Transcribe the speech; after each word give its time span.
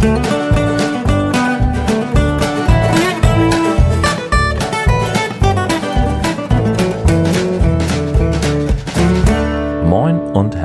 thank 0.00 0.30
you 0.30 0.39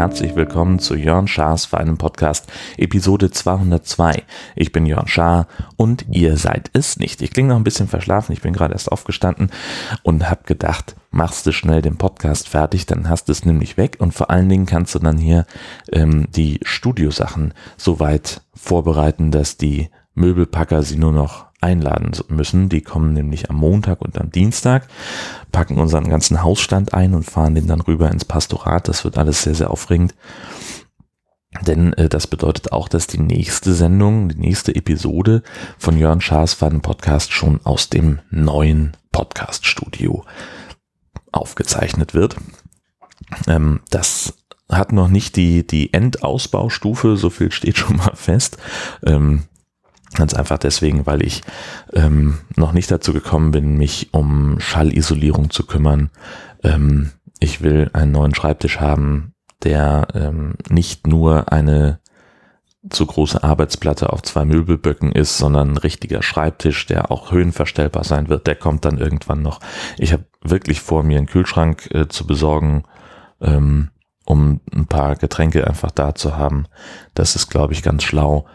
herzlich 0.06 0.36
willkommen 0.36 0.78
zu 0.78 0.94
Jörn 0.94 1.28
Schars 1.28 1.66
feinem 1.66 1.98
Podcast, 1.98 2.46
Episode 2.78 3.32
202. 3.32 4.22
Ich 4.56 4.72
bin 4.72 4.86
Jörn 4.86 5.08
Schaar 5.08 5.48
und 5.78 6.06
ihr 6.12 6.38
seid 6.38 6.70
es 6.74 7.00
nicht. 7.00 7.24
Ich 7.24 7.32
klinge 7.32 7.50
noch 7.50 7.56
ein 7.56 7.64
bisschen 7.64 7.88
verschlafen, 7.88 8.32
ich 8.32 8.44
bin 8.44 8.54
gerade 8.54 8.74
erst 8.74 8.92
aufgestanden 8.92 9.50
und 10.04 10.30
habe 10.30 10.44
gedacht, 10.44 10.96
machst 11.10 11.48
du 11.48 11.52
schnell 11.52 11.82
den 11.82 11.98
Podcast 11.98 12.48
fertig, 12.48 12.86
dann 12.86 13.10
hast 13.10 13.30
du 13.30 13.32
es 13.32 13.46
nämlich 13.46 13.78
weg 13.78 13.96
und 13.98 14.14
vor 14.14 14.30
allen 14.30 14.48
Dingen 14.48 14.68
kannst 14.68 14.94
du 14.94 15.00
dann 15.00 15.18
hier 15.18 15.48
ähm, 15.92 16.28
die 16.30 16.60
Studiosachen 16.62 17.56
so 17.76 18.00
weit 18.00 18.42
vorbereiten, 18.54 19.32
dass 19.32 19.58
die 19.58 19.90
Möbelpacker 20.14 20.84
sie 20.84 20.98
nur 20.98 21.14
noch 21.14 21.48
einladen 21.66 22.12
müssen. 22.30 22.70
Die 22.70 22.82
kommen 22.82 23.14
nämlich 23.14 23.50
am 23.50 23.58
Montag 23.58 24.02
und 24.02 24.20
am 24.20 24.32
Dienstag, 24.32 24.88
packen 25.52 25.78
unseren 25.78 26.08
ganzen 26.08 26.44
Hausstand 26.44 26.94
ein 26.94 27.14
und 27.14 27.24
fahren 27.24 27.56
den 27.56 27.68
dann 27.68 27.82
rüber 27.82 28.10
ins 28.12 28.24
Pastorat. 28.24 28.88
Das 28.88 29.04
wird 29.04 29.18
alles 29.18 29.44
sehr, 29.44 29.56
sehr 29.56 29.72
aufregend. 29.72 30.14
Denn 31.62 31.94
äh, 31.94 32.10
das 32.10 32.28
bedeutet 32.28 32.72
auch, 32.72 32.88
dass 32.88 33.08
die 33.08 33.20
nächste 33.20 33.74
Sendung, 33.74 34.30
die 34.30 34.40
nächste 34.40 34.76
Episode 34.76 35.42
von 35.78 35.98
Jörn 35.98 36.22
Schaas 36.22 36.54
Faden 36.54 36.82
Podcast 36.82 37.32
schon 37.32 37.60
aus 37.64 37.90
dem 37.90 38.20
neuen 38.30 38.96
Podcast-Studio 39.12 40.26
aufgezeichnet 41.32 42.14
wird. 42.14 42.36
Ähm, 43.48 43.80
das 43.90 44.34
hat 44.70 44.92
noch 44.92 45.08
nicht 45.08 45.36
die, 45.36 45.66
die 45.66 45.94
Endausbaustufe, 45.94 47.18
so 47.18 47.30
viel 47.30 47.52
steht 47.52 47.78
schon 47.78 47.98
mal 47.98 48.16
fest. 48.16 48.58
Ähm, 49.06 49.44
Ganz 50.16 50.34
einfach 50.34 50.58
deswegen, 50.58 51.06
weil 51.06 51.22
ich 51.24 51.42
ähm, 51.94 52.40
noch 52.56 52.72
nicht 52.72 52.90
dazu 52.90 53.14
gekommen 53.14 53.52
bin, 53.52 53.78
mich 53.78 54.10
um 54.14 54.60
Schallisolierung 54.60 55.50
zu 55.50 55.66
kümmern. 55.66 56.10
Ähm, 56.64 57.12
ich 57.40 57.62
will 57.62 57.90
einen 57.94 58.14
neuen 58.14 58.34
Schreibtisch 58.34 58.80
haben, 58.80 59.34
der 59.64 60.08
ähm, 60.14 60.56
nicht 60.70 61.06
nur 61.08 61.52
eine 61.52 62.00
zu 62.90 63.06
große 63.06 63.44
Arbeitsplatte 63.44 64.14
auf 64.14 64.22
zwei 64.22 64.46
Möbelböcken 64.46 65.12
ist, 65.12 65.38
sondern 65.38 65.72
ein 65.72 65.78
richtiger 65.78 66.22
Schreibtisch, 66.22 66.86
der 66.86 67.12
auch 67.12 67.32
höhenverstellbar 67.32 68.04
sein 68.04 68.30
wird. 68.30 68.48
Der 68.48 68.56
kommt 68.56 68.86
dann 68.86 69.00
irgendwann 69.00 69.42
noch. 69.42 69.60
Ich 69.98 70.14
habe 70.14 70.26
wirklich 70.42 70.82
vor, 70.82 71.04
mir 71.04 71.18
einen 71.18 71.28
Kühlschrank 71.28 71.90
äh, 71.94 72.08
zu 72.08 72.28
besorgen, 72.28 72.84
ähm, 73.42 73.90
um 74.26 74.62
ein 74.74 74.88
paar 74.88 75.16
Getränke 75.16 75.66
einfach 75.68 75.92
da 75.92 76.16
zu 76.16 76.38
haben. 76.38 76.68
Das 77.14 77.36
ist, 77.36 77.50
glaube 77.50 77.74
ich, 77.74 77.84
ganz 77.84 78.04
schlau. 78.04 78.46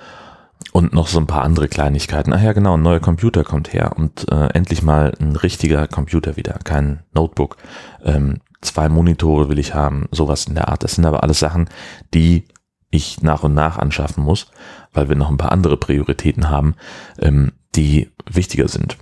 Und 0.72 0.92
noch 0.92 1.08
so 1.08 1.18
ein 1.18 1.26
paar 1.26 1.42
andere 1.42 1.68
Kleinigkeiten. 1.68 2.32
Ach 2.32 2.42
ja, 2.42 2.52
genau, 2.52 2.76
ein 2.76 2.82
neuer 2.82 3.00
Computer 3.00 3.44
kommt 3.44 3.72
her 3.72 3.92
und 3.96 4.30
äh, 4.30 4.46
endlich 4.54 4.82
mal 4.82 5.12
ein 5.20 5.34
richtiger 5.34 5.88
Computer 5.88 6.36
wieder, 6.36 6.58
kein 6.62 7.02
Notebook. 7.12 7.56
Ähm, 8.04 8.40
zwei 8.60 8.88
Monitore 8.88 9.48
will 9.48 9.58
ich 9.58 9.74
haben, 9.74 10.08
sowas 10.12 10.46
in 10.46 10.54
der 10.54 10.68
Art. 10.68 10.84
Das 10.84 10.94
sind 10.94 11.06
aber 11.06 11.22
alles 11.22 11.40
Sachen, 11.40 11.68
die 12.14 12.44
ich 12.90 13.22
nach 13.22 13.42
und 13.42 13.54
nach 13.54 13.78
anschaffen 13.78 14.22
muss, 14.22 14.50
weil 14.92 15.08
wir 15.08 15.16
noch 15.16 15.30
ein 15.30 15.38
paar 15.38 15.52
andere 15.52 15.76
Prioritäten 15.76 16.50
haben, 16.50 16.74
ähm, 17.18 17.52
die 17.74 18.10
wichtiger 18.30 18.68
sind. 18.68 18.96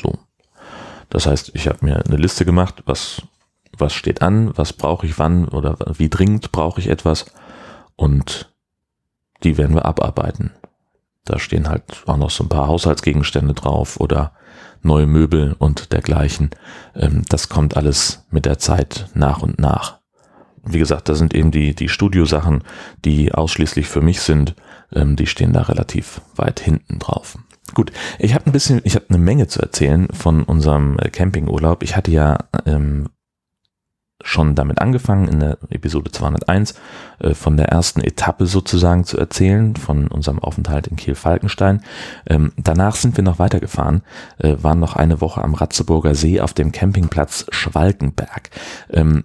So. 0.00 0.18
Das 1.10 1.26
heißt, 1.26 1.52
ich 1.54 1.68
habe 1.68 1.84
mir 1.84 2.04
eine 2.04 2.16
Liste 2.16 2.44
gemacht, 2.44 2.82
was, 2.86 3.22
was 3.76 3.92
steht 3.92 4.22
an, 4.22 4.56
was 4.56 4.72
brauche 4.72 5.06
ich 5.06 5.18
wann 5.18 5.46
oder 5.48 5.76
wie 5.96 6.08
dringend 6.08 6.52
brauche 6.52 6.80
ich 6.80 6.88
etwas 6.88 7.26
und 7.96 8.52
die 9.42 9.58
werden 9.58 9.74
wir 9.74 9.84
abarbeiten. 9.84 10.52
Da 11.24 11.38
stehen 11.38 11.68
halt 11.68 11.82
auch 12.06 12.16
noch 12.16 12.30
so 12.30 12.44
ein 12.44 12.48
paar 12.48 12.68
Haushaltsgegenstände 12.68 13.54
drauf 13.54 13.98
oder 13.98 14.32
neue 14.82 15.06
Möbel 15.06 15.56
und 15.58 15.92
dergleichen. 15.92 16.50
Ähm, 16.94 17.22
das 17.28 17.48
kommt 17.48 17.76
alles 17.76 18.26
mit 18.30 18.44
der 18.44 18.58
Zeit 18.58 19.08
nach 19.14 19.42
und 19.42 19.58
nach. 19.58 20.00
Wie 20.66 20.78
gesagt, 20.78 21.08
da 21.08 21.14
sind 21.14 21.34
eben 21.34 21.50
die, 21.50 21.74
die 21.74 21.88
Studiosachen, 21.88 22.62
die 23.04 23.32
ausschließlich 23.32 23.86
für 23.86 24.00
mich 24.00 24.20
sind, 24.20 24.54
ähm, 24.92 25.16
die 25.16 25.26
stehen 25.26 25.52
da 25.52 25.62
relativ 25.62 26.20
weit 26.36 26.60
hinten 26.60 26.98
drauf. 26.98 27.38
Gut, 27.72 27.92
ich 28.18 28.34
habe 28.34 28.46
ein 28.46 28.52
bisschen, 28.52 28.80
ich 28.84 28.94
habe 28.94 29.06
eine 29.08 29.18
Menge 29.18 29.46
zu 29.46 29.60
erzählen 29.60 30.08
von 30.12 30.42
unserem 30.44 30.96
Campingurlaub. 30.96 31.82
Ich 31.82 31.96
hatte 31.96 32.10
ja 32.10 32.38
ähm, 32.66 33.08
schon 34.22 34.54
damit 34.54 34.80
angefangen, 34.80 35.28
in 35.28 35.40
der 35.40 35.58
Episode 35.70 36.10
201 36.10 36.74
äh, 37.18 37.34
von 37.34 37.56
der 37.56 37.68
ersten 37.68 38.00
Etappe 38.00 38.46
sozusagen 38.46 39.04
zu 39.04 39.18
erzählen, 39.18 39.76
von 39.76 40.08
unserem 40.08 40.38
Aufenthalt 40.38 40.86
in 40.86 40.96
Kiel-Falkenstein. 40.96 41.82
Ähm, 42.26 42.52
danach 42.56 42.96
sind 42.96 43.16
wir 43.16 43.24
noch 43.24 43.38
weitergefahren, 43.38 44.02
äh, 44.38 44.56
waren 44.60 44.80
noch 44.80 44.96
eine 44.96 45.20
Woche 45.20 45.42
am 45.42 45.54
Ratzeburger 45.54 46.14
See 46.14 46.40
auf 46.40 46.54
dem 46.54 46.72
Campingplatz 46.72 47.46
Schwalkenberg. 47.50 48.50
Ähm, 48.90 49.24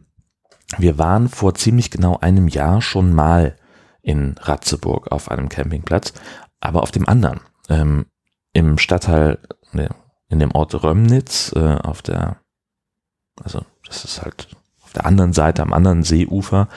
wir 0.78 0.98
waren 0.98 1.30
vor 1.30 1.56
ziemlich 1.56 1.92
genau 1.92 2.18
einem 2.20 2.48
Jahr 2.48 2.82
schon 2.82 3.14
mal 3.14 3.56
in 4.02 4.36
Ratzeburg 4.40 5.12
auf 5.12 5.30
einem 5.30 5.50
Campingplatz, 5.50 6.14
aber 6.60 6.84
auf 6.84 6.92
dem 6.92 7.08
anderen, 7.08 7.42
ähm, 7.70 8.06
im 8.54 8.78
Stadtteil, 8.78 9.40
ne, 9.72 9.90
in 10.30 10.40
dem 10.40 10.52
Ort 10.52 10.84
Römnitz, 10.84 11.52
äh, 11.56 11.76
auf 11.76 12.02
der, 12.02 12.38
also 13.44 13.62
das 13.86 14.06
ist 14.06 14.22
halt 14.22 14.48
auf 14.90 14.94
der 14.94 15.06
anderen 15.06 15.34
Seite, 15.34 15.62
am 15.62 15.72
anderen 15.72 16.04
Seeufer, 16.04 16.68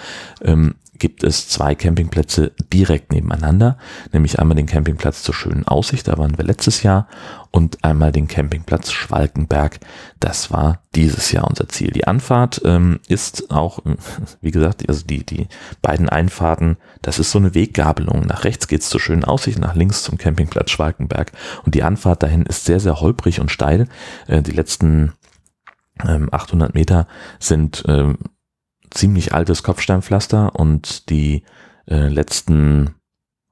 ähm, 0.43 0.75
gibt 0.99 1.25
es 1.25 1.49
zwei 1.49 1.75
Campingplätze 1.75 2.53
direkt 2.73 3.11
nebeneinander, 3.11 3.77
nämlich 4.13 4.39
einmal 4.39 4.55
den 4.55 4.67
Campingplatz 4.67 5.25
zur 5.25 5.35
schönen 5.35 5.67
Aussicht, 5.67 6.07
da 6.07 6.17
waren 6.17 6.37
wir 6.39 6.45
letztes 6.45 6.85
Jahr, 6.85 7.09
und 7.51 7.83
einmal 7.83 8.13
den 8.13 8.29
Campingplatz 8.29 8.93
Schwalkenberg, 8.93 9.81
das 10.21 10.53
war 10.53 10.81
dieses 10.95 11.33
Jahr 11.33 11.49
unser 11.49 11.69
Ziel. 11.69 11.91
Die 11.91 12.07
Anfahrt 12.07 12.61
ähm, 12.65 13.01
ist 13.09 13.51
auch, 13.51 13.81
wie 14.43 14.53
gesagt, 14.53 14.89
also 14.89 15.05
die, 15.05 15.25
die 15.25 15.49
beiden 15.81 16.09
Einfahrten, 16.09 16.77
das 17.01 17.19
ist 17.19 17.33
so 17.33 17.39
eine 17.39 17.55
Weggabelung. 17.55 18.21
Nach 18.27 18.45
rechts 18.45 18.69
geht's 18.69 18.89
zur 18.89 19.01
schönen 19.01 19.25
Aussicht, 19.25 19.59
nach 19.59 19.75
links 19.75 20.05
zum 20.05 20.19
Campingplatz 20.19 20.71
Schwalkenberg 20.71 21.33
und 21.65 21.75
die 21.75 21.83
Anfahrt 21.83 22.23
dahin 22.23 22.47
ist 22.47 22.65
sehr, 22.65 22.79
sehr 22.79 23.01
holprig 23.01 23.41
und 23.41 23.51
steil. 23.51 23.89
Äh, 24.29 24.43
die 24.43 24.53
letzten 24.53 25.15
800 25.99 26.71
ähm, 26.71 26.73
Meter 26.75 27.07
sind 27.39 27.85
ähm, 27.87 28.19
ziemlich 28.91 29.35
altes 29.35 29.63
Kopfsteinpflaster 29.63 30.55
und 30.55 31.11
die 31.11 31.45
äh, 31.87 32.09
letzten 32.09 32.95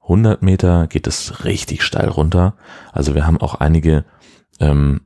100 0.03 0.41
Meter 0.41 0.87
geht 0.87 1.07
es 1.07 1.45
richtig 1.45 1.83
steil 1.83 2.09
runter. 2.09 2.55
Also 2.91 3.15
wir 3.15 3.25
haben 3.25 3.39
auch 3.39 3.55
einige 3.55 4.05
ähm, 4.59 5.01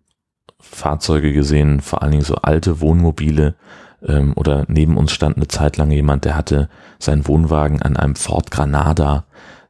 Fahrzeuge 0.59 1.31
gesehen, 1.34 1.81
vor 1.81 2.01
allen 2.01 2.12
Dingen 2.12 2.23
so 2.23 2.35
alte 2.35 2.81
Wohnmobile 2.81 3.56
ähm, 4.03 4.34
oder 4.35 4.66
neben 4.67 4.97
uns 4.97 5.12
stand 5.12 5.38
eine 5.38 5.47
Zeit 5.47 5.78
lang 5.78 5.91
jemand, 5.91 6.25
der 6.25 6.35
hatte 6.35 6.69
seinen 7.00 7.28
Wohnwagen 7.28 7.81
an 7.81 7.97
einem 7.97 8.16
Ford 8.16 8.52
Granada 8.52 9.25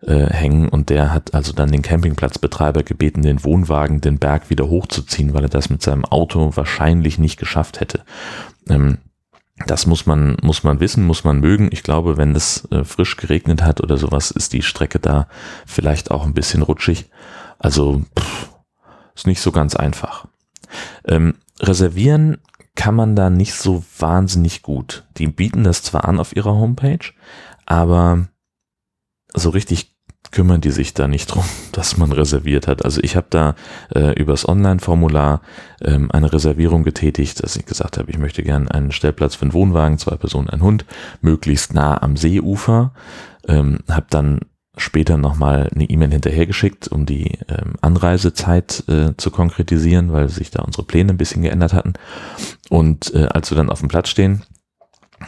äh, 0.05 0.27
hängen 0.27 0.69
und 0.69 0.89
der 0.89 1.13
hat 1.13 1.33
also 1.33 1.51
dann 1.53 1.71
den 1.71 1.81
Campingplatzbetreiber 1.81 2.83
gebeten, 2.83 3.21
den 3.21 3.43
Wohnwagen 3.43 4.01
den 4.01 4.19
Berg 4.19 4.49
wieder 4.49 4.67
hochzuziehen, 4.67 5.33
weil 5.33 5.43
er 5.43 5.49
das 5.49 5.69
mit 5.69 5.81
seinem 5.81 6.05
Auto 6.05 6.55
wahrscheinlich 6.55 7.17
nicht 7.17 7.37
geschafft 7.39 7.79
hätte. 7.79 8.01
Ähm, 8.69 8.99
das 9.65 9.87
muss 9.87 10.05
man, 10.05 10.37
muss 10.41 10.63
man 10.63 10.79
wissen, 10.79 11.05
muss 11.05 11.23
man 11.23 11.39
mögen. 11.39 11.69
Ich 11.71 11.81
glaube, 11.81 12.17
wenn 12.17 12.35
es 12.35 12.69
äh, 12.71 12.83
frisch 12.83 13.15
geregnet 13.15 13.63
hat 13.63 13.81
oder 13.81 13.97
sowas, 13.97 14.31
ist 14.31 14.53
die 14.53 14.61
Strecke 14.61 14.99
da 14.99 15.27
vielleicht 15.65 16.11
auch 16.11 16.25
ein 16.25 16.33
bisschen 16.33 16.61
rutschig. 16.61 17.09
Also 17.57 18.01
pff, 18.19 18.49
ist 19.15 19.27
nicht 19.27 19.41
so 19.41 19.51
ganz 19.51 19.75
einfach. 19.75 20.27
Ähm, 21.05 21.35
reservieren 21.61 22.37
kann 22.75 22.95
man 22.95 23.15
da 23.15 23.29
nicht 23.29 23.53
so 23.53 23.83
wahnsinnig 23.97 24.61
gut. 24.61 25.05
Die 25.17 25.27
bieten 25.27 25.63
das 25.63 25.81
zwar 25.81 26.05
an 26.05 26.19
auf 26.19 26.35
ihrer 26.35 26.53
Homepage, 26.53 27.13
aber 27.65 28.27
so 29.33 29.49
richtig 29.49 29.94
kümmern 30.31 30.61
die 30.61 30.71
sich 30.71 30.93
da 30.93 31.07
nicht 31.07 31.27
drum, 31.27 31.43
dass 31.71 31.97
man 31.97 32.11
reserviert 32.11 32.67
hat. 32.67 32.83
Also 32.83 33.01
ich 33.03 33.15
habe 33.15 33.27
da 33.29 33.55
äh, 33.93 34.13
übers 34.19 34.47
Online-Formular 34.47 35.41
ähm, 35.81 36.11
eine 36.11 36.31
Reservierung 36.31 36.83
getätigt, 36.83 37.43
dass 37.43 37.55
ich 37.55 37.65
gesagt 37.65 37.97
habe, 37.97 38.11
ich 38.11 38.17
möchte 38.17 38.43
gerne 38.43 38.71
einen 38.71 38.91
Stellplatz 38.91 39.35
für 39.35 39.43
einen 39.43 39.53
Wohnwagen, 39.53 39.97
zwei 39.97 40.15
Personen, 40.15 40.49
ein 40.49 40.61
Hund, 40.61 40.85
möglichst 41.21 41.73
nah 41.73 42.01
am 42.01 42.17
Seeufer. 42.17 42.93
Ähm, 43.47 43.79
habe 43.89 44.07
dann 44.09 44.39
später 44.77 45.17
nochmal 45.17 45.69
eine 45.73 45.85
E-Mail 45.85 46.11
hinterhergeschickt, 46.11 46.87
um 46.87 47.05
die 47.05 47.39
ähm, 47.47 47.75
Anreisezeit 47.81 48.83
äh, 48.87 49.15
zu 49.17 49.31
konkretisieren, 49.31 50.11
weil 50.11 50.29
sich 50.29 50.51
da 50.51 50.63
unsere 50.63 50.85
Pläne 50.85 51.13
ein 51.13 51.17
bisschen 51.17 51.41
geändert 51.41 51.73
hatten. 51.73 51.93
Und 52.69 53.13
äh, 53.13 53.27
als 53.27 53.51
wir 53.51 53.57
dann 53.57 53.69
auf 53.69 53.79
dem 53.79 53.87
Platz 53.87 54.09
stehen, 54.09 54.43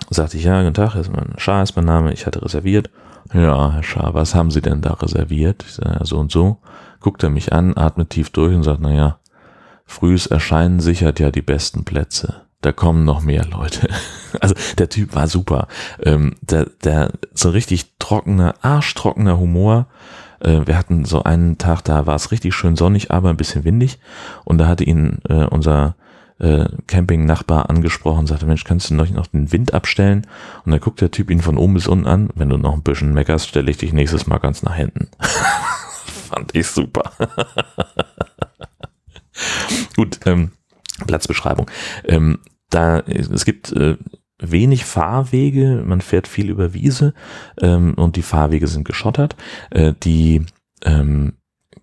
sagte 0.10 0.38
ich, 0.38 0.44
ja, 0.44 0.62
guten 0.62 0.74
Tag, 0.74 0.96
ist 0.96 1.12
mein 1.12 1.34
Schar 1.38 1.64
ist 1.64 1.76
mein 1.76 1.86
Name, 1.86 2.14
ich 2.14 2.26
hatte 2.26 2.42
reserviert. 2.42 2.90
Ja, 3.34 3.74
Herr 3.74 3.84
Schaar, 3.84 4.14
was 4.14 4.36
haben 4.36 4.52
Sie 4.52 4.62
denn 4.62 4.82
da 4.82 4.94
reserviert? 4.94 5.64
Ich 5.68 5.74
sage, 5.74 5.98
ja, 6.00 6.06
so 6.06 6.18
und 6.18 6.32
so. 6.32 6.58
Guckt 7.00 7.24
er 7.24 7.30
mich 7.30 7.54
an, 7.54 7.76
atmet 7.78 8.10
tief 8.10 8.30
durch 8.30 8.56
und 8.56 8.64
sagt, 8.64 8.80
na 8.82 8.94
ja, 8.94 9.20
frühes 9.86 10.28
Erscheinen 10.28 10.80
sichert 10.80 11.20
ja 11.20 11.32
die 11.32 11.42
besten 11.42 11.84
Plätze. 11.84 12.42
Da 12.62 12.72
kommen 12.72 13.06
noch 13.06 13.22
mehr 13.22 13.46
Leute. 13.46 13.88
Also 14.42 14.56
der 14.78 14.90
Typ 14.90 15.16
war 15.16 15.28
super. 15.28 15.68
Ähm, 16.04 16.36
der, 16.42 16.68
der 16.84 17.14
so 17.34 17.50
richtig 17.50 17.98
trockener, 17.98 18.56
arschtrockener 18.62 19.40
Humor. 19.40 19.88
Äh, 20.42 20.68
wir 20.68 20.78
hatten 20.78 21.06
so 21.06 21.24
einen 21.24 21.58
Tag, 21.58 21.82
da 21.86 22.06
war 22.06 22.16
es 22.16 22.32
richtig 22.32 22.54
schön 22.54 22.76
sonnig, 22.76 23.10
aber 23.10 23.30
ein 23.30 23.38
bisschen 23.38 23.64
windig. 23.64 24.00
Und 24.44 24.60
da 24.60 24.68
hatte 24.68 24.84
ihn 24.84 25.20
äh, 25.30 25.46
unser 25.46 25.96
äh, 26.40 26.66
Camping-Nachbar 26.88 27.70
angesprochen, 27.70 28.28
sagte, 28.28 28.46
Mensch, 28.46 28.64
kannst 28.64 28.90
du 28.90 28.96
noch, 28.96 29.10
noch 29.10 29.28
den 29.28 29.52
Wind 29.52 29.74
abstellen? 29.74 30.28
Und 30.66 30.72
dann 30.72 30.80
guckt 30.80 31.02
der 31.02 31.12
Typ 31.12 31.30
ihn 31.30 31.42
von 31.42 31.58
oben 31.58 31.74
bis 31.74 31.88
unten 31.88 32.08
an. 32.08 32.30
Wenn 32.36 32.50
du 32.50 32.58
noch 32.58 32.74
ein 32.74 32.84
bisschen 32.84 33.14
meckerst, 33.14 33.48
stelle 33.48 33.72
ich 33.72 33.78
dich 33.78 33.94
nächstes 33.94 34.28
Mal 34.28 34.38
ganz 34.38 34.64
nach 34.64 34.76
hinten. 34.76 35.10
Fand 36.30 36.56
ich 36.56 36.68
super. 36.68 37.12
Gut, 39.96 40.20
ähm, 40.26 40.52
Platzbeschreibung. 41.06 41.70
Ähm, 42.06 42.40
da, 42.70 43.00
es 43.00 43.46
gibt 43.46 43.72
äh, 43.72 43.98
wenig 44.40 44.86
Fahrwege, 44.86 45.84
man 45.86 46.02
fährt 46.02 46.28
viel 46.28 46.50
über 46.50 46.74
Wiese 46.74 47.14
ähm, 47.60 47.94
und 47.96 48.16
die 48.16 48.22
Fahrwege 48.22 48.68
sind 48.68 48.86
geschottert. 48.86 49.36
Äh, 49.72 49.94
die 50.04 50.46
ähm, 50.84 51.34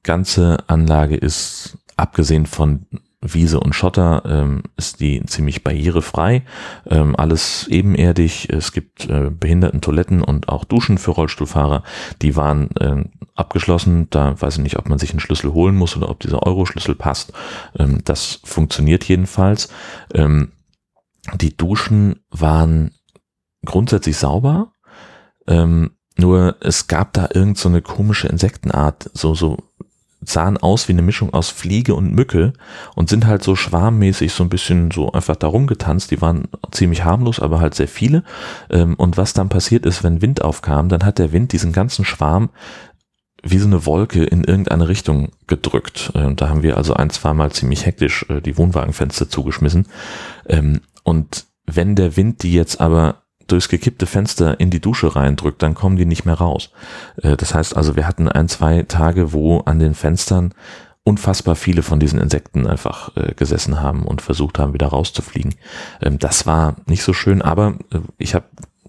ganze 0.03 0.59
Anlage 0.69 1.17
ist, 1.17 1.79
abgesehen 1.97 2.47
von 2.47 2.87
Wiese 3.25 3.59
und 3.59 3.75
Schotter, 3.75 4.23
ähm, 4.27 4.63
ist 4.77 5.01
die 5.01 5.25
ziemlich 5.25 5.65
barrierefrei. 5.65 6.43
Ähm, 6.87 7.17
alles 7.17 7.67
ebenerdig. 7.69 8.49
Es 8.51 8.73
gibt 8.73 9.09
äh, 9.09 9.31
Behindertentoiletten 9.31 10.23
und 10.23 10.49
auch 10.49 10.65
Duschen 10.65 10.99
für 10.99 11.13
Rollstuhlfahrer. 11.13 11.83
Die 12.23 12.37
waren 12.37 12.71
äh, 12.77 13.05
abgeschlossen. 13.35 14.09
Da 14.11 14.41
weiß 14.41 14.57
ich 14.57 14.63
nicht, 14.63 14.79
ob 14.79 14.89
man 14.89 14.99
sich 14.99 15.11
einen 15.11 15.21
Schlüssel 15.21 15.53
holen 15.53 15.75
muss 15.75 15.97
oder 15.97 16.11
ob 16.11 16.21
dieser 16.21 16.43
Euro-Schlüssel 16.43 16.95
passt. 16.95 17.33
Ähm, 17.79 18.01
das 18.05 18.41
funktioniert 18.45 19.05
jedenfalls. 19.05 19.69
Ähm, 20.13 20.53
die 21.35 21.57
Duschen 21.57 22.21
waren 22.31 22.93
grundsätzlich 23.65 24.19
sauber. 24.19 24.73
Ähm, 25.47 25.93
nur 26.17 26.57
es 26.61 26.87
gab 26.87 27.13
da 27.13 27.29
irgend 27.33 27.59
so 27.59 27.69
eine 27.69 27.83
komische 27.83 28.29
Insektenart, 28.29 29.11
so, 29.15 29.35
so 29.35 29.57
sahen 30.27 30.57
aus 30.57 30.89
wie 30.89 30.93
eine 30.93 31.03
Mischung 31.03 31.33
aus 31.33 31.51
Fliege 31.51 31.95
und 31.95 32.13
Mücke 32.13 32.53
und 32.95 33.09
sind 33.09 33.27
halt 33.27 33.43
so 33.43 33.57
schwarmmäßig 33.57 34.33
so 34.33 34.45
ein 34.45 34.49
bisschen 34.49 34.91
so 34.91 35.13
einfach 35.13 35.37
da 35.37 35.47
rumgetanzt. 35.47 36.11
Die 36.11 36.21
waren 36.21 36.49
ziemlich 36.71 37.05
harmlos, 37.05 37.41
aber 37.41 37.61
halt 37.61 37.75
sehr 37.75 37.89
viele. 37.89 38.25
Ähm, 38.71 38.95
und 38.95 39.17
was 39.17 39.33
dann 39.33 39.49
passiert 39.49 39.87
ist, 39.87 40.05
wenn 40.05 40.23
Wind 40.23 40.43
aufkam, 40.43 40.89
dann 40.89 41.05
hat 41.05 41.19
der 41.19 41.33
Wind 41.33 41.53
diesen 41.53 41.73
ganzen 41.73 42.05
Schwarm 42.05 42.51
wie 43.43 43.59
so 43.59 43.67
eine 43.67 43.85
Wolke 43.85 44.25
in 44.25 44.43
irgendeine 44.43 44.89
Richtung 44.89 45.29
gedrückt. 45.47 46.13
Ähm, 46.15 46.35
da 46.37 46.49
haben 46.49 46.63
wir 46.63 46.77
also 46.77 46.95
ein, 46.95 47.11
zweimal 47.11 47.53
ziemlich 47.53 47.85
hektisch 47.85 48.25
äh, 48.31 48.41
die 48.41 48.57
Wohnwagenfenster 48.57 49.29
zugeschmissen. 49.29 49.87
Ähm, 50.49 50.81
und 51.03 51.45
wenn 51.67 51.95
der 51.95 52.17
Wind 52.17 52.43
die 52.43 52.55
jetzt 52.55 52.81
aber 52.81 53.24
durchs 53.47 53.69
gekippte 53.69 54.07
Fenster 54.07 54.59
in 54.61 54.71
die 54.71 54.81
Dusche 54.81 55.15
reindrückt, 55.15 55.63
dann 55.63 55.75
kommen 55.75 55.97
die 55.97 56.07
nicht 56.07 56.25
mehr 56.25 56.35
raus. 56.35 56.71
Äh, 57.23 57.37
das 57.37 57.55
heißt 57.55 57.77
also, 57.77 57.97
wir 57.97 58.07
hatten 58.07 58.29
ein, 58.29 58.49
zwei 58.49 58.83
Tage, 58.83 59.33
wo 59.33 59.61
an 59.61 59.79
den 59.79 59.95
Fenstern 59.95 60.55
unfassbar 61.05 61.55
viele 61.55 61.83
von 61.83 62.01
diesen 62.01 62.19
Insekten 62.19 62.67
einfach 62.67 63.15
äh, 63.17 63.35
gesessen 63.35 63.81
haben 63.81 64.05
und 64.05 64.23
versucht 64.23 64.59
haben, 64.59 64.73
wieder 64.73 64.89
rauszufliegen. 64.89 65.55
Ähm, 66.01 66.19
das 66.19 66.47
war 66.47 66.77
nicht 66.87 67.03
so 67.03 67.13
schön, 67.13 67.43
aber 67.43 67.79
äh, 67.93 67.99
ich 68.19 68.35
habe 68.35 68.47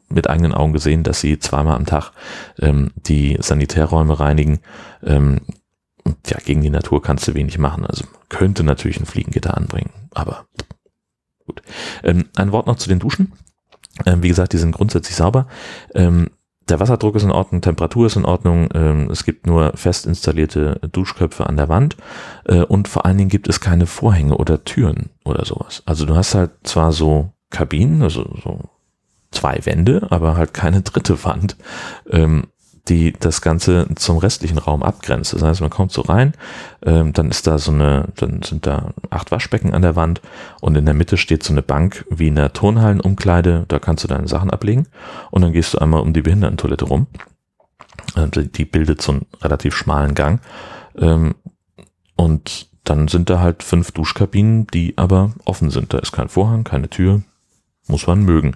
mit 0.07 0.29
eigenen 0.29 0.53
Augen 0.53 0.73
gesehen, 0.73 1.03
dass 1.03 1.19
sie 1.19 1.39
zweimal 1.39 1.75
am 1.75 1.85
Tag 1.85 2.11
ähm, 2.59 2.91
die 2.95 3.37
Sanitärräume 3.39 4.19
reinigen. 4.19 4.59
Ähm, 5.03 5.41
und 6.03 6.17
ja, 6.29 6.37
gegen 6.37 6.61
die 6.61 6.69
Natur 6.69 7.01
kannst 7.01 7.27
du 7.27 7.33
wenig 7.33 7.57
machen. 7.57 7.85
Also 7.85 8.05
könnte 8.29 8.63
natürlich 8.63 8.99
ein 8.99 9.07
Fliegengitter 9.07 9.57
anbringen, 9.57 9.91
aber 10.13 10.45
gut. 11.45 11.61
Ähm, 12.03 12.29
ein 12.35 12.51
Wort 12.51 12.67
noch 12.67 12.77
zu 12.77 12.87
den 12.87 12.99
Duschen. 12.99 13.33
Ähm, 14.05 14.23
wie 14.23 14.27
gesagt, 14.27 14.53
die 14.53 14.57
sind 14.57 14.73
grundsätzlich 14.73 15.15
sauber. 15.15 15.47
Ähm, 15.93 16.29
der 16.67 16.79
Wasserdruck 16.79 17.15
ist 17.15 17.23
in 17.23 17.31
Ordnung, 17.31 17.61
Temperatur 17.61 18.07
ist 18.07 18.15
in 18.15 18.25
Ordnung, 18.25 18.69
ähm, 18.73 19.09
es 19.11 19.23
gibt 19.23 19.45
nur 19.45 19.73
fest 19.75 20.07
installierte 20.07 20.79
Duschköpfe 20.91 21.45
an 21.45 21.57
der 21.57 21.69
Wand 21.69 21.95
äh, 22.45 22.61
und 22.61 22.87
vor 22.87 23.05
allen 23.05 23.17
Dingen 23.17 23.29
gibt 23.29 23.47
es 23.47 23.59
keine 23.59 23.85
Vorhänge 23.85 24.35
oder 24.37 24.63
Türen 24.63 25.11
oder 25.23 25.45
sowas. 25.45 25.83
Also 25.85 26.05
du 26.05 26.15
hast 26.15 26.33
halt 26.33 26.51
zwar 26.63 26.91
so 26.91 27.31
Kabinen, 27.51 28.01
also 28.01 28.23
so 28.43 28.61
zwei 29.31 29.59
Wände, 29.63 30.07
aber 30.09 30.37
halt 30.37 30.53
keine 30.53 30.81
dritte 30.81 31.23
Wand. 31.23 31.55
Ähm, 32.09 32.47
die 32.87 33.13
das 33.13 33.41
Ganze 33.41 33.87
zum 33.95 34.17
restlichen 34.17 34.57
Raum 34.57 34.83
abgrenzt. 34.83 35.33
Das 35.33 35.41
heißt, 35.41 35.61
man 35.61 35.69
kommt 35.69 35.91
so 35.91 36.01
rein, 36.01 36.33
ähm, 36.83 37.13
dann 37.13 37.29
ist 37.29 37.47
da 37.47 37.57
so 37.57 37.71
eine, 37.71 38.09
dann 38.15 38.43
sind 38.43 38.67
da 38.67 38.93
acht 39.09 39.31
Waschbecken 39.31 39.73
an 39.73 39.81
der 39.81 39.95
Wand 39.95 40.21
und 40.61 40.75
in 40.75 40.85
der 40.85 40.93
Mitte 40.93 41.17
steht 41.17 41.43
so 41.43 41.53
eine 41.53 41.63
Bank 41.63 42.05
wie 42.09 42.27
in 42.27 42.35
der 42.35 42.53
Turnhallenumkleide, 42.53 43.65
da 43.67 43.79
kannst 43.79 44.03
du 44.03 44.07
deine 44.07 44.27
Sachen 44.27 44.51
ablegen 44.51 44.87
und 45.31 45.41
dann 45.41 45.53
gehst 45.53 45.73
du 45.73 45.79
einmal 45.79 46.01
um 46.01 46.13
die 46.13 46.21
Behindertentoilette 46.21 46.85
rum. 46.85 47.07
Die 48.15 48.65
bildet 48.65 49.01
so 49.01 49.13
einen 49.13 49.25
relativ 49.41 49.75
schmalen 49.75 50.13
Gang 50.13 50.39
ähm, 50.97 51.35
und 52.15 52.67
dann 52.83 53.07
sind 53.07 53.29
da 53.29 53.39
halt 53.39 53.63
fünf 53.63 53.91
Duschkabinen, 53.91 54.67
die 54.67 54.97
aber 54.97 55.31
offen 55.43 55.71
sind. 55.71 55.93
Da 55.93 55.97
ist 55.97 56.11
kein 56.11 56.29
Vorhang, 56.29 56.63
keine 56.63 56.87
Tür, 56.87 57.23
muss 57.87 58.07
man 58.07 58.23
mögen. 58.23 58.55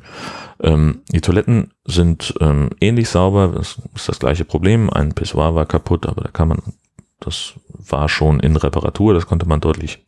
Ähm, 0.62 1.02
die 1.10 1.22
Toiletten 1.22 1.72
sind 1.86 2.34
ähm, 2.42 2.70
ähnlich 2.82 3.10
sauber, 3.10 3.50
das 3.50 3.78
ist 3.96 4.10
das 4.10 4.20
gleiche 4.20 4.46
Problem. 4.46 4.90
Ein 4.90 5.14
Pissoir 5.14 5.56
war 5.56 5.66
kaputt, 5.66 6.06
aber 6.06 6.22
da 6.22 6.30
kann 6.30 6.50
man, 6.50 6.62
das 7.20 7.54
war 7.68 8.10
schon 8.10 8.40
in 8.40 8.56
Reparatur, 8.56 9.14
das 9.14 9.28
konnte 9.28 9.48
man 9.48 9.62
deutlich, 9.62 10.06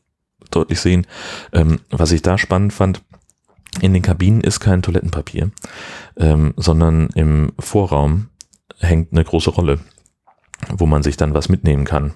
deutlich 0.49 0.79
sehen. 0.79 1.07
Ähm, 1.53 1.79
was 1.89 2.11
ich 2.11 2.21
da 2.21 2.37
spannend 2.37 2.73
fand, 2.73 3.01
in 3.79 3.93
den 3.93 4.01
Kabinen 4.01 4.41
ist 4.41 4.59
kein 4.59 4.81
Toilettenpapier, 4.81 5.51
ähm, 6.17 6.53
sondern 6.57 7.07
im 7.15 7.53
Vorraum 7.57 8.27
hängt 8.79 9.13
eine 9.13 9.23
große 9.23 9.51
Rolle, 9.51 9.79
wo 10.69 10.85
man 10.85 11.03
sich 11.03 11.15
dann 11.15 11.33
was 11.33 11.47
mitnehmen 11.47 11.85
kann. 11.85 12.15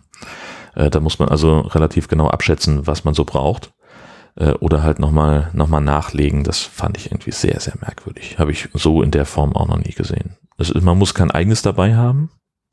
Äh, 0.75 0.89
da 0.89 0.99
muss 0.99 1.19
man 1.19 1.29
also 1.29 1.61
relativ 1.61 2.09
genau 2.09 2.27
abschätzen, 2.27 2.85
was 2.85 3.05
man 3.05 3.13
so 3.13 3.23
braucht 3.23 3.71
äh, 4.35 4.51
oder 4.51 4.83
halt 4.83 4.99
nochmal 4.99 5.49
noch 5.53 5.67
mal 5.67 5.81
nachlegen. 5.81 6.43
Das 6.43 6.59
fand 6.59 6.97
ich 6.97 7.11
irgendwie 7.11 7.31
sehr, 7.31 7.59
sehr 7.59 7.75
merkwürdig. 7.79 8.37
Habe 8.39 8.51
ich 8.51 8.69
so 8.73 9.01
in 9.01 9.11
der 9.11 9.25
Form 9.25 9.55
auch 9.55 9.67
noch 9.67 9.79
nie 9.79 9.93
gesehen. 9.93 10.35
Ist, 10.57 10.73
man 10.81 10.97
muss 10.97 11.13
kein 11.13 11.31
eigenes 11.31 11.61
dabei 11.61 11.95
haben, 11.95 12.29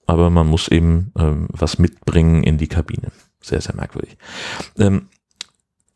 aber 0.07 0.31
man 0.31 0.47
muss 0.47 0.69
eben 0.69 1.13
ähm, 1.19 1.49
was 1.51 1.79
mitbringen 1.79 2.45
in 2.45 2.59
die 2.59 2.69
Kabine. 2.69 3.11
Sehr, 3.41 3.61
sehr 3.61 3.75
merkwürdig. 3.75 4.17
Ähm, 4.79 5.09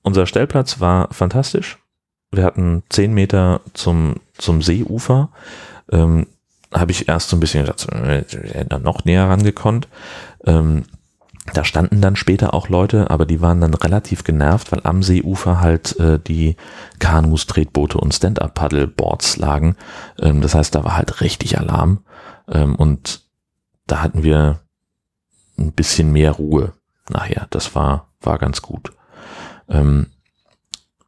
unser 0.03 0.27
Stellplatz 0.27 0.81
war 0.81 1.13
fantastisch. 1.13 1.79
Wir 2.33 2.45
hatten 2.45 2.83
zehn 2.89 3.15
Meter 3.15 3.61
zum, 3.73 4.17
zum 4.37 4.63
Seeufer. 4.63 5.31
Ähm, 5.91 6.27
habe 6.73 6.91
ich 6.91 7.09
erst 7.09 7.31
so 7.31 7.37
ein 7.37 7.41
bisschen 7.41 7.65
gedacht, 7.65 7.87
äh, 7.93 8.65
noch 8.81 9.05
näher 9.05 9.29
rangekonnt. 9.29 9.89
Ähm, 10.45 10.85
da 11.53 11.65
standen 11.65 12.01
dann 12.01 12.17
später 12.17 12.55
auch 12.55 12.69
Leute, 12.69 13.11
aber 13.11 13.27
die 13.27 13.41
waren 13.41 13.61
dann 13.61 13.75
relativ 13.75 14.25
genervt, 14.25 14.73
weil 14.73 14.81
am 14.85 15.03
Seeufer 15.03 15.61
halt 15.61 15.99
äh, 15.99 16.19
die 16.19 16.57
Kanus, 16.99 17.47
Tretboote 17.47 17.99
und 17.99 18.15
Stand-Up-Paddleboards 18.15 19.37
lagen. 19.37 19.77
Ähm, 20.21 20.41
das 20.41 20.55
heißt, 20.55 20.75
da 20.75 20.85
war 20.85 20.97
halt 20.97 21.21
richtig 21.21 21.59
Alarm. 21.59 22.01
Ähm, 22.49 22.75
und 22.75 23.23
da 23.87 24.03
hatten 24.03 24.23
wir 24.23 24.61
ein 25.59 25.73
bisschen 25.73 26.13
mehr 26.13 26.33
Ruhe 26.33 26.73
nachher. 27.09 27.47
Das 27.51 27.75
war, 27.75 28.09
war 28.21 28.39
ganz 28.39 28.63
gut. 28.63 28.93
Ähm, 29.69 30.07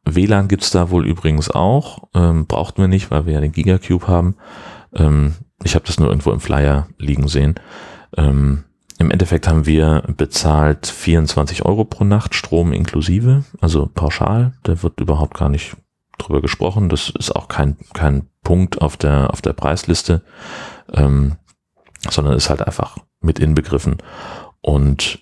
WLAN 0.05 0.47
gibt's 0.47 0.71
da 0.71 0.89
wohl 0.89 1.05
übrigens 1.05 1.51
auch. 1.51 2.07
Ähm, 2.13 2.45
brauchten 2.47 2.81
wir 2.81 2.87
nicht, 2.87 3.11
weil 3.11 3.25
wir 3.25 3.33
ja 3.33 3.41
den 3.41 3.51
Gigacube 3.51 4.07
haben. 4.07 4.35
Ähm, 4.95 5.35
ich 5.63 5.75
habe 5.75 5.85
das 5.85 5.99
nur 5.99 6.09
irgendwo 6.09 6.31
im 6.31 6.39
Flyer 6.39 6.87
liegen 6.97 7.27
sehen. 7.27 7.55
Ähm, 8.17 8.63
im 8.99 9.11
Endeffekt 9.11 9.47
haben 9.47 9.65
wir 9.65 10.03
bezahlt 10.15 10.85
24 10.85 11.65
Euro 11.65 11.85
pro 11.85 12.03
Nacht, 12.03 12.35
Strom 12.35 12.73
inklusive, 12.73 13.45
also 13.61 13.87
pauschal. 13.87 14.53
Da 14.63 14.83
wird 14.83 14.99
überhaupt 14.99 15.37
gar 15.37 15.47
nicht 15.47 15.77
drüber 16.17 16.41
gesprochen. 16.41 16.89
Das 16.89 17.09
ist 17.09 17.33
auch 17.33 17.47
kein, 17.47 17.77
kein 17.93 18.27
Punkt 18.43 18.81
auf 18.81 18.97
der, 18.97 19.31
auf 19.31 19.41
der 19.41 19.53
Preisliste, 19.53 20.21
ähm, 20.93 21.37
sondern 22.09 22.35
ist 22.35 22.49
halt 22.49 22.61
einfach 22.61 22.97
mit 23.21 23.39
inbegriffen. 23.39 23.97
Und 24.61 25.19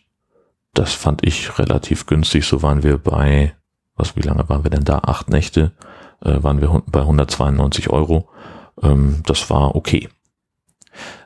das 0.74 0.93
fand 0.93 1.24
ich 1.24 1.60
relativ 1.60 2.07
günstig. 2.07 2.46
So 2.46 2.63
waren 2.63 2.81
wir 2.81 2.98
bei, 2.98 3.53
was, 3.96 4.15
wie 4.15 4.22
lange 4.22 4.50
waren 4.50 4.63
wir 4.63 4.72
denn 4.72 4.86
da? 4.86 5.00
Acht 5.00 5.29
Nächte, 5.29 5.72
äh, 6.24 6.41
waren 6.41 6.62
wir 6.62 6.81
bei 6.88 7.01
192 7.01 7.91
Euro. 7.91 8.27
Ähm, 8.81 9.22
das 9.27 9.51
war 9.51 9.75
okay. 9.75 10.10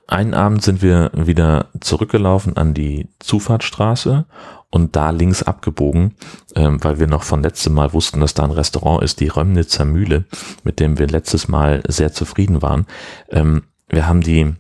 Einen 0.08 0.34
Abend 0.34 0.62
sind 0.62 0.82
wir 0.82 1.12
wieder 1.14 1.68
zurückgelaufen 1.80 2.58
an 2.58 2.74
die 2.74 3.08
Zufahrtsstraße 3.20 4.26
und 4.70 4.96
da 4.96 5.12
links 5.12 5.44
abgebogen, 5.44 6.16
ähm, 6.56 6.84
weil 6.84 7.00
wir 7.00 7.08
noch 7.08 7.24
von 7.24 7.44
letztem 7.44 7.74
Mal 7.74 7.94
wussten, 7.94 8.20
dass 8.20 8.34
da 8.34 8.44
ein 8.44 8.52
Restaurant 8.52 9.04
ist, 9.04 9.20
die 9.20 9.28
Römnitzer 9.28 9.86
Mühle, 9.86 10.26
mit 10.64 10.80
dem 10.80 10.98
wir 10.98 11.08
letztes 11.08 11.48
Mal 11.48 11.84
sehr 11.88 12.12
zufrieden 12.12 12.62
waren. 12.62 12.88
Ähm, 13.30 13.64
wir 13.90 14.08
haben 14.08 14.22
die, 14.22 14.54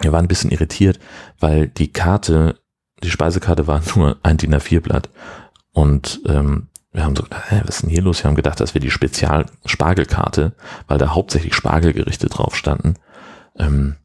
wir 0.00 0.12
waren 0.12 0.26
ein 0.26 0.28
bisschen 0.28 0.50
irritiert, 0.50 0.98
weil 1.40 1.68
die 1.68 1.92
Karte, 1.92 2.56
die 3.02 3.10
Speisekarte 3.10 3.66
war 3.66 3.80
nur 3.96 4.18
ein 4.22 4.36
DIN 4.36 4.54
A4-Blatt 4.54 5.08
und 5.72 6.20
ähm, 6.26 6.68
wir 6.92 7.04
haben 7.04 7.14
so 7.14 7.22
gedacht, 7.22 7.50
hä, 7.50 7.62
was 7.64 7.76
ist 7.76 7.82
denn 7.82 7.90
hier 7.90 8.02
los? 8.02 8.22
Wir 8.22 8.28
haben 8.28 8.36
gedacht, 8.36 8.60
das 8.60 8.74
wäre 8.74 8.84
die 8.84 8.90
Spezial-Spargelkarte, 8.90 10.52
weil 10.88 10.98
da 10.98 11.14
hauptsächlich 11.14 11.54
Spargelgerichte 11.54 12.28
drauf 12.28 12.56
standen. 12.56 12.94
Ähm, 13.56 13.96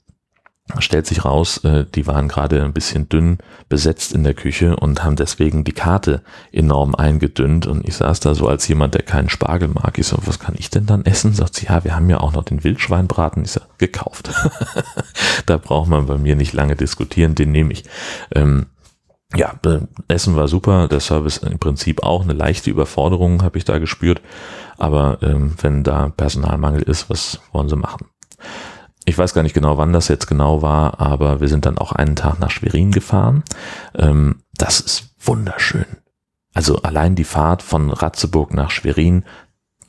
stellt 0.80 1.06
sich 1.06 1.26
raus, 1.26 1.58
äh, 1.66 1.86
die 1.94 2.08
waren 2.08 2.30
gerade 2.30 2.64
ein 2.64 2.74
bisschen 2.74 3.10
dünn 3.10 3.40
besetzt 3.68 4.14
in 4.14 4.24
der 4.24 4.34
Küche 4.34 4.76
und 4.78 5.04
haben 5.04 5.18
deswegen 5.18 5.64
die 5.64 5.74
Karte 5.74 6.22
enorm 6.52 6.96
eingedünnt. 6.96 7.68
Und 7.68 7.88
ich 7.88 7.96
saß 7.96 8.22
da 8.22 8.34
so 8.34 8.48
als 8.48 8.68
jemand, 8.68 8.94
der 8.94 9.04
keinen 9.04 9.30
Spargel 9.30 9.68
mag. 9.68 10.00
Ich 10.00 10.08
so, 10.08 10.18
was 10.26 10.40
kann 10.40 10.56
ich 10.58 10.70
denn 10.70 10.86
dann 10.86 11.06
essen? 11.06 11.34
Sagt 11.34 11.56
sie, 11.56 11.66
ja, 11.66 11.84
wir 11.84 11.96
haben 11.96 12.10
ja 12.10 12.20
auch 12.20 12.32
noch 12.32 12.44
den 12.44 12.64
Wildschweinbraten. 12.64 13.44
Ich 13.44 13.52
so, 13.52 13.62
gekauft. 13.78 14.32
da 15.46 15.58
braucht 15.58 15.90
man 15.90 16.06
bei 16.06 16.18
mir 16.18 16.36
nicht 16.36 16.54
lange 16.54 16.76
diskutieren, 16.76 17.36
den 17.36 17.52
nehme 17.52 17.74
ich. 17.74 17.84
Ähm, 18.34 18.68
ja, 19.36 19.54
Essen 20.08 20.36
war 20.36 20.48
super, 20.48 20.88
der 20.88 21.00
Service 21.00 21.38
im 21.38 21.60
Prinzip 21.60 22.04
auch. 22.04 22.22
Eine 22.22 22.34
leichte 22.34 22.70
Überforderung 22.70 23.44
habe 23.44 23.58
ich 23.58 23.66
da 23.66 23.80
gespürt. 23.80 24.22
Aber 24.78 25.18
ähm, 25.22 25.56
wenn 25.62 25.84
da 25.84 26.10
Personalmangel 26.10 26.84
ist, 26.84 27.10
was 27.10 27.40
wollen 27.52 27.68
sie 27.68 27.76
machen? 27.76 28.08
Ich 29.06 29.18
weiß 29.18 29.34
gar 29.34 29.44
nicht 29.44 29.54
genau, 29.54 29.78
wann 29.78 29.94
das 29.94 30.08
jetzt 30.08 30.28
genau 30.28 30.62
war, 30.62 31.00
aber 31.00 31.42
wir 31.42 31.50
sind 31.50 31.66
dann 31.66 31.78
auch 31.78 31.92
einen 31.92 32.16
Tag 32.16 32.40
nach 32.40 32.52
Schwerin 32.52 32.92
gefahren. 32.92 33.44
Ähm, 33.96 34.44
das 34.54 34.80
ist 34.80 35.10
wunderschön. 35.20 35.86
Also 36.54 36.78
allein 36.78 37.16
die 37.16 37.24
Fahrt 37.24 37.64
von 37.64 37.90
Ratzeburg 37.90 38.54
nach 38.54 38.72
Schwerin, 38.72 39.26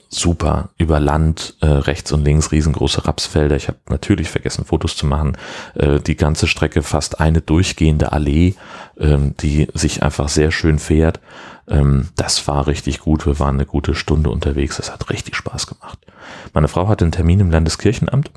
super. 0.09 0.71
Über 0.78 1.00
Land, 1.00 1.56
äh, 1.61 1.66
rechts 1.66 2.12
und 2.12 2.25
links 2.25 2.52
riesengroße 2.52 3.06
Rapsfelder. 3.06 3.56
Ich 3.56 3.68
habe 3.68 3.78
natürlich 3.88 4.30
vergessen, 4.30 4.64
Fotos 4.64 4.97
zu 4.97 5.06
machen. 5.06 5.37
Äh, 5.75 6.00
die 6.00 6.16
ganze 6.16 6.47
Strecke 6.47 6.83
fast 6.83 7.21
eine 7.21 7.40
durchgehende 7.40 8.12
Allee, 8.12 8.54
ähm, 8.99 9.35
die 9.40 9.68
sich 9.75 10.02
einfach 10.02 10.28
sehr 10.28 10.50
schön 10.50 10.78
fährt. 10.78 11.21
Ähm, 11.68 12.09
das 12.16 12.47
war 12.49 12.66
richtig 12.66 13.00
gut. 13.00 13.26
Wir 13.26 13.38
waren 13.38 13.56
eine 13.56 13.66
gute 13.66 13.94
Stunde 13.94 14.30
unterwegs. 14.30 14.76
Das 14.76 14.92
hat 14.92 15.11
richtig 15.11 15.37
Spaß 15.37 15.66
gemacht. 15.66 15.99
Meine 16.52 16.68
Frau 16.68 16.88
hatte 16.88 17.04
einen 17.04 17.12
Termin 17.12 17.40
im 17.40 17.50
Landeskirchenamt 17.50 18.30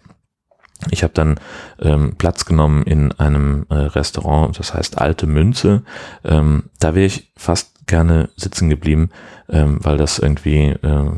ich 0.92 1.04
habe 1.04 1.14
dann 1.14 1.40
ähm, 1.80 2.16
Platz 2.18 2.46
genommen 2.46 2.84
in 2.84 3.12
einem 3.14 3.66
äh, 3.70 3.76
Restaurant, 3.76 4.58
das 4.58 4.74
heißt 4.74 5.00
Alte 5.00 5.28
Münze. 5.28 5.84
Ähm, 6.24 6.66
da 6.80 6.96
wäre 6.96 7.06
ich 7.06 7.32
fast 7.36 7.88
gerne 7.88 8.30
sitzen 8.36 8.70
geblieben, 8.70 9.10
ähm, 9.50 9.80
weil 9.82 9.98
das 9.98 10.20
irgendwie 10.20 10.68
äh, 10.70 11.12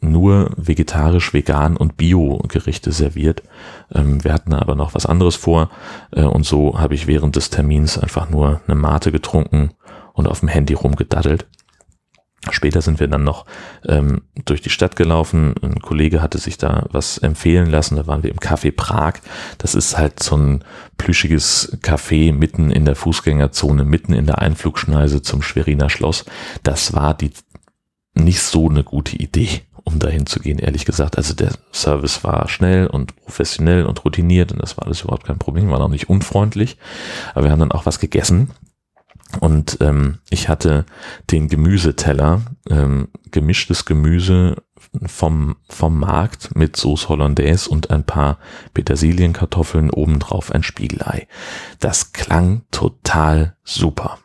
nur 0.00 0.50
vegetarisch, 0.56 1.32
vegan 1.34 1.76
und 1.76 1.96
Bio-Gerichte 1.96 2.92
serviert. 2.92 3.42
Ähm, 3.94 4.22
wir 4.24 4.32
hatten 4.32 4.52
aber 4.52 4.74
noch 4.74 4.94
was 4.94 5.06
anderes 5.06 5.36
vor 5.36 5.70
äh, 6.12 6.22
und 6.22 6.46
so 6.46 6.78
habe 6.78 6.94
ich 6.94 7.06
während 7.06 7.36
des 7.36 7.50
Termins 7.50 7.98
einfach 7.98 8.30
nur 8.30 8.60
eine 8.66 8.74
Mate 8.74 9.12
getrunken 9.12 9.70
und 10.12 10.28
auf 10.28 10.40
dem 10.40 10.48
Handy 10.48 10.74
rumgedaddelt. 10.74 11.46
Später 12.50 12.82
sind 12.82 13.00
wir 13.00 13.08
dann 13.08 13.24
noch 13.24 13.46
ähm, 13.86 14.22
durch 14.44 14.60
die 14.60 14.70
Stadt 14.70 14.96
gelaufen. 14.96 15.54
Ein 15.62 15.80
Kollege 15.80 16.22
hatte 16.22 16.38
sich 16.38 16.58
da 16.58 16.86
was 16.90 17.18
empfehlen 17.18 17.70
lassen. 17.70 17.96
Da 17.96 18.06
waren 18.06 18.22
wir 18.22 18.30
im 18.30 18.38
Café 18.38 18.74
Prag. 18.74 19.14
Das 19.58 19.74
ist 19.74 19.96
halt 19.96 20.22
so 20.22 20.36
ein 20.36 20.64
plüschiges 20.98 21.78
Café 21.82 22.32
mitten 22.32 22.70
in 22.70 22.84
der 22.84 22.96
Fußgängerzone, 22.96 23.84
mitten 23.84 24.12
in 24.12 24.26
der 24.26 24.38
Einflugschneise 24.38 25.22
zum 25.22 25.42
Schweriner 25.42 25.90
Schloss. 25.90 26.24
Das 26.62 26.92
war 26.92 27.14
die 27.14 27.30
nicht 28.14 28.40
so 28.40 28.68
eine 28.68 28.84
gute 28.84 29.16
Idee, 29.16 29.62
um 29.82 29.98
dahin 29.98 30.26
zu 30.26 30.40
gehen, 30.40 30.58
ehrlich 30.58 30.84
gesagt. 30.84 31.16
Also 31.16 31.34
der 31.34 31.52
Service 31.72 32.24
war 32.24 32.48
schnell 32.48 32.86
und 32.86 33.16
professionell 33.16 33.84
und 33.86 34.04
routiniert 34.04 34.52
und 34.52 34.62
das 34.62 34.76
war 34.76 34.86
alles 34.86 35.02
überhaupt 35.02 35.26
kein 35.26 35.38
Problem, 35.38 35.70
war 35.70 35.80
auch 35.80 35.88
nicht 35.88 36.08
unfreundlich. 36.08 36.76
Aber 37.34 37.44
wir 37.44 37.50
haben 37.50 37.60
dann 37.60 37.72
auch 37.72 37.86
was 37.86 37.98
gegessen 37.98 38.50
und 39.40 39.78
ähm, 39.80 40.18
ich 40.30 40.48
hatte 40.48 40.86
den 41.30 41.48
Gemüseteller, 41.48 42.42
ähm, 42.70 43.08
gemischtes 43.30 43.84
Gemüse 43.84 44.56
vom, 45.06 45.56
vom 45.68 45.98
Markt 45.98 46.54
mit 46.56 46.76
Sauce 46.76 47.08
Hollandaise 47.08 47.68
und 47.68 47.90
ein 47.90 48.04
paar 48.04 48.38
Petersilienkartoffeln, 48.74 49.90
obendrauf 49.90 50.52
ein 50.52 50.62
Spiegelei. 50.62 51.26
Das 51.80 52.12
klang 52.12 52.62
total 52.70 53.56
super. 53.64 54.18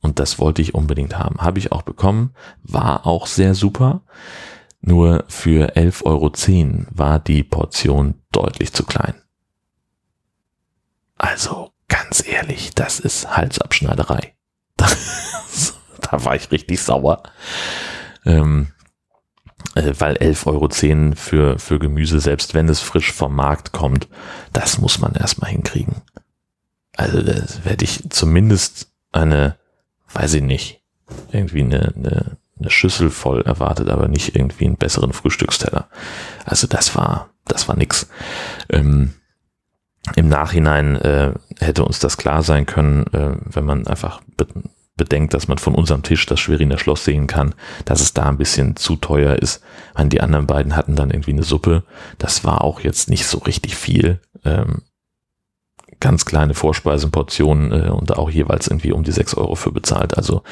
Und 0.00 0.18
das 0.18 0.38
wollte 0.38 0.62
ich 0.62 0.74
unbedingt 0.74 1.18
haben. 1.18 1.40
Habe 1.40 1.58
ich 1.58 1.72
auch 1.72 1.82
bekommen, 1.82 2.34
war 2.62 3.06
auch 3.06 3.26
sehr 3.26 3.54
super. 3.54 4.02
Nur 4.80 5.24
für 5.28 5.76
11,10 5.76 6.04
Euro 6.04 6.30
war 6.90 7.18
die 7.18 7.42
Portion 7.42 8.14
deutlich 8.30 8.72
zu 8.74 8.84
klein. 8.84 9.14
Also 11.16 11.72
ganz 11.88 12.26
ehrlich, 12.26 12.74
das 12.74 13.00
ist 13.00 13.34
Halsabschneiderei. 13.34 14.34
da 14.76 16.24
war 16.24 16.36
ich 16.36 16.50
richtig 16.50 16.82
sauer. 16.82 17.22
Ähm, 18.24 18.68
äh, 19.74 19.92
weil 19.98 20.16
11,10 20.16 20.46
Euro 20.46 21.14
für, 21.16 21.58
für 21.58 21.78
Gemüse, 21.78 22.20
selbst 22.20 22.54
wenn 22.54 22.68
es 22.68 22.80
frisch 22.80 23.12
vom 23.12 23.34
Markt 23.34 23.72
kommt, 23.72 24.08
das 24.52 24.78
muss 24.78 24.98
man 24.98 25.14
erstmal 25.14 25.50
hinkriegen. 25.50 26.02
Also 26.96 27.22
das 27.22 27.64
werde 27.64 27.84
ich 27.84 28.08
zumindest 28.10 28.92
eine, 29.12 29.56
weiß 30.12 30.34
ich 30.34 30.42
nicht, 30.42 30.80
irgendwie 31.32 31.62
eine, 31.62 31.92
eine, 31.96 32.36
eine 32.58 32.70
Schüssel 32.70 33.10
voll 33.10 33.42
erwartet, 33.42 33.88
aber 33.88 34.08
nicht 34.08 34.36
irgendwie 34.36 34.66
einen 34.66 34.76
besseren 34.76 35.12
Frühstücksteller. 35.12 35.88
Also 36.44 36.66
das 36.66 36.94
war, 36.94 37.30
das 37.46 37.68
war 37.68 37.76
nix. 37.76 38.08
Ähm, 38.68 39.14
Nachhinein 40.34 40.96
äh, 40.96 41.32
hätte 41.60 41.84
uns 41.84 42.00
das 42.00 42.16
klar 42.16 42.42
sein 42.42 42.66
können, 42.66 43.06
äh, 43.12 43.36
wenn 43.44 43.64
man 43.64 43.86
einfach 43.86 44.20
be 44.36 44.46
bedenkt, 44.96 45.34
dass 45.34 45.48
man 45.48 45.58
von 45.58 45.74
unserem 45.74 46.04
Tisch 46.04 46.24
das 46.24 46.38
Schweriner 46.38 46.78
Schloss 46.78 47.04
sehen 47.04 47.26
kann, 47.26 47.56
dass 47.84 48.00
es 48.00 48.14
da 48.14 48.28
ein 48.28 48.38
bisschen 48.38 48.76
zu 48.76 48.94
teuer 48.94 49.34
ist. 49.34 49.60
Meine, 49.96 50.08
die 50.08 50.20
anderen 50.20 50.46
beiden 50.46 50.76
hatten 50.76 50.94
dann 50.94 51.10
irgendwie 51.10 51.32
eine 51.32 51.42
Suppe. 51.42 51.82
Das 52.18 52.44
war 52.44 52.62
auch 52.62 52.78
jetzt 52.78 53.10
nicht 53.10 53.26
so 53.26 53.38
richtig 53.38 53.74
viel. 53.74 54.20
Ähm, 54.44 54.82
ganz 55.98 56.24
kleine 56.24 56.54
Vorspeisenportionen 56.54 57.72
äh, 57.72 57.88
und 57.88 58.16
auch 58.16 58.30
jeweils 58.30 58.68
irgendwie 58.68 58.92
um 58.92 59.02
die 59.02 59.10
sechs 59.10 59.34
Euro 59.34 59.56
für 59.56 59.72
bezahlt. 59.72 60.16
Also 60.16 60.44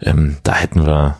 ähm, 0.00 0.38
da 0.42 0.54
hätten 0.54 0.86
wir, 0.86 1.18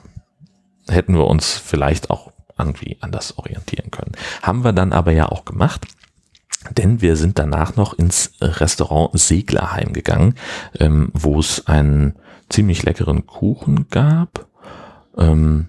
hätten 0.88 1.14
wir 1.14 1.26
uns 1.26 1.52
vielleicht 1.52 2.09
auch 2.09 2.33
irgendwie 2.59 2.97
anders 3.02 3.37
orientieren 3.37 3.90
können. 3.90 4.12
Haben 4.40 4.64
wir 4.64 4.73
dann 4.73 4.95
aber 4.95 5.12
ja 5.12 5.28
auch 5.28 5.45
gemacht. 5.45 5.87
Denn 6.71 7.00
wir 7.00 7.16
sind 7.16 7.38
danach 7.38 7.76
noch 7.76 7.95
ins 7.95 8.33
Restaurant 8.40 9.11
Seglerheim 9.19 9.92
gegangen, 9.92 10.35
ähm, 10.78 11.11
wo 11.12 11.38
es 11.38 11.66
einen 11.66 12.14
ziemlich 12.49 12.83
leckeren 12.83 13.26
Kuchen 13.26 13.87
gab 13.90 14.47
ähm, 15.16 15.69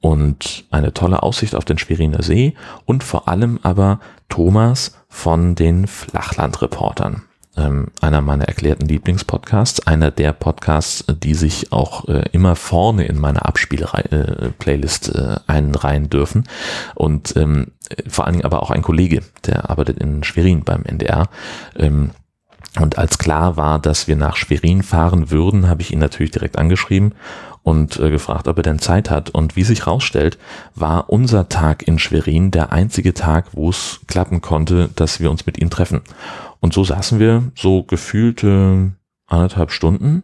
und 0.00 0.64
eine 0.70 0.94
tolle 0.94 1.22
Aussicht 1.22 1.54
auf 1.54 1.64
den 1.64 1.78
Schweriner 1.78 2.22
See 2.22 2.54
und 2.86 3.04
vor 3.04 3.28
allem 3.28 3.58
aber 3.62 4.00
Thomas 4.28 4.96
von 5.08 5.54
den 5.54 5.86
Flachlandreportern 5.86 7.22
ähm, 7.56 7.88
einer 8.00 8.20
meiner 8.20 8.46
erklärten 8.46 8.86
Lieblingspodcasts, 8.86 9.86
einer 9.86 10.10
der 10.10 10.32
Podcasts, 10.32 11.04
die 11.22 11.34
sich 11.34 11.72
auch 11.72 12.08
äh, 12.08 12.24
immer 12.32 12.56
vorne 12.56 13.04
in 13.06 13.18
meine 13.18 13.44
Abspiel-Playlist 13.44 15.14
äh, 15.14 15.36
einreihen 15.46 16.08
dürfen. 16.08 16.44
Und 16.94 17.36
ähm, 17.36 17.72
vor 18.08 18.24
allen 18.26 18.34
Dingen 18.34 18.44
aber 18.44 18.62
auch 18.62 18.70
ein 18.70 18.82
Kollege, 18.82 19.22
der 19.46 19.70
arbeitet 19.70 19.98
in 19.98 20.22
Schwerin 20.22 20.62
beim 20.64 20.84
NDR. 20.84 21.28
Ähm, 21.76 22.10
und 22.78 22.98
als 22.98 23.18
klar 23.18 23.56
war, 23.56 23.78
dass 23.80 24.06
wir 24.06 24.16
nach 24.16 24.36
Schwerin 24.36 24.82
fahren 24.82 25.30
würden, 25.30 25.68
habe 25.68 25.82
ich 25.82 25.92
ihn 25.92 25.98
natürlich 25.98 26.30
direkt 26.30 26.56
angeschrieben 26.56 27.14
und 27.62 27.98
äh, 27.98 28.10
gefragt, 28.10 28.48
ob 28.48 28.56
er 28.58 28.62
denn 28.62 28.78
Zeit 28.78 29.10
hat. 29.10 29.30
Und 29.30 29.56
wie 29.56 29.64
sich 29.64 29.86
rausstellt, 29.86 30.38
war 30.74 31.10
unser 31.10 31.48
Tag 31.48 31.86
in 31.86 31.98
Schwerin 31.98 32.50
der 32.50 32.72
einzige 32.72 33.12
Tag, 33.12 33.46
wo 33.52 33.70
es 33.70 34.00
klappen 34.06 34.40
konnte, 34.40 34.88
dass 34.94 35.20
wir 35.20 35.30
uns 35.30 35.46
mit 35.46 35.58
ihm 35.58 35.70
treffen. 35.70 36.02
Und 36.60 36.72
so 36.72 36.84
saßen 36.84 37.18
wir 37.18 37.50
so 37.56 37.82
gefühlte 37.82 38.92
anderthalb 39.26 39.72
Stunden 39.72 40.22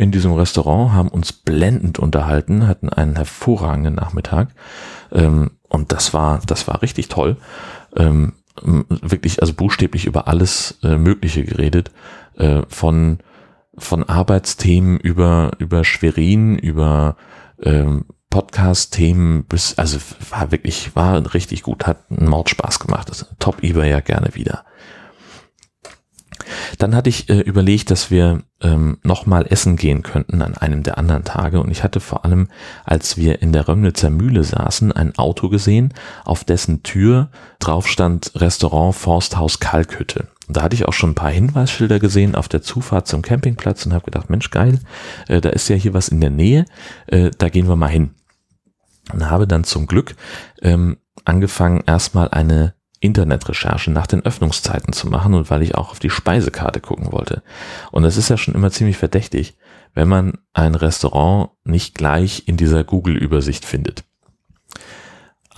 in 0.00 0.10
diesem 0.10 0.32
Restaurant, 0.32 0.94
haben 0.94 1.10
uns 1.10 1.30
blendend 1.30 1.98
unterhalten, 1.98 2.66
hatten 2.66 2.88
einen 2.88 3.16
hervorragenden 3.16 3.96
Nachmittag. 3.96 4.48
Ähm, 5.12 5.50
und 5.68 5.92
das 5.92 6.14
war, 6.14 6.40
das 6.46 6.66
war 6.66 6.80
richtig 6.80 7.08
toll. 7.08 7.36
Ähm, 7.94 8.32
wirklich, 8.62 9.42
also 9.42 9.52
buchstäblich 9.52 10.06
über 10.06 10.26
alles 10.26 10.78
äh, 10.82 10.96
Mögliche 10.96 11.44
geredet. 11.44 11.90
Äh, 12.38 12.62
von, 12.68 13.18
von 13.76 14.04
Arbeitsthemen 14.04 14.98
über, 14.98 15.50
über 15.58 15.84
Schwerin, 15.84 16.56
über 16.56 17.16
ähm, 17.62 18.06
Podcast-Themen 18.30 19.44
bis, 19.44 19.76
also 19.76 19.98
war 20.30 20.50
wirklich, 20.50 20.96
war 20.96 21.34
richtig 21.34 21.62
gut, 21.62 21.86
hat 21.86 22.10
einen 22.10 22.30
Mordspaß 22.30 22.78
gemacht. 22.78 23.10
Das 23.10 23.26
top 23.38 23.62
eBay 23.62 23.90
ja 23.90 24.00
gerne 24.00 24.34
wieder. 24.34 24.64
Dann 26.78 26.94
hatte 26.94 27.08
ich 27.08 27.28
äh, 27.28 27.40
überlegt, 27.40 27.90
dass 27.90 28.10
wir 28.10 28.42
ähm, 28.62 28.98
nochmal 29.02 29.46
essen 29.48 29.76
gehen 29.76 30.02
könnten 30.02 30.42
an 30.42 30.56
einem 30.56 30.82
der 30.82 30.98
anderen 30.98 31.24
Tage. 31.24 31.60
Und 31.60 31.70
ich 31.70 31.82
hatte 31.82 32.00
vor 32.00 32.24
allem, 32.24 32.48
als 32.84 33.16
wir 33.16 33.42
in 33.42 33.52
der 33.52 33.68
Römnitzer 33.68 34.10
Mühle 34.10 34.44
saßen, 34.44 34.92
ein 34.92 35.16
Auto 35.16 35.48
gesehen, 35.48 35.94
auf 36.24 36.44
dessen 36.44 36.82
Tür 36.82 37.30
drauf 37.58 37.88
stand 37.88 38.32
Restaurant 38.34 38.94
Forsthaus 38.94 39.60
Kalkhütte. 39.60 40.26
Und 40.48 40.56
da 40.56 40.62
hatte 40.62 40.74
ich 40.74 40.86
auch 40.88 40.92
schon 40.92 41.10
ein 41.10 41.14
paar 41.14 41.30
Hinweisschilder 41.30 42.00
gesehen 42.00 42.34
auf 42.34 42.48
der 42.48 42.60
Zufahrt 42.60 43.06
zum 43.06 43.22
Campingplatz 43.22 43.86
und 43.86 43.92
habe 43.92 44.06
gedacht, 44.06 44.30
Mensch, 44.30 44.50
geil, 44.50 44.80
äh, 45.28 45.40
da 45.40 45.50
ist 45.50 45.68
ja 45.68 45.76
hier 45.76 45.94
was 45.94 46.08
in 46.08 46.20
der 46.20 46.30
Nähe, 46.30 46.64
äh, 47.06 47.30
da 47.38 47.48
gehen 47.48 47.68
wir 47.68 47.76
mal 47.76 47.86
hin. 47.86 48.10
Und 49.12 49.30
habe 49.30 49.46
dann 49.46 49.64
zum 49.64 49.86
Glück 49.86 50.16
ähm, 50.60 50.96
angefangen, 51.24 51.84
erstmal 51.86 52.28
eine 52.30 52.74
Internetrecherche 53.00 53.90
nach 53.90 54.06
den 54.06 54.24
Öffnungszeiten 54.24 54.92
zu 54.92 55.08
machen 55.08 55.34
und 55.34 55.50
weil 55.50 55.62
ich 55.62 55.74
auch 55.74 55.90
auf 55.90 55.98
die 55.98 56.10
Speisekarte 56.10 56.80
gucken 56.80 57.12
wollte. 57.12 57.42
Und 57.90 58.04
es 58.04 58.16
ist 58.16 58.28
ja 58.28 58.36
schon 58.36 58.54
immer 58.54 58.70
ziemlich 58.70 58.98
verdächtig, 58.98 59.56
wenn 59.94 60.08
man 60.08 60.38
ein 60.52 60.74
Restaurant 60.74 61.50
nicht 61.64 61.94
gleich 61.94 62.44
in 62.46 62.56
dieser 62.56 62.84
Google-Übersicht 62.84 63.64
findet. 63.64 64.04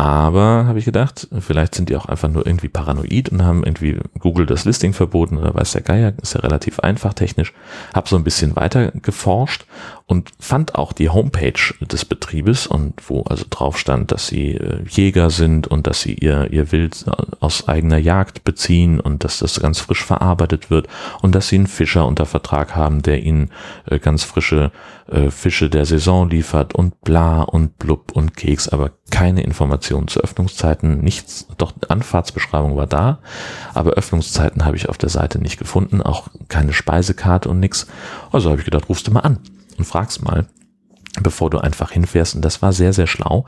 Aber, 0.02 0.64
habe 0.66 0.80
ich 0.80 0.84
gedacht, 0.84 1.28
vielleicht 1.38 1.76
sind 1.76 1.88
die 1.88 1.94
auch 1.94 2.06
einfach 2.06 2.28
nur 2.28 2.44
irgendwie 2.44 2.66
paranoid 2.66 3.28
und 3.28 3.44
haben 3.44 3.62
irgendwie 3.62 4.00
Google 4.18 4.46
das 4.46 4.64
Listing 4.64 4.94
verboten 4.94 5.38
oder 5.38 5.54
weiß 5.54 5.70
der 5.70 5.82
Geier, 5.82 6.12
ist 6.20 6.34
ja 6.34 6.40
relativ 6.40 6.80
einfach 6.80 7.14
technisch. 7.14 7.52
Hab 7.94 8.08
so 8.08 8.16
ein 8.16 8.24
bisschen 8.24 8.56
weiter 8.56 8.90
geforscht 8.90 9.64
und 10.06 10.30
fand 10.40 10.74
auch 10.74 10.92
die 10.92 11.08
Homepage 11.08 11.72
des 11.80 12.04
Betriebes 12.04 12.66
und 12.66 12.94
wo 13.08 13.22
also 13.22 13.44
drauf 13.48 13.78
stand, 13.78 14.10
dass 14.10 14.26
sie 14.26 14.56
äh, 14.56 14.82
Jäger 14.88 15.30
sind 15.30 15.68
und 15.68 15.86
dass 15.86 16.00
sie 16.00 16.14
ihr, 16.14 16.52
ihr 16.52 16.72
Wild 16.72 17.04
aus 17.38 17.68
eigener 17.68 17.98
Jagd 17.98 18.42
beziehen 18.42 18.98
und 18.98 19.22
dass 19.22 19.38
das 19.38 19.60
ganz 19.60 19.78
frisch 19.78 20.04
verarbeitet 20.04 20.68
wird 20.68 20.88
und 21.20 21.32
dass 21.32 21.46
sie 21.46 21.58
einen 21.58 21.68
Fischer 21.68 22.08
unter 22.08 22.26
Vertrag 22.26 22.74
haben, 22.74 23.02
der 23.02 23.22
ihnen 23.22 23.52
äh, 23.86 24.00
ganz 24.00 24.24
frische 24.24 24.72
äh, 25.12 25.30
Fische 25.30 25.68
der 25.68 25.84
Saison 25.84 26.28
liefert 26.30 26.74
und 26.74 27.00
bla 27.02 27.42
und 27.42 27.78
blub 27.78 28.12
und 28.12 28.36
Keks, 28.36 28.68
aber 28.68 28.92
keine 29.10 29.42
Informationen 29.42 29.91
zu 30.08 30.20
Öffnungszeiten, 30.20 30.98
nichts, 30.98 31.46
doch 31.58 31.72
Anfahrtsbeschreibung 31.88 32.76
war 32.76 32.86
da, 32.86 33.18
aber 33.74 33.92
Öffnungszeiten 33.92 34.64
habe 34.64 34.76
ich 34.76 34.88
auf 34.88 34.98
der 34.98 35.08
Seite 35.08 35.38
nicht 35.38 35.58
gefunden, 35.58 36.02
auch 36.02 36.28
keine 36.48 36.72
Speisekarte 36.72 37.48
und 37.48 37.60
nix. 37.60 37.86
Also 38.30 38.50
habe 38.50 38.60
ich 38.60 38.64
gedacht, 38.64 38.88
rufst 38.88 39.06
du 39.06 39.10
mal 39.10 39.20
an 39.20 39.38
und 39.78 39.84
fragst 39.84 40.22
mal, 40.22 40.46
bevor 41.20 41.50
du 41.50 41.58
einfach 41.58 41.90
hinfährst. 41.90 42.34
Und 42.34 42.44
das 42.44 42.62
war 42.62 42.72
sehr, 42.72 42.92
sehr 42.92 43.06
schlau, 43.06 43.44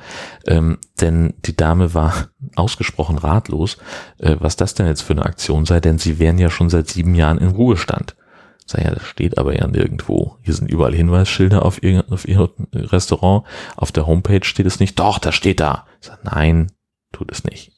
ähm, 0.46 0.78
denn 1.00 1.34
die 1.44 1.56
Dame 1.56 1.94
war 1.94 2.28
ausgesprochen 2.56 3.18
ratlos, 3.18 3.78
äh, 4.18 4.36
was 4.38 4.56
das 4.56 4.74
denn 4.74 4.86
jetzt 4.86 5.02
für 5.02 5.14
eine 5.14 5.24
Aktion 5.24 5.64
sei, 5.64 5.80
denn 5.80 5.98
sie 5.98 6.18
wären 6.18 6.38
ja 6.38 6.50
schon 6.50 6.70
seit 6.70 6.88
sieben 6.88 7.14
Jahren 7.14 7.38
in 7.38 7.48
Ruhestand. 7.48 8.16
Sag 8.66 8.82
ja, 8.82 8.90
das 8.92 9.04
steht 9.04 9.38
aber 9.38 9.56
ja 9.56 9.66
nirgendwo. 9.66 10.36
Hier 10.42 10.54
sind 10.54 10.70
überall 10.70 10.94
Hinweisschilder 10.94 11.64
auf 11.64 11.82
ihr, 11.82 12.04
auf 12.10 12.26
ihr 12.26 12.48
Restaurant. 12.72 13.44
Auf 13.76 13.92
der 13.92 14.06
Homepage 14.06 14.44
steht 14.44 14.66
es 14.66 14.80
nicht. 14.80 14.98
Doch, 14.98 15.18
das 15.18 15.34
steht 15.34 15.60
da. 15.60 15.86
Sag, 16.00 16.24
nein, 16.24 16.72
tut 17.12 17.30
es 17.30 17.44
nicht. 17.44 17.72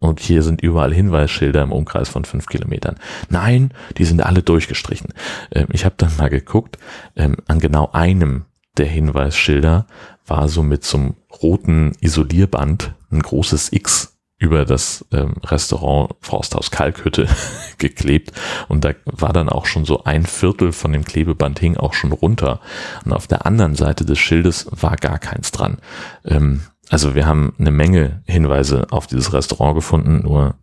Und 0.00 0.20
hier 0.20 0.42
sind 0.42 0.62
überall 0.62 0.92
Hinweisschilder 0.92 1.62
im 1.62 1.72
Umkreis 1.72 2.08
von 2.08 2.24
fünf 2.24 2.46
Kilometern. 2.46 2.96
Nein, 3.28 3.72
die 3.98 4.04
sind 4.04 4.24
alle 4.24 4.42
durchgestrichen. 4.42 5.12
Ähm, 5.52 5.68
ich 5.72 5.84
habe 5.84 5.94
dann 5.98 6.16
mal 6.16 6.30
geguckt, 6.30 6.78
ähm, 7.14 7.36
an 7.46 7.60
genau 7.60 7.90
einem 7.92 8.46
der 8.76 8.86
Hinweisschilder 8.86 9.86
war 10.26 10.48
so 10.48 10.62
mit 10.62 10.84
so 10.84 10.98
einem 10.98 11.14
roten 11.42 11.92
Isolierband 12.00 12.94
ein 13.10 13.20
großes 13.20 13.72
X 13.72 14.13
über 14.38 14.64
das 14.64 15.04
ähm, 15.12 15.34
Restaurant 15.44 16.14
Forsthaus 16.20 16.70
Kalkhütte 16.70 17.28
geklebt 17.78 18.32
und 18.68 18.84
da 18.84 18.92
war 19.04 19.32
dann 19.32 19.48
auch 19.48 19.66
schon 19.66 19.84
so 19.84 20.04
ein 20.04 20.26
Viertel 20.26 20.72
von 20.72 20.92
dem 20.92 21.04
Klebeband 21.04 21.58
hing 21.60 21.76
auch 21.76 21.94
schon 21.94 22.12
runter 22.12 22.60
und 23.04 23.12
auf 23.12 23.26
der 23.26 23.46
anderen 23.46 23.74
Seite 23.74 24.04
des 24.04 24.18
Schildes 24.18 24.66
war 24.70 24.96
gar 24.96 25.18
keins 25.18 25.52
dran. 25.52 25.78
Ähm, 26.24 26.62
also 26.90 27.14
wir 27.14 27.26
haben 27.26 27.54
eine 27.58 27.70
Menge 27.70 28.22
Hinweise 28.26 28.86
auf 28.90 29.06
dieses 29.06 29.32
Restaurant 29.32 29.74
gefunden, 29.74 30.22
nur 30.22 30.56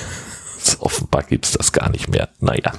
offenbar 0.78 1.22
gibt's 1.22 1.52
das 1.52 1.72
gar 1.72 1.88
nicht 1.90 2.08
mehr. 2.08 2.28
Naja. 2.40 2.72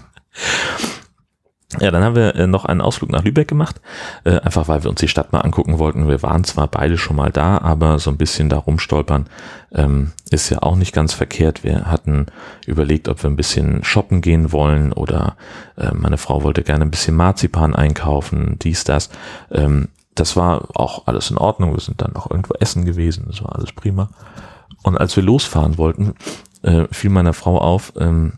Ja, 1.78 1.92
dann 1.92 2.04
haben 2.04 2.16
wir 2.16 2.36
äh, 2.36 2.48
noch 2.48 2.66
einen 2.66 2.82
Ausflug 2.82 3.12
nach 3.12 3.24
Lübeck 3.24 3.48
gemacht, 3.48 3.80
äh, 4.24 4.40
einfach 4.40 4.68
weil 4.68 4.84
wir 4.84 4.90
uns 4.90 5.02
die 5.02 5.08
Stadt 5.08 5.32
mal 5.32 5.42
angucken 5.42 5.78
wollten. 5.78 6.08
Wir 6.08 6.24
waren 6.24 6.44
zwar 6.44 6.68
beide 6.68 6.98
schon 6.98 7.16
mal 7.16 7.32
da, 7.32 7.60
aber 7.60 8.00
so 8.00 8.10
ein 8.10 8.18
bisschen 8.18 8.50
da 8.50 8.58
rumstolpern 8.58 9.28
ähm, 9.72 10.12
ist 10.32 10.50
ja 10.50 10.64
auch 10.64 10.76
nicht 10.76 10.94
ganz 10.94 11.14
verkehrt. 11.14 11.64
Wir 11.64 11.86
hatten 11.86 12.26
überlegt, 12.66 13.08
ob 13.08 13.22
wir 13.22 13.30
ein 13.30 13.36
bisschen 13.36 13.84
shoppen 13.84 14.22
gehen 14.22 14.52
wollen 14.52 14.92
oder 14.94 15.38
äh, 15.78 15.94
meine 15.94 16.18
Frau 16.18 16.42
wollte 16.42 16.64
gerne 16.64 16.86
ein 16.86 16.92
bisschen 16.92 17.16
Marzipan 17.16 17.76
einkaufen, 17.76 18.58
dies, 18.60 18.84
das. 18.84 19.12
Ähm, 19.52 19.90
das 20.16 20.36
war 20.36 20.70
auch 20.74 21.06
alles 21.06 21.30
in 21.30 21.38
Ordnung. 21.38 21.74
Wir 21.74 21.82
sind 21.82 22.02
dann 22.02 22.16
auch 22.16 22.32
irgendwo 22.32 22.56
essen 22.56 22.84
gewesen, 22.84 23.26
das 23.28 23.44
war 23.44 23.56
alles 23.56 23.74
prima. 23.74 24.10
Und 24.82 24.98
als 24.98 25.16
wir 25.16 25.24
losfahren 25.24 25.78
wollten, 25.78 26.16
fiel 26.92 27.10
meiner 27.10 27.34
Frau 27.34 27.58
auf, 27.58 27.94
ähm, 27.98 28.34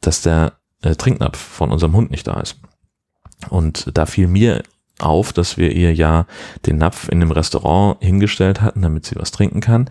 dass 0.00 0.22
der 0.22 0.52
äh, 0.82 0.94
Trinknapf 0.94 1.38
von 1.38 1.70
unserem 1.70 1.94
Hund 1.94 2.10
nicht 2.10 2.26
da 2.26 2.40
ist. 2.40 2.56
Und 3.50 3.90
da 3.94 4.06
fiel 4.06 4.28
mir 4.28 4.62
auf, 4.98 5.32
dass 5.32 5.56
wir 5.58 5.72
ihr 5.72 5.94
ja 5.94 6.26
den 6.64 6.78
Napf 6.78 7.08
in 7.08 7.20
dem 7.20 7.30
Restaurant 7.30 7.98
hingestellt 8.00 8.62
hatten, 8.62 8.82
damit 8.82 9.04
sie 9.04 9.16
was 9.16 9.30
trinken 9.30 9.60
kann. 9.60 9.90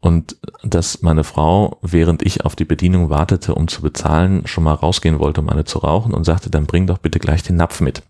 Und 0.00 0.36
dass 0.62 1.02
meine 1.02 1.24
Frau, 1.24 1.78
während 1.82 2.22
ich 2.22 2.44
auf 2.44 2.54
die 2.54 2.64
Bedienung 2.64 3.10
wartete, 3.10 3.54
um 3.54 3.66
zu 3.68 3.82
bezahlen, 3.82 4.46
schon 4.46 4.64
mal 4.64 4.74
rausgehen 4.74 5.18
wollte, 5.18 5.40
um 5.40 5.48
eine 5.48 5.64
zu 5.64 5.78
rauchen 5.78 6.14
und 6.14 6.24
sagte, 6.24 6.50
dann 6.50 6.66
bring 6.66 6.86
doch 6.86 6.98
bitte 6.98 7.18
gleich 7.18 7.42
den 7.42 7.56
Napf 7.56 7.80
mit. 7.80 8.02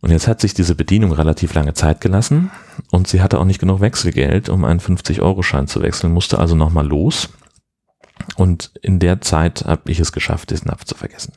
Und 0.00 0.10
jetzt 0.10 0.26
hat 0.26 0.40
sich 0.40 0.54
diese 0.54 0.74
Bedienung 0.74 1.12
relativ 1.12 1.52
lange 1.54 1.74
Zeit 1.74 2.00
gelassen 2.00 2.50
und 2.90 3.06
sie 3.06 3.20
hatte 3.20 3.38
auch 3.38 3.44
nicht 3.44 3.60
genug 3.60 3.80
Wechselgeld, 3.80 4.48
um 4.48 4.64
einen 4.64 4.80
50-Euro-Schein 4.80 5.68
zu 5.68 5.82
wechseln, 5.82 6.14
musste 6.14 6.38
also 6.38 6.54
nochmal 6.54 6.86
los 6.86 7.28
und 8.36 8.72
in 8.82 8.98
der 8.98 9.20
Zeit 9.20 9.64
habe 9.66 9.90
ich 9.90 10.00
es 10.00 10.12
geschafft, 10.12 10.50
diesen 10.50 10.68
Napf 10.68 10.84
zu 10.84 10.94
vergessen. 10.94 11.32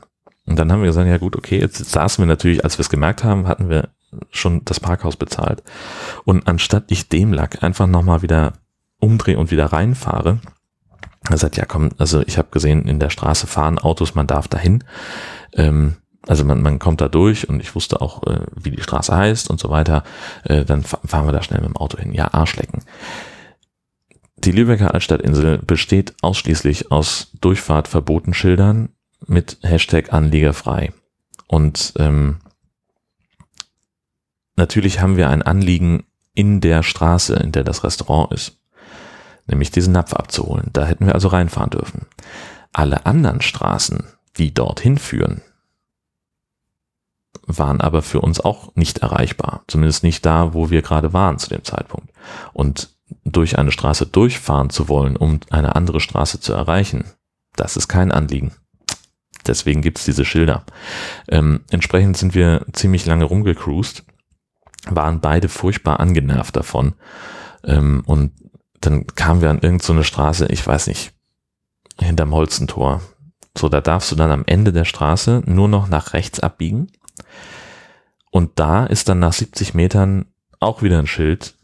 Und 0.45 0.59
dann 0.59 0.71
haben 0.71 0.81
wir 0.81 0.87
gesagt, 0.87 1.07
ja 1.07 1.17
gut, 1.17 1.35
okay, 1.35 1.59
jetzt 1.59 1.77
saßen 1.77 2.21
wir 2.21 2.27
natürlich, 2.27 2.63
als 2.63 2.77
wir 2.77 2.81
es 2.81 2.89
gemerkt 2.89 3.23
haben, 3.23 3.47
hatten 3.47 3.69
wir 3.69 3.89
schon 4.29 4.63
das 4.65 4.79
Parkhaus 4.79 5.15
bezahlt. 5.15 5.63
Und 6.25 6.47
anstatt 6.47 6.85
ich 6.89 7.09
dem 7.09 7.33
Lack 7.33 7.63
einfach 7.63 7.87
nochmal 7.87 8.21
wieder 8.21 8.53
umdrehe 8.99 9.37
und 9.37 9.51
wieder 9.51 9.67
reinfahre, 9.67 10.39
er 11.29 11.37
sagt, 11.37 11.55
ja 11.55 11.65
komm, 11.65 11.89
also 11.97 12.21
ich 12.21 12.37
habe 12.37 12.49
gesehen, 12.51 12.85
in 12.85 12.99
der 12.99 13.09
Straße 13.09 13.47
fahren 13.47 13.79
Autos, 13.79 14.15
man 14.15 14.27
darf 14.27 14.47
dahin. 14.49 14.83
Ähm, 15.53 15.95
also 16.27 16.45
man, 16.45 16.61
man 16.61 16.79
kommt 16.79 17.01
da 17.01 17.07
durch 17.07 17.49
und 17.49 17.61
ich 17.61 17.75
wusste 17.75 18.01
auch, 18.01 18.23
äh, 18.23 18.41
wie 18.55 18.71
die 18.71 18.81
Straße 18.81 19.15
heißt 19.15 19.49
und 19.49 19.59
so 19.59 19.69
weiter. 19.69 20.03
Äh, 20.43 20.65
dann 20.65 20.83
fahren 20.83 21.25
wir 21.25 21.31
da 21.31 21.41
schnell 21.41 21.61
mit 21.61 21.69
dem 21.69 21.77
Auto 21.77 21.97
hin. 21.97 22.13
Ja, 22.13 22.33
Arschlecken. 22.33 22.81
Die 24.43 24.51
Lübecker 24.51 24.93
Altstadtinsel 24.93 25.59
besteht 25.59 26.15
ausschließlich 26.21 26.91
aus 26.91 27.31
Durchfahrtverbotenschildern 27.39 28.89
mit 29.25 29.57
Hashtag 29.61 30.11
Anliegerfrei. 30.11 30.91
Und 31.47 31.93
ähm, 31.97 32.39
natürlich 34.57 34.99
haben 34.99 35.15
wir 35.15 35.29
ein 35.29 35.43
Anliegen 35.43 36.03
in 36.33 36.59
der 36.59 36.83
Straße, 36.83 37.35
in 37.35 37.53
der 37.53 37.63
das 37.63 37.85
Restaurant 37.85 38.33
ist, 38.33 38.57
nämlich 39.47 39.71
diesen 39.71 39.93
Napf 39.93 40.13
abzuholen. 40.13 40.71
Da 40.73 40.85
hätten 40.85 41.05
wir 41.05 41.15
also 41.15 41.29
reinfahren 41.29 41.69
dürfen. 41.69 42.07
Alle 42.73 43.05
anderen 43.05 43.41
Straßen, 43.41 44.03
die 44.35 44.53
dorthin 44.53 44.97
führen, 44.97 45.41
waren 47.45 47.79
aber 47.79 48.01
für 48.01 48.19
uns 48.19 48.41
auch 48.41 48.75
nicht 48.75 48.97
erreichbar. 48.97 49.63
Zumindest 49.67 50.03
nicht 50.03 50.25
da, 50.25 50.53
wo 50.53 50.69
wir 50.69 50.81
gerade 50.81 51.13
waren 51.13 51.39
zu 51.39 51.49
dem 51.49 51.63
Zeitpunkt. 51.63 52.09
Und 52.51 52.92
durch 53.23 53.57
eine 53.57 53.71
Straße 53.71 54.07
durchfahren 54.07 54.69
zu 54.69 54.87
wollen, 54.87 55.15
um 55.15 55.39
eine 55.49 55.75
andere 55.75 55.99
Straße 55.99 56.39
zu 56.39 56.53
erreichen, 56.53 57.05
das 57.55 57.77
ist 57.77 57.87
kein 57.87 58.11
Anliegen. 58.11 58.53
Deswegen 59.45 59.81
gibt's 59.81 60.05
diese 60.05 60.25
Schilder. 60.25 60.63
Ähm, 61.27 61.61
entsprechend 61.69 62.17
sind 62.17 62.33
wir 62.33 62.65
ziemlich 62.71 63.05
lange 63.05 63.25
rumgecruised, 63.25 64.03
waren 64.89 65.19
beide 65.19 65.49
furchtbar 65.49 65.99
angenervt 65.99 66.55
davon. 66.55 66.93
Ähm, 67.63 68.03
und 68.05 68.31
dann 68.79 69.07
kamen 69.07 69.41
wir 69.41 69.49
an 69.49 69.59
irgendeine 69.59 69.99
so 69.99 70.03
Straße, 70.03 70.47
ich 70.47 70.65
weiß 70.65 70.87
nicht, 70.87 71.13
hinterm 71.99 72.33
Holzentor. 72.33 73.01
So, 73.57 73.69
da 73.69 73.81
darfst 73.81 74.11
du 74.11 74.15
dann 74.15 74.31
am 74.31 74.43
Ende 74.45 74.73
der 74.73 74.85
Straße 74.85 75.43
nur 75.45 75.67
noch 75.67 75.87
nach 75.87 76.13
rechts 76.13 76.39
abbiegen. 76.39 76.91
Und 78.31 78.59
da 78.59 78.85
ist 78.85 79.09
dann 79.09 79.19
nach 79.19 79.33
70 79.33 79.73
Metern 79.73 80.25
auch 80.59 80.81
wieder 80.81 80.97
ein 80.97 81.07
Schild, 81.07 81.55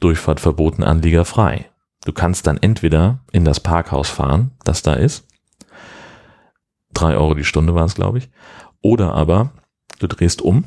Durchfahrt 0.00 0.40
verboten, 0.40 0.82
Anlieger 0.82 1.24
frei. 1.24 1.70
Du 2.04 2.12
kannst 2.12 2.46
dann 2.46 2.58
entweder 2.58 3.20
in 3.32 3.44
das 3.44 3.60
Parkhaus 3.60 4.08
fahren, 4.08 4.52
das 4.64 4.82
da 4.82 4.94
ist. 4.94 5.26
Drei 6.94 7.16
Euro 7.16 7.34
die 7.34 7.44
Stunde 7.44 7.74
war 7.74 7.84
es, 7.84 7.94
glaube 7.94 8.18
ich. 8.18 8.30
Oder 8.80 9.14
aber 9.14 9.52
du 9.98 10.06
drehst 10.06 10.42
um, 10.42 10.64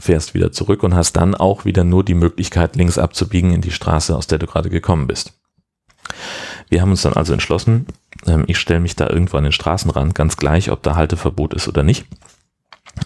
fährst 0.00 0.34
wieder 0.34 0.52
zurück 0.52 0.82
und 0.82 0.94
hast 0.94 1.14
dann 1.14 1.34
auch 1.34 1.64
wieder 1.64 1.84
nur 1.84 2.04
die 2.04 2.14
Möglichkeit, 2.14 2.76
links 2.76 2.98
abzubiegen 2.98 3.52
in 3.52 3.60
die 3.60 3.70
Straße, 3.70 4.16
aus 4.16 4.26
der 4.26 4.38
du 4.38 4.46
gerade 4.46 4.70
gekommen 4.70 5.06
bist. 5.06 5.38
Wir 6.68 6.82
haben 6.82 6.90
uns 6.90 7.02
dann 7.02 7.14
also 7.14 7.32
entschlossen, 7.32 7.86
ähm, 8.26 8.44
ich 8.46 8.58
stelle 8.58 8.80
mich 8.80 8.96
da 8.96 9.08
irgendwo 9.08 9.36
an 9.36 9.44
den 9.44 9.52
Straßenrand, 9.52 10.14
ganz 10.14 10.36
gleich, 10.36 10.70
ob 10.70 10.82
da 10.82 10.96
Halteverbot 10.96 11.54
ist 11.54 11.68
oder 11.68 11.82
nicht. 11.82 12.06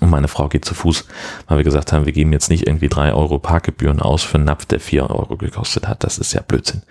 Und 0.01 0.11
meine 0.11 0.29
Frau 0.29 0.49
geht 0.49 0.65
zu 0.65 0.75
Fuß, 0.75 1.07
weil 1.47 1.59
wir 1.59 1.65
gesagt 1.65 1.93
haben, 1.93 2.07
wir 2.07 2.13
geben 2.13 2.33
jetzt 2.33 2.51
nicht 2.51 2.67
irgendwie 2.67 2.89
drei 2.89 3.13
Euro 3.13 3.39
Parkgebühren 3.39 4.01
aus 4.01 4.23
für 4.23 4.37
einen 4.37 4.45
Napf, 4.45 4.67
der 4.67 4.81
vier 4.81 5.09
Euro 5.11 5.37
gekostet 5.37 5.89
hat. 5.89 6.05
Das 6.05 6.19
ist 6.19 6.35
ja 6.35 6.43
Blödsinn. 6.43 6.83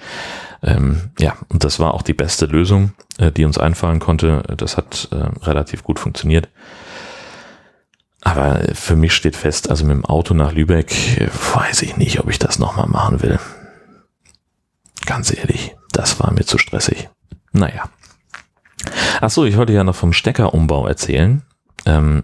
Ähm, 0.63 1.11
ja, 1.19 1.35
und 1.49 1.63
das 1.63 1.79
war 1.79 1.93
auch 1.93 2.01
die 2.01 2.15
beste 2.15 2.47
Lösung, 2.47 2.93
äh, 3.19 3.31
die 3.31 3.45
uns 3.45 3.57
einfallen 3.57 3.99
konnte. 3.99 4.43
Das 4.57 4.77
hat 4.77 5.09
äh, 5.11 5.45
relativ 5.45 5.83
gut 5.83 5.99
funktioniert. 5.99 6.49
Aber 8.23 8.61
für 8.73 8.95
mich 8.95 9.13
steht 9.13 9.35
fest, 9.35 9.69
also 9.69 9.85
mit 9.85 9.95
dem 9.95 10.05
Auto 10.05 10.33
nach 10.33 10.51
Lübeck, 10.51 10.91
weiß 11.53 11.83
ich 11.83 11.97
nicht, 11.97 12.19
ob 12.19 12.29
ich 12.29 12.39
das 12.39 12.57
nochmal 12.59 12.87
machen 12.87 13.21
will. 13.21 13.39
Ganz 15.05 15.31
ehrlich 15.31 15.77
das 15.97 16.19
war 16.19 16.31
mir 16.31 16.45
zu 16.45 16.57
stressig. 16.57 17.09
Naja. 17.51 17.89
Ach 19.19 19.31
so, 19.31 19.45
ich 19.45 19.57
wollte 19.57 19.73
ja 19.73 19.83
noch 19.83 19.95
vom 19.95 20.13
Steckerumbau 20.13 20.85
erzählen. 20.87 21.41
Ähm, 21.85 22.23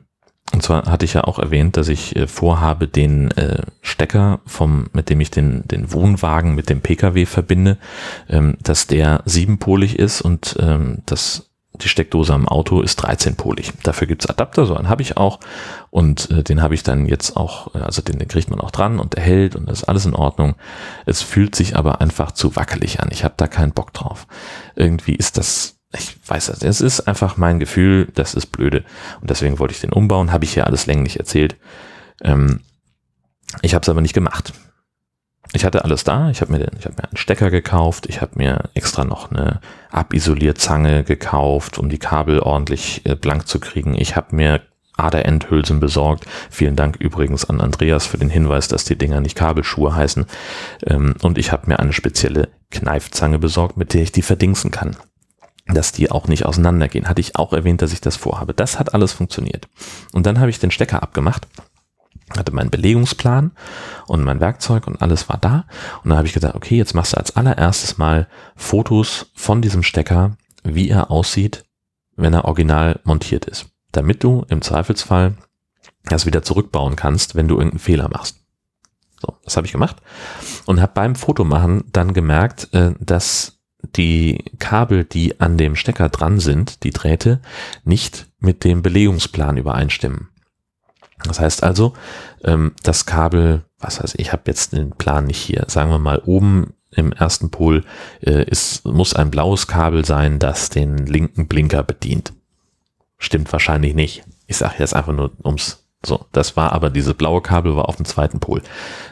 und 0.54 0.62
zwar 0.62 0.86
hatte 0.86 1.06
ich 1.06 1.14
ja 1.14 1.24
auch 1.24 1.40
erwähnt, 1.40 1.78
dass 1.78 1.88
ich 1.88 2.16
äh, 2.16 2.28
vorhabe, 2.28 2.88
den 2.88 3.32
äh, 3.32 3.64
Stecker 3.82 4.40
vom, 4.46 4.86
mit 4.94 5.10
dem 5.10 5.20
ich 5.20 5.32
den, 5.32 5.68
den 5.68 5.92
Wohnwagen 5.92 6.54
mit 6.54 6.70
dem 6.70 6.82
Pkw 6.82 7.26
verbinde, 7.26 7.78
ähm, 8.30 8.58
dass 8.62 8.88
der 8.88 9.24
siebenpolig 9.26 9.98
ist 9.98 10.22
und 10.22 10.56
ähm, 10.60 11.00
dass 11.08 11.50
die 11.82 11.90
Steckdose 11.90 12.34
am 12.34 12.48
Auto 12.48 12.82
ist 12.82 13.04
13-polig. 13.04 13.74
Dafür 13.82 14.06
gibt's 14.06 14.28
Adapter, 14.28 14.68
so 14.68 14.76
einen 14.76 14.90
habe 14.90 15.02
ich 15.02 15.18
auch. 15.18 15.40
Und 15.90 16.30
äh, 16.30 16.44
den 16.44 16.62
habe 16.62 16.76
ich 16.76 16.84
dann 16.84 17.08
jetzt 17.08 17.36
auch, 17.36 17.74
äh, 17.74 17.80
also 17.80 18.04
den, 18.04 18.20
den 18.20 18.28
kriegt 18.28 18.52
man 18.52 18.62
auch 18.62 18.72
dran 18.72 19.00
und 19.00 19.16
der 19.16 19.24
hält 19.24 19.56
und 19.56 19.68
das 19.68 19.80
ist 19.80 19.84
alles 19.86 20.06
in 20.06 20.14
Ordnung. 20.14 20.56
Es 21.08 21.24
fühlt 21.24 21.56
sich 21.56 21.76
aber 21.76 22.00
einfach 22.00 22.32
zu 22.32 22.56
wackelig 22.56 23.00
an. 23.00 23.10
Ich 23.12 23.24
habe 23.24 23.34
da 23.38 23.48
keinen 23.48 23.72
Bock 23.72 23.92
drauf. 23.92 24.28
Irgendwie 24.76 25.16
ist 25.16 25.38
das 25.38 25.73
ich 25.98 26.18
weiß 26.28 26.50
es, 26.50 26.64
es 26.64 26.82
ist 26.82 27.02
einfach 27.02 27.38
mein 27.38 27.60
Gefühl, 27.60 28.08
das 28.16 28.34
ist 28.34 28.48
blöde. 28.48 28.84
Und 29.22 29.30
deswegen 29.30 29.60
wollte 29.60 29.74
ich 29.74 29.82
den 29.82 29.94
umbauen, 29.94 30.32
habe 30.32 30.46
ich 30.46 30.56
ja 30.56 30.64
alles 30.64 30.86
länglich 30.86 31.20
erzählt. 31.20 31.56
Ähm, 32.22 32.62
ich 33.62 33.74
habe 33.74 33.84
es 33.84 33.90
aber 33.90 34.02
nicht 34.02 34.14
gemacht. 34.14 34.54
Ich 35.56 35.66
hatte 35.66 35.84
alles 35.84 36.04
da, 36.04 36.32
ich 36.32 36.42
habe 36.42 36.52
mir, 36.52 36.60
den, 36.60 36.72
ich 36.80 36.86
hab 36.86 36.98
mir 36.98 37.04
einen 37.04 37.18
Stecker 37.18 37.52
gekauft, 37.52 38.08
ich 38.08 38.22
habe 38.22 38.32
mir 38.36 38.70
extra 38.74 39.04
noch 39.04 39.30
eine 39.30 39.62
Abisolierzange 39.92 41.04
gekauft, 41.04 41.78
um 41.78 41.90
die 41.90 42.00
Kabel 42.00 42.40
ordentlich 42.40 43.06
äh, 43.06 43.16
blank 43.16 43.48
zu 43.48 43.60
kriegen. 43.60 43.94
Ich 43.94 44.16
habe 44.16 44.36
mir 44.36 44.62
Aderendhülsen 44.98 45.80
besorgt. 45.80 46.26
Vielen 46.50 46.76
Dank 46.76 46.96
übrigens 46.96 47.46
an 47.46 47.62
Andreas 47.62 48.08
für 48.08 48.18
den 48.18 48.30
Hinweis, 48.30 48.68
dass 48.68 48.86
die 48.86 48.98
Dinger 48.98 49.22
nicht 49.22 49.36
Kabelschuhe 49.36 49.96
heißen. 49.96 50.26
Ähm, 50.88 51.16
und 51.22 51.38
ich 51.38 51.52
habe 51.52 51.68
mir 51.68 51.80
eine 51.80 51.94
spezielle 51.94 52.50
Kneifzange 52.72 53.38
besorgt, 53.38 53.78
mit 53.78 53.94
der 53.94 54.02
ich 54.02 54.12
die 54.12 54.24
verdingsen 54.24 54.72
kann 54.72 54.96
dass 55.68 55.92
die 55.92 56.12
auch 56.12 56.28
nicht 56.28 56.46
auseinandergehen. 56.46 57.08
Hatte 57.08 57.22
ich 57.22 57.36
auch 57.36 57.54
erwähnt, 57.54 57.82
dass 57.82 57.94
ich 57.94 58.02
das 58.02 58.16
vorhabe. 58.16 58.54
Das 58.54 58.80
hat 58.80 58.94
alles 58.94 59.14
funktioniert. 59.14 59.68
Und 60.12 60.26
dann 60.26 60.40
habe 60.40 60.50
ich 60.50 60.60
den 60.60 60.72
Stecker 60.72 61.02
abgemacht, 61.02 61.48
hatte 62.38 62.54
meinen 62.54 62.70
Belegungsplan 62.70 63.52
und 64.08 64.24
mein 64.24 64.40
Werkzeug 64.40 64.88
und 64.88 65.02
alles 65.02 65.30
war 65.30 65.38
da. 65.38 65.66
Und 66.04 66.10
dann 66.10 66.18
habe 66.18 66.28
ich 66.28 66.34
gesagt, 66.34 66.56
okay, 66.56 66.78
jetzt 66.78 66.94
machst 66.94 67.14
du 67.14 67.18
als 67.18 67.36
allererstes 67.36 67.98
mal 67.98 68.28
Fotos 68.56 69.32
von 69.36 69.62
diesem 69.62 69.84
Stecker, 69.84 70.38
wie 70.64 70.90
er 70.90 71.12
aussieht, 71.12 71.64
wenn 72.16 72.34
er 72.34 72.46
original 72.46 73.00
montiert 73.04 73.46
ist. 73.46 73.68
Damit 73.92 74.24
du 74.24 74.46
im 74.50 74.62
Zweifelsfall 74.62 75.36
das 76.06 76.26
wieder 76.26 76.44
zurückbauen 76.44 76.96
kannst, 76.96 77.36
wenn 77.36 77.48
du 77.48 77.56
irgendeinen 77.56 77.80
Fehler 77.80 78.10
machst. 78.10 78.40
So, 79.22 79.38
das 79.44 79.56
habe 79.56 79.66
ich 79.66 79.72
gemacht 79.72 79.98
und 80.66 80.82
habe 80.82 80.92
beim 80.94 81.16
Fotomachen 81.16 81.86
dann 81.94 82.14
gemerkt, 82.14 82.74
äh, 82.74 82.92
dass 83.00 83.53
die 83.96 84.44
Kabel, 84.60 85.04
die 85.04 85.40
an 85.40 85.58
dem 85.58 85.76
Stecker 85.76 86.10
dran 86.10 86.40
sind, 86.40 86.84
die 86.84 86.92
Drähte, 86.92 87.40
nicht 87.84 88.28
mit 88.40 88.64
dem 88.64 88.82
Belegungsplan 88.82 89.58
übereinstimmen. 89.58 90.30
Das 91.26 91.40
heißt 91.40 91.64
also, 91.64 91.94
ähm, 92.44 92.74
das 92.84 93.06
Kabel, 93.06 93.64
was 93.80 94.02
heißt, 94.02 94.16
ich 94.18 94.32
habe 94.34 94.44
jetzt 94.48 94.74
den 94.74 94.92
Plan 94.92 95.26
nicht 95.26 95.38
hier, 95.38 95.66
sagen 95.68 95.90
wir 95.90 96.00
mal 96.00 96.22
oben 96.26 96.74
im 96.92 97.12
ersten 97.12 97.50
Pol 97.50 97.84
äh, 98.22 98.44
ist, 98.44 98.86
muss 98.86 99.16
ein 99.16 99.32
blaues 99.32 99.68
Kabel 99.68 100.06
sein, 100.06 100.40
das 100.40 100.70
den 100.70 100.98
linken 101.06 101.48
Blinker 101.48 101.84
bedient. 101.84 102.34
Stimmt 103.18 103.52
wahrscheinlich 103.52 103.96
nicht. 103.96 104.24
Ich 104.48 104.58
sage 104.58 104.76
jetzt 104.80 104.96
einfach 104.96 105.14
nur 105.14 105.32
ums 105.44 105.84
so, 106.06 106.26
das 106.34 106.58
war 106.58 106.74
aber 106.74 106.90
dieses 106.90 107.14
blaue 107.14 107.42
Kabel 107.42 107.76
war 107.76 107.88
auf 107.88 107.96
dem 107.96 108.06
zweiten 108.06 108.40
Pol. 108.40 108.62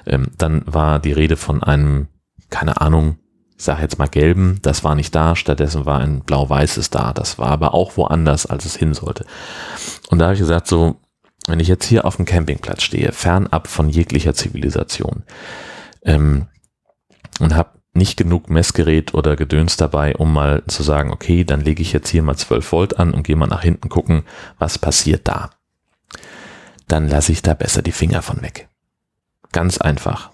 Ähm, 0.06 0.28
dann 0.38 0.64
war 0.66 1.00
die 1.00 1.14
Rede 1.14 1.38
von 1.38 1.64
einem, 1.64 2.08
keine 2.50 2.82
Ahnung, 2.82 3.18
ich 3.62 3.66
sage 3.66 3.84
jetzt 3.84 4.00
mal 4.00 4.08
gelben, 4.08 4.58
das 4.64 4.84
war 4.84 4.96
nicht 4.96 5.14
da, 5.14 5.36
stattdessen 5.36 5.86
war 5.86 6.00
ein 6.00 6.22
blau-weißes 6.22 6.90
da. 6.90 7.14
Das 7.14 7.38
war 7.38 7.50
aber 7.50 7.76
auch 7.76 7.96
woanders, 7.96 8.48
als 8.48 8.66
es 8.66 8.76
hin 8.76 8.96
sollte. 8.96 9.24
Und 10.10 10.18
da 10.18 10.26
habe 10.26 10.34
ich 10.34 10.40
gesagt, 10.40 10.66
so, 10.66 10.96
wenn 11.46 11.60
ich 11.60 11.68
jetzt 11.68 11.86
hier 11.86 12.06
auf 12.06 12.16
dem 12.16 12.26
Campingplatz 12.26 12.82
stehe, 12.82 13.12
fernab 13.12 13.68
von 13.68 13.88
jeglicher 13.88 14.34
Zivilisation, 14.34 15.22
ähm, 16.02 16.48
und 17.40 17.54
habe 17.54 17.78
nicht 17.94 18.18
genug 18.18 18.50
Messgerät 18.50 19.14
oder 19.14 19.36
Gedöns 19.36 19.78
dabei, 19.78 20.16
um 20.16 20.34
mal 20.34 20.64
zu 20.66 20.82
sagen, 20.82 21.12
okay, 21.12 21.44
dann 21.44 21.62
lege 21.62 21.84
ich 21.84 21.94
jetzt 21.94 22.10
hier 22.10 22.24
mal 22.24 22.36
12 22.36 22.72
Volt 22.72 22.98
an 22.98 23.14
und 23.14 23.22
gehe 23.22 23.36
mal 23.36 23.46
nach 23.46 23.62
hinten 23.62 23.90
gucken, 23.90 24.24
was 24.58 24.80
passiert 24.80 25.28
da. 25.28 25.52
Dann 26.88 27.08
lasse 27.08 27.32
ich 27.32 27.44
da 27.44 27.54
besser 27.54 27.84
die 27.84 27.92
Finger 27.92 28.24
von 28.24 28.42
weg. 28.42 28.70
Ganz 29.52 29.78
einfach. 29.78 30.32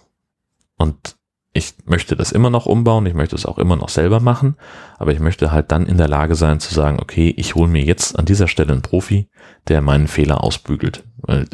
Und 0.78 1.17
ich 1.58 1.74
möchte 1.86 2.16
das 2.16 2.32
immer 2.32 2.52
noch 2.52 2.68
umbauen, 2.68 3.08
ich 3.08 3.16
möchte 3.16 3.36
es 3.36 3.46
auch 3.46 3.58
immer 3.58 3.76
noch 3.76 3.90
selber 3.90 4.20
machen, 4.20 4.56
aber 4.98 5.12
ich 5.12 5.20
möchte 5.20 5.52
halt 5.52 5.72
dann 5.72 5.88
in 5.88 5.98
der 5.98 6.08
Lage 6.08 6.36
sein 6.36 6.60
zu 6.60 6.74
sagen, 6.74 7.00
okay, 7.02 7.34
ich 7.36 7.56
hole 7.56 7.68
mir 7.68 7.84
jetzt 7.84 8.18
an 8.18 8.26
dieser 8.26 8.48
Stelle 8.48 8.74
einen 8.74 8.84
Profi, 8.84 9.28
der 9.68 9.82
meinen 9.82 10.08
Fehler 10.08 10.44
ausbügelt. 10.44 11.04
Weil 11.18 11.48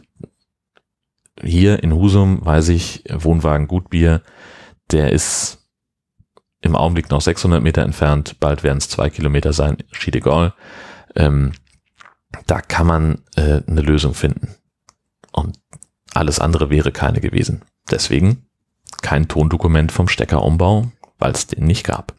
hier 1.42 1.82
in 1.82 1.94
Husum 1.94 2.46
weiß 2.46 2.70
ich, 2.70 3.06
Wohnwagen 3.10 3.68
Gutbier, 3.68 4.22
der 4.92 5.12
ist 5.14 5.66
im 6.62 6.76
Augenblick 6.76 7.10
noch 7.10 7.22
600 7.22 7.64
Meter 7.64 7.82
entfernt, 7.82 8.40
bald 8.42 8.64
werden 8.64 8.80
es 8.80 8.90
zwei 8.90 9.10
Kilometer 9.10 9.54
sein, 9.54 9.78
schied 9.92 10.16
egal. 10.18 10.54
Ähm, 11.16 11.54
da 12.46 12.60
kann 12.62 12.88
man 12.88 13.22
äh, 13.36 13.62
eine 13.68 13.82
Lösung 13.82 14.14
finden. 14.14 14.56
Und 15.32 15.60
alles 16.14 16.40
andere 16.40 16.70
wäre 16.70 16.92
keine 16.92 17.22
gewesen. 17.22 17.62
Deswegen 17.90 18.48
kein 19.02 19.28
Tondokument 19.28 19.92
vom 19.92 20.08
Steckeraumbau, 20.08 20.92
weil 21.20 21.32
es 21.32 21.48
den 21.48 21.66
nicht 21.66 21.86
gab. 21.86 22.14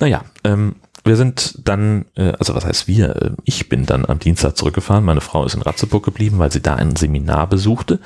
Naja, 0.00 0.22
ähm, 0.44 0.76
wir 1.04 1.16
sind 1.16 1.58
dann, 1.68 2.04
äh, 2.14 2.32
also 2.38 2.54
was 2.54 2.64
heißt 2.64 2.86
wir? 2.86 3.16
Äh, 3.16 3.30
ich 3.44 3.68
bin 3.68 3.86
dann 3.86 4.06
am 4.06 4.18
Dienstag 4.18 4.56
zurückgefahren. 4.56 5.04
Meine 5.04 5.20
Frau 5.20 5.44
ist 5.44 5.54
in 5.54 5.62
Ratzeburg 5.62 6.04
geblieben, 6.04 6.38
weil 6.38 6.52
sie 6.52 6.62
da 6.62 6.76
ein 6.76 6.94
Seminar 6.96 7.48
besuchte. 7.48 7.98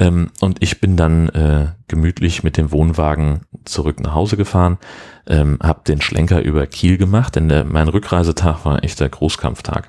Ähm, 0.00 0.30
und 0.40 0.58
ich 0.60 0.80
bin 0.80 0.96
dann 0.96 1.28
äh, 1.30 1.68
gemütlich 1.86 2.42
mit 2.42 2.56
dem 2.56 2.72
Wohnwagen 2.72 3.42
zurück 3.64 4.00
nach 4.00 4.14
Hause 4.14 4.36
gefahren, 4.36 4.78
ähm, 5.26 5.58
habe 5.62 5.82
den 5.86 6.00
Schlenker 6.00 6.42
über 6.42 6.66
Kiel 6.66 6.98
gemacht, 6.98 7.36
denn 7.36 7.48
der, 7.48 7.64
mein 7.64 7.88
Rückreisetag 7.88 8.64
war 8.64 8.82
echt 8.82 8.98
der 8.98 9.08
Großkampftag. 9.08 9.88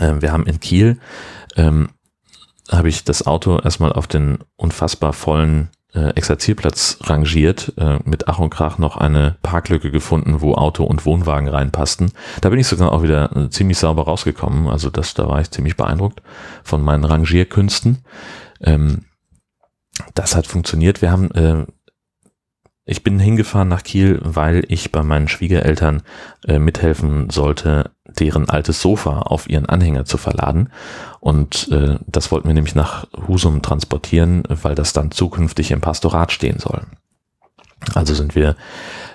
Ähm, 0.00 0.22
wir 0.22 0.32
haben 0.32 0.46
in 0.46 0.58
Kiel 0.58 0.98
ähm, 1.56 1.90
habe 2.72 2.88
ich 2.88 3.04
das 3.04 3.26
Auto 3.26 3.58
erstmal 3.58 3.92
auf 3.92 4.06
den 4.06 4.38
unfassbar 4.56 5.12
vollen 5.12 5.70
äh, 5.94 6.10
Exerzierplatz 6.10 6.98
rangiert, 7.02 7.74
äh, 7.76 7.98
mit 8.04 8.28
Ach 8.28 8.38
und 8.38 8.50
Krach 8.50 8.78
noch 8.78 8.96
eine 8.96 9.36
Parklücke 9.42 9.90
gefunden, 9.90 10.40
wo 10.40 10.54
Auto 10.54 10.84
und 10.84 11.04
Wohnwagen 11.04 11.48
reinpassten. 11.48 12.12
Da 12.40 12.48
bin 12.48 12.58
ich 12.58 12.66
sogar 12.66 12.92
auch 12.92 13.02
wieder 13.02 13.36
äh, 13.36 13.50
ziemlich 13.50 13.78
sauber 13.78 14.04
rausgekommen. 14.04 14.68
Also 14.68 14.90
das, 14.90 15.14
da 15.14 15.28
war 15.28 15.40
ich 15.40 15.50
ziemlich 15.50 15.76
beeindruckt 15.76 16.22
von 16.64 16.82
meinen 16.82 17.04
Rangierkünsten. 17.04 17.98
Ähm, 18.62 19.04
das 20.14 20.34
hat 20.34 20.46
funktioniert. 20.46 21.02
Wir 21.02 21.10
haben 21.10 21.30
äh, 21.32 21.66
ich 22.84 23.04
bin 23.04 23.20
hingefahren 23.20 23.68
nach 23.68 23.84
Kiel, 23.84 24.20
weil 24.22 24.64
ich 24.68 24.90
bei 24.90 25.02
meinen 25.02 25.28
Schwiegereltern 25.28 26.02
äh, 26.46 26.58
mithelfen 26.58 27.30
sollte, 27.30 27.92
deren 28.06 28.50
altes 28.50 28.82
Sofa 28.82 29.20
auf 29.20 29.48
ihren 29.48 29.66
Anhänger 29.66 30.04
zu 30.04 30.18
verladen. 30.18 30.70
Und 31.20 31.68
äh, 31.70 31.98
das 32.06 32.32
wollten 32.32 32.48
wir 32.48 32.54
nämlich 32.54 32.74
nach 32.74 33.06
Husum 33.28 33.62
transportieren, 33.62 34.42
weil 34.48 34.74
das 34.74 34.92
dann 34.92 35.12
zukünftig 35.12 35.70
im 35.70 35.80
Pastorat 35.80 36.32
stehen 36.32 36.58
soll. 36.58 36.82
Also 37.94 38.14
sind 38.14 38.34
wir 38.34 38.56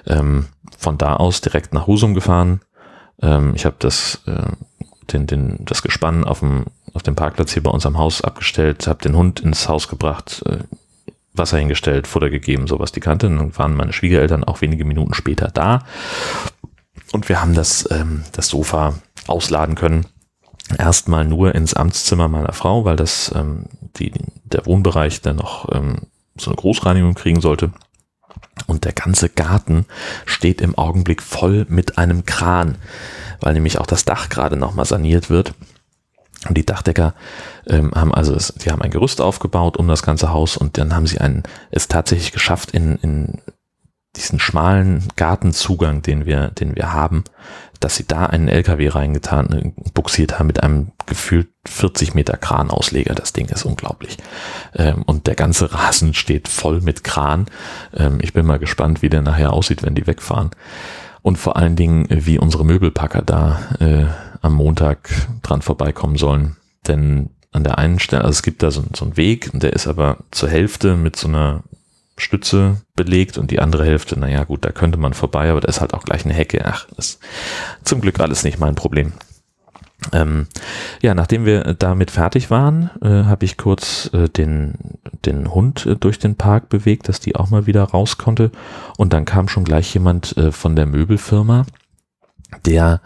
ähm, 0.05 0.45
von 0.77 0.97
da 0.97 1.17
aus 1.17 1.41
direkt 1.41 1.73
nach 1.73 1.87
Husum 1.87 2.13
gefahren. 2.13 2.61
Ähm, 3.21 3.53
ich 3.53 3.65
habe 3.65 3.75
das, 3.79 4.21
äh, 4.27 4.51
den, 5.11 5.27
den, 5.27 5.65
das 5.65 5.81
Gespann 5.81 6.23
auf 6.23 6.39
dem, 6.39 6.65
auf 6.93 7.03
dem 7.03 7.15
Parkplatz 7.15 7.51
hier 7.51 7.63
bei 7.63 7.71
uns 7.71 7.85
am 7.85 7.97
Haus 7.97 8.21
abgestellt, 8.21 8.87
habe 8.87 9.01
den 9.01 9.15
Hund 9.15 9.41
ins 9.41 9.67
Haus 9.67 9.89
gebracht, 9.89 10.41
äh, 10.45 10.59
Wasser 11.37 11.57
hingestellt, 11.57 12.07
Futter 12.07 12.29
gegeben, 12.29 12.67
sowas 12.67 12.91
die 12.91 12.99
Kante. 12.99 13.27
Dann 13.27 13.57
waren 13.57 13.75
meine 13.75 13.93
Schwiegereltern 13.93 14.43
auch 14.43 14.61
wenige 14.61 14.85
Minuten 14.85 15.13
später 15.13 15.49
da. 15.53 15.83
Und 17.11 17.29
wir 17.29 17.41
haben 17.41 17.53
das, 17.53 17.87
ähm, 17.91 18.23
das 18.33 18.47
Sofa 18.47 18.95
ausladen 19.27 19.75
können. 19.75 20.05
Erstmal 20.77 21.25
nur 21.25 21.55
ins 21.55 21.73
Amtszimmer 21.73 22.27
meiner 22.27 22.53
Frau, 22.53 22.83
weil 22.83 22.97
das 22.97 23.31
ähm, 23.35 23.65
die, 23.95 24.11
der 24.43 24.65
Wohnbereich 24.65 25.21
dann 25.21 25.37
noch 25.37 25.73
ähm, 25.73 25.97
so 26.37 26.51
eine 26.51 26.57
Großreinigung 26.57 27.13
kriegen 27.13 27.41
sollte. 27.41 27.71
Und 28.65 28.85
der 28.85 28.93
ganze 28.93 29.29
Garten 29.29 29.85
steht 30.25 30.61
im 30.61 30.77
Augenblick 30.77 31.21
voll 31.21 31.65
mit 31.69 31.97
einem 31.97 32.25
Kran, 32.25 32.77
weil 33.39 33.53
nämlich 33.53 33.79
auch 33.79 33.85
das 33.85 34.03
Dach 34.03 34.29
gerade 34.29 34.57
nochmal 34.57 34.85
saniert 34.85 35.29
wird. 35.29 35.53
Und 36.47 36.57
die 36.57 36.65
Dachdecker 36.65 37.13
ähm, 37.67 37.91
haben 37.95 38.13
also, 38.13 38.33
es, 38.35 38.53
die 38.53 38.71
haben 38.71 38.81
ein 38.81 38.91
Gerüst 38.91 39.21
aufgebaut 39.21 39.77
um 39.77 39.87
das 39.87 40.03
ganze 40.03 40.31
Haus 40.31 40.55
und 40.55 40.77
dann 40.77 40.95
haben 40.95 41.07
sie 41.07 41.19
einen, 41.19 41.43
es 41.71 41.87
tatsächlich 41.87 42.31
geschafft, 42.31 42.71
in, 42.71 42.97
in 42.97 43.41
diesen 44.17 44.39
schmalen 44.39 45.07
Gartenzugang, 45.15 46.01
den 46.01 46.25
wir, 46.25 46.49
den 46.49 46.75
wir 46.75 46.93
haben, 46.93 47.23
dass 47.79 47.95
sie 47.95 48.07
da 48.07 48.25
einen 48.25 48.47
LKW 48.47 48.89
reingetan, 48.89 49.53
äh, 49.53 49.71
buxiert 49.93 50.39
haben 50.39 50.47
mit 50.47 50.63
einem 50.63 50.91
gefühlt 51.05 51.49
40 51.65 52.15
Meter 52.15 52.37
Kranausleger. 52.37 53.13
Das 53.13 53.33
Ding 53.33 53.47
ist 53.49 53.65
unglaublich. 53.65 54.17
Ähm, 54.75 55.03
und 55.03 55.27
der 55.27 55.35
ganze 55.35 55.71
Rasen 55.73 56.13
steht 56.13 56.47
voll 56.47 56.81
mit 56.81 57.03
Kran. 57.03 57.45
Ähm, 57.95 58.19
ich 58.21 58.33
bin 58.33 58.45
mal 58.45 58.59
gespannt, 58.59 59.01
wie 59.01 59.09
der 59.09 59.21
nachher 59.21 59.53
aussieht, 59.53 59.83
wenn 59.83 59.95
die 59.95 60.07
wegfahren. 60.07 60.51
Und 61.21 61.37
vor 61.37 61.57
allen 61.57 61.75
Dingen, 61.75 62.07
wie 62.09 62.39
unsere 62.39 62.65
Möbelpacker 62.65 63.21
da 63.21 63.59
äh, 63.79 64.05
am 64.47 64.55
Montag 64.55 65.09
dran 65.43 65.61
vorbeikommen 65.61 66.17
sollen. 66.17 66.57
Denn 66.87 67.29
an 67.51 67.63
der 67.63 67.77
einen 67.77 67.99
Stelle, 67.99 68.23
also 68.23 68.31
es 68.31 68.43
gibt 68.43 68.63
da 68.63 68.71
so, 68.71 68.83
so 68.95 69.05
einen 69.05 69.17
Weg, 69.17 69.51
der 69.53 69.73
ist 69.73 69.87
aber 69.87 70.17
zur 70.31 70.49
Hälfte 70.49 70.95
mit 70.95 71.15
so 71.15 71.27
einer 71.27 71.63
Stütze 72.17 72.81
belegt 72.95 73.37
und 73.37 73.51
die 73.51 73.59
andere 73.59 73.85
Hälfte, 73.85 74.19
naja 74.19 74.43
gut, 74.43 74.65
da 74.65 74.71
könnte 74.71 74.97
man 74.97 75.13
vorbei, 75.13 75.51
aber 75.51 75.61
da 75.61 75.67
ist 75.67 75.81
halt 75.81 75.93
auch 75.93 76.03
gleich 76.03 76.25
eine 76.25 76.33
Hecke. 76.33 76.65
Ach, 76.65 76.87
ist 76.97 77.19
zum 77.83 78.01
Glück 78.01 78.19
alles 78.19 78.43
nicht 78.43 78.59
mein 78.59 78.75
Problem. 78.75 79.13
Ähm, 80.13 80.47
ja, 81.01 81.15
nachdem 81.15 81.45
wir 81.45 81.73
damit 81.73 82.11
fertig 82.11 82.49
waren, 82.51 82.91
äh, 83.01 83.25
habe 83.25 83.45
ich 83.45 83.57
kurz 83.57 84.11
äh, 84.13 84.29
den, 84.29 84.75
den 85.25 85.53
Hund 85.53 85.85
äh, 85.85 85.95
durch 85.95 86.19
den 86.19 86.35
Park 86.35 86.69
bewegt, 86.69 87.09
dass 87.09 87.19
die 87.19 87.35
auch 87.35 87.49
mal 87.49 87.65
wieder 87.65 87.83
raus 87.83 88.17
konnte. 88.17 88.51
Und 88.97 89.13
dann 89.13 89.25
kam 89.25 89.47
schon 89.47 89.63
gleich 89.63 89.91
jemand 89.93 90.37
äh, 90.37 90.51
von 90.51 90.75
der 90.75 90.85
Möbelfirma, 90.85 91.65
der 92.65 93.01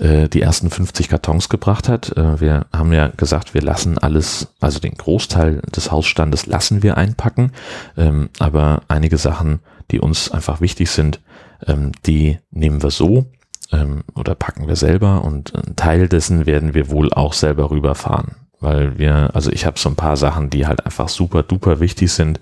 äh, 0.00 0.28
die 0.28 0.42
ersten 0.42 0.70
50 0.70 1.08
Kartons 1.08 1.48
gebracht 1.48 1.88
hat. 1.88 2.16
Äh, 2.16 2.40
wir 2.40 2.66
haben 2.72 2.92
ja 2.92 3.08
gesagt, 3.08 3.54
wir 3.54 3.62
lassen 3.62 3.98
alles, 3.98 4.48
also 4.60 4.80
den 4.80 4.94
Großteil 4.94 5.62
des 5.74 5.90
Hausstandes 5.90 6.46
lassen 6.46 6.82
wir 6.82 6.96
einpacken, 6.96 7.52
ähm, 7.96 8.30
aber 8.38 8.82
einige 8.88 9.18
Sachen, 9.18 9.60
die 9.90 10.00
uns 10.00 10.30
einfach 10.30 10.60
wichtig 10.60 10.90
sind, 10.90 11.20
ähm, 11.66 11.92
die 12.06 12.38
nehmen 12.50 12.82
wir 12.82 12.90
so 12.90 13.26
ähm, 13.72 14.02
oder 14.14 14.34
packen 14.34 14.68
wir 14.68 14.76
selber 14.76 15.24
und 15.24 15.54
ein 15.54 15.76
Teil 15.76 16.08
dessen 16.08 16.46
werden 16.46 16.74
wir 16.74 16.90
wohl 16.90 17.12
auch 17.12 17.32
selber 17.32 17.70
rüberfahren. 17.70 18.36
Weil 18.58 18.98
wir, 18.98 19.30
also 19.34 19.50
ich 19.52 19.66
habe 19.66 19.78
so 19.78 19.88
ein 19.90 19.96
paar 19.96 20.16
Sachen, 20.16 20.48
die 20.48 20.66
halt 20.66 20.84
einfach 20.86 21.10
super 21.10 21.42
duper 21.42 21.78
wichtig 21.78 22.10
sind, 22.12 22.40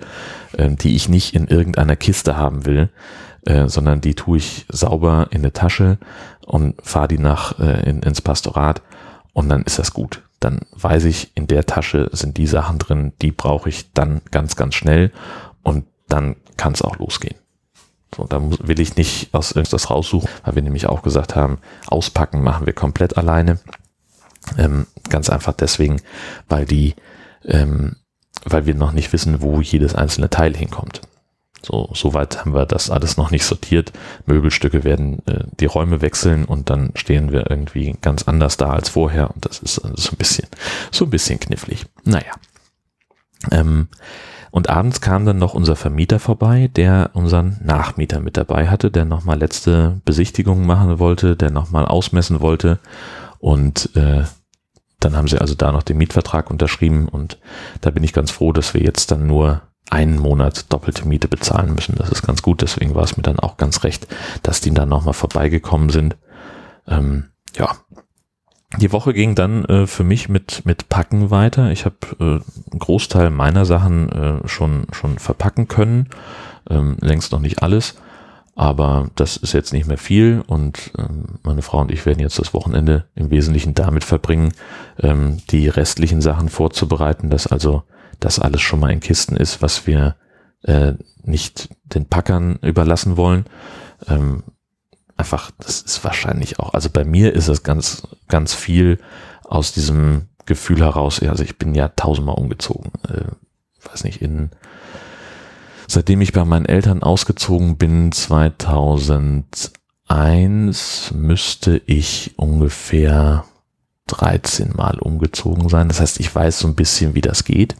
ähm, 0.56 0.76
die 0.76 0.94
ich 0.94 1.08
nicht 1.08 1.34
in 1.34 1.48
irgendeiner 1.48 1.96
Kiste 1.96 2.36
haben 2.36 2.66
will, 2.66 2.88
äh, 3.46 3.68
sondern 3.68 4.00
die 4.00 4.14
tue 4.14 4.38
ich 4.38 4.66
sauber 4.68 5.28
in 5.30 5.38
eine 5.38 5.52
Tasche 5.52 5.98
und 6.46 6.74
fahre 6.82 7.08
die 7.08 7.18
nach 7.18 7.58
äh, 7.58 7.88
in, 7.88 8.02
ins 8.02 8.20
Pastorat 8.20 8.82
und 9.32 9.48
dann 9.48 9.62
ist 9.62 9.78
das 9.78 9.92
gut. 9.92 10.22
Dann 10.40 10.60
weiß 10.72 11.04
ich, 11.04 11.32
in 11.34 11.46
der 11.46 11.66
Tasche 11.66 12.10
sind 12.12 12.36
die 12.36 12.46
Sachen 12.46 12.78
drin, 12.78 13.12
die 13.22 13.32
brauche 13.32 13.68
ich 13.68 13.92
dann 13.92 14.22
ganz, 14.30 14.56
ganz 14.56 14.74
schnell 14.74 15.12
und 15.62 15.84
dann 16.08 16.36
kann 16.56 16.72
es 16.72 16.82
auch 16.82 16.98
losgehen. 16.98 17.36
So, 18.14 18.24
da 18.24 18.40
will 18.40 18.78
ich 18.78 18.96
nicht 18.96 19.34
aus 19.34 19.52
irgendwas 19.52 19.90
raussuchen, 19.90 20.28
weil 20.44 20.54
wir 20.54 20.62
nämlich 20.62 20.86
auch 20.86 21.02
gesagt 21.02 21.34
haben, 21.34 21.58
auspacken 21.86 22.42
machen 22.42 22.66
wir 22.66 22.72
komplett 22.72 23.16
alleine. 23.16 23.58
Ähm, 24.56 24.86
ganz 25.08 25.30
einfach 25.30 25.52
deswegen, 25.52 26.00
weil 26.48 26.64
die, 26.64 26.94
ähm, 27.44 27.96
weil 28.44 28.66
wir 28.66 28.74
noch 28.74 28.92
nicht 28.92 29.12
wissen, 29.12 29.42
wo 29.42 29.60
jedes 29.60 29.94
einzelne 29.94 30.30
Teil 30.30 30.56
hinkommt. 30.56 31.00
So, 31.64 31.88
soweit 31.94 32.40
haben 32.40 32.54
wir 32.54 32.66
das 32.66 32.90
alles 32.90 33.16
noch 33.16 33.30
nicht 33.30 33.44
sortiert. 33.44 33.92
Möbelstücke 34.26 34.84
werden 34.84 35.26
äh, 35.26 35.44
die 35.58 35.66
Räume 35.66 36.02
wechseln 36.02 36.44
und 36.44 36.68
dann 36.68 36.90
stehen 36.94 37.32
wir 37.32 37.50
irgendwie 37.50 37.96
ganz 38.02 38.24
anders 38.28 38.58
da 38.58 38.70
als 38.70 38.90
vorher 38.90 39.34
und 39.34 39.46
das 39.46 39.60
ist 39.60 39.78
also 39.78 39.96
so 39.96 40.10
ein 40.10 40.18
bisschen, 40.18 40.46
so 40.90 41.06
ein 41.06 41.10
bisschen 41.10 41.40
knifflig. 41.40 41.86
Naja. 42.04 42.32
Ähm, 43.50 43.88
und 44.50 44.68
abends 44.68 45.00
kam 45.00 45.24
dann 45.24 45.38
noch 45.38 45.54
unser 45.54 45.74
Vermieter 45.74 46.20
vorbei, 46.20 46.70
der 46.76 47.10
unseren 47.14 47.58
Nachmieter 47.64 48.20
mit 48.20 48.36
dabei 48.36 48.68
hatte, 48.68 48.90
der 48.90 49.04
nochmal 49.04 49.38
letzte 49.38 50.00
Besichtigungen 50.04 50.66
machen 50.66 50.98
wollte, 50.98 51.34
der 51.34 51.50
nochmal 51.50 51.86
ausmessen 51.86 52.40
wollte. 52.40 52.78
Und 53.38 53.90
äh, 53.96 54.24
dann 55.00 55.16
haben 55.16 55.28
sie 55.28 55.38
also 55.38 55.54
da 55.54 55.72
noch 55.72 55.82
den 55.82 55.98
Mietvertrag 55.98 56.50
unterschrieben 56.50 57.08
und 57.08 57.38
da 57.80 57.90
bin 57.90 58.04
ich 58.04 58.12
ganz 58.12 58.30
froh, 58.30 58.52
dass 58.52 58.74
wir 58.74 58.82
jetzt 58.82 59.10
dann 59.10 59.26
nur 59.26 59.62
einen 59.90 60.18
Monat 60.18 60.72
doppelte 60.72 61.06
Miete 61.06 61.28
bezahlen 61.28 61.74
müssen. 61.74 61.94
Das 61.96 62.10
ist 62.10 62.22
ganz 62.22 62.42
gut, 62.42 62.62
deswegen 62.62 62.94
war 62.94 63.04
es 63.04 63.16
mir 63.16 63.22
dann 63.22 63.38
auch 63.38 63.56
ganz 63.56 63.84
recht, 63.84 64.06
dass 64.42 64.60
die 64.60 64.72
dann 64.72 64.88
nochmal 64.88 65.14
vorbeigekommen 65.14 65.90
sind. 65.90 66.16
Ähm, 66.86 67.30
ja, 67.56 67.76
die 68.78 68.92
Woche 68.92 69.12
ging 69.12 69.34
dann 69.34 69.64
äh, 69.66 69.86
für 69.86 70.04
mich 70.04 70.28
mit, 70.28 70.62
mit 70.64 70.88
Packen 70.88 71.30
weiter. 71.30 71.70
Ich 71.70 71.84
habe 71.84 71.96
äh, 72.18 72.24
einen 72.24 72.78
Großteil 72.78 73.30
meiner 73.30 73.64
Sachen 73.64 74.08
äh, 74.10 74.48
schon, 74.48 74.86
schon 74.92 75.18
verpacken 75.18 75.68
können. 75.68 76.08
Ähm, 76.68 76.96
längst 77.00 77.32
noch 77.32 77.40
nicht 77.40 77.62
alles. 77.62 77.94
Aber 78.56 79.10
das 79.16 79.36
ist 79.36 79.52
jetzt 79.52 79.72
nicht 79.72 79.86
mehr 79.86 79.98
viel 79.98 80.42
und 80.46 80.92
ähm, 80.96 81.40
meine 81.42 81.62
Frau 81.62 81.80
und 81.80 81.90
ich 81.90 82.06
werden 82.06 82.20
jetzt 82.20 82.38
das 82.38 82.54
Wochenende 82.54 83.04
im 83.16 83.30
Wesentlichen 83.30 83.74
damit 83.74 84.04
verbringen, 84.04 84.52
ähm, 85.00 85.38
die 85.50 85.68
restlichen 85.68 86.20
Sachen 86.20 86.48
vorzubereiten, 86.48 87.30
dass 87.30 87.48
also 87.48 87.82
das 88.24 88.38
alles 88.38 88.62
schon 88.62 88.80
mal 88.80 88.90
in 88.90 89.00
Kisten 89.00 89.36
ist, 89.36 89.60
was 89.60 89.86
wir 89.86 90.16
äh, 90.62 90.94
nicht 91.22 91.68
den 91.84 92.06
Packern 92.06 92.58
überlassen 92.62 93.16
wollen. 93.16 93.44
Ähm, 94.08 94.42
einfach, 95.16 95.50
das 95.58 95.82
ist 95.82 96.02
wahrscheinlich 96.04 96.58
auch, 96.58 96.74
also 96.74 96.90
bei 96.90 97.04
mir 97.04 97.34
ist 97.34 97.48
es 97.48 97.62
ganz, 97.62 98.08
ganz 98.28 98.54
viel 98.54 98.98
aus 99.44 99.72
diesem 99.72 100.28
Gefühl 100.46 100.80
heraus, 100.80 101.22
also 101.22 101.44
ich 101.44 101.58
bin 101.58 101.74
ja 101.74 101.88
tausendmal 101.88 102.36
umgezogen, 102.36 102.92
äh, 103.08 103.24
weiß 103.90 104.04
nicht, 104.04 104.22
in, 104.22 104.50
seitdem 105.86 106.20
ich 106.20 106.32
bei 106.32 106.44
meinen 106.44 106.66
Eltern 106.66 107.02
ausgezogen 107.02 107.76
bin, 107.76 108.12
2001, 108.12 111.12
müsste 111.14 111.82
ich 111.86 112.32
ungefähr 112.36 113.44
13 114.06 114.72
Mal 114.76 114.98
umgezogen 114.98 115.68
sein. 115.68 115.88
Das 115.88 116.00
heißt, 116.00 116.20
ich 116.20 116.34
weiß 116.34 116.58
so 116.58 116.68
ein 116.68 116.74
bisschen, 116.74 117.14
wie 117.14 117.22
das 117.22 117.44
geht. 117.44 117.74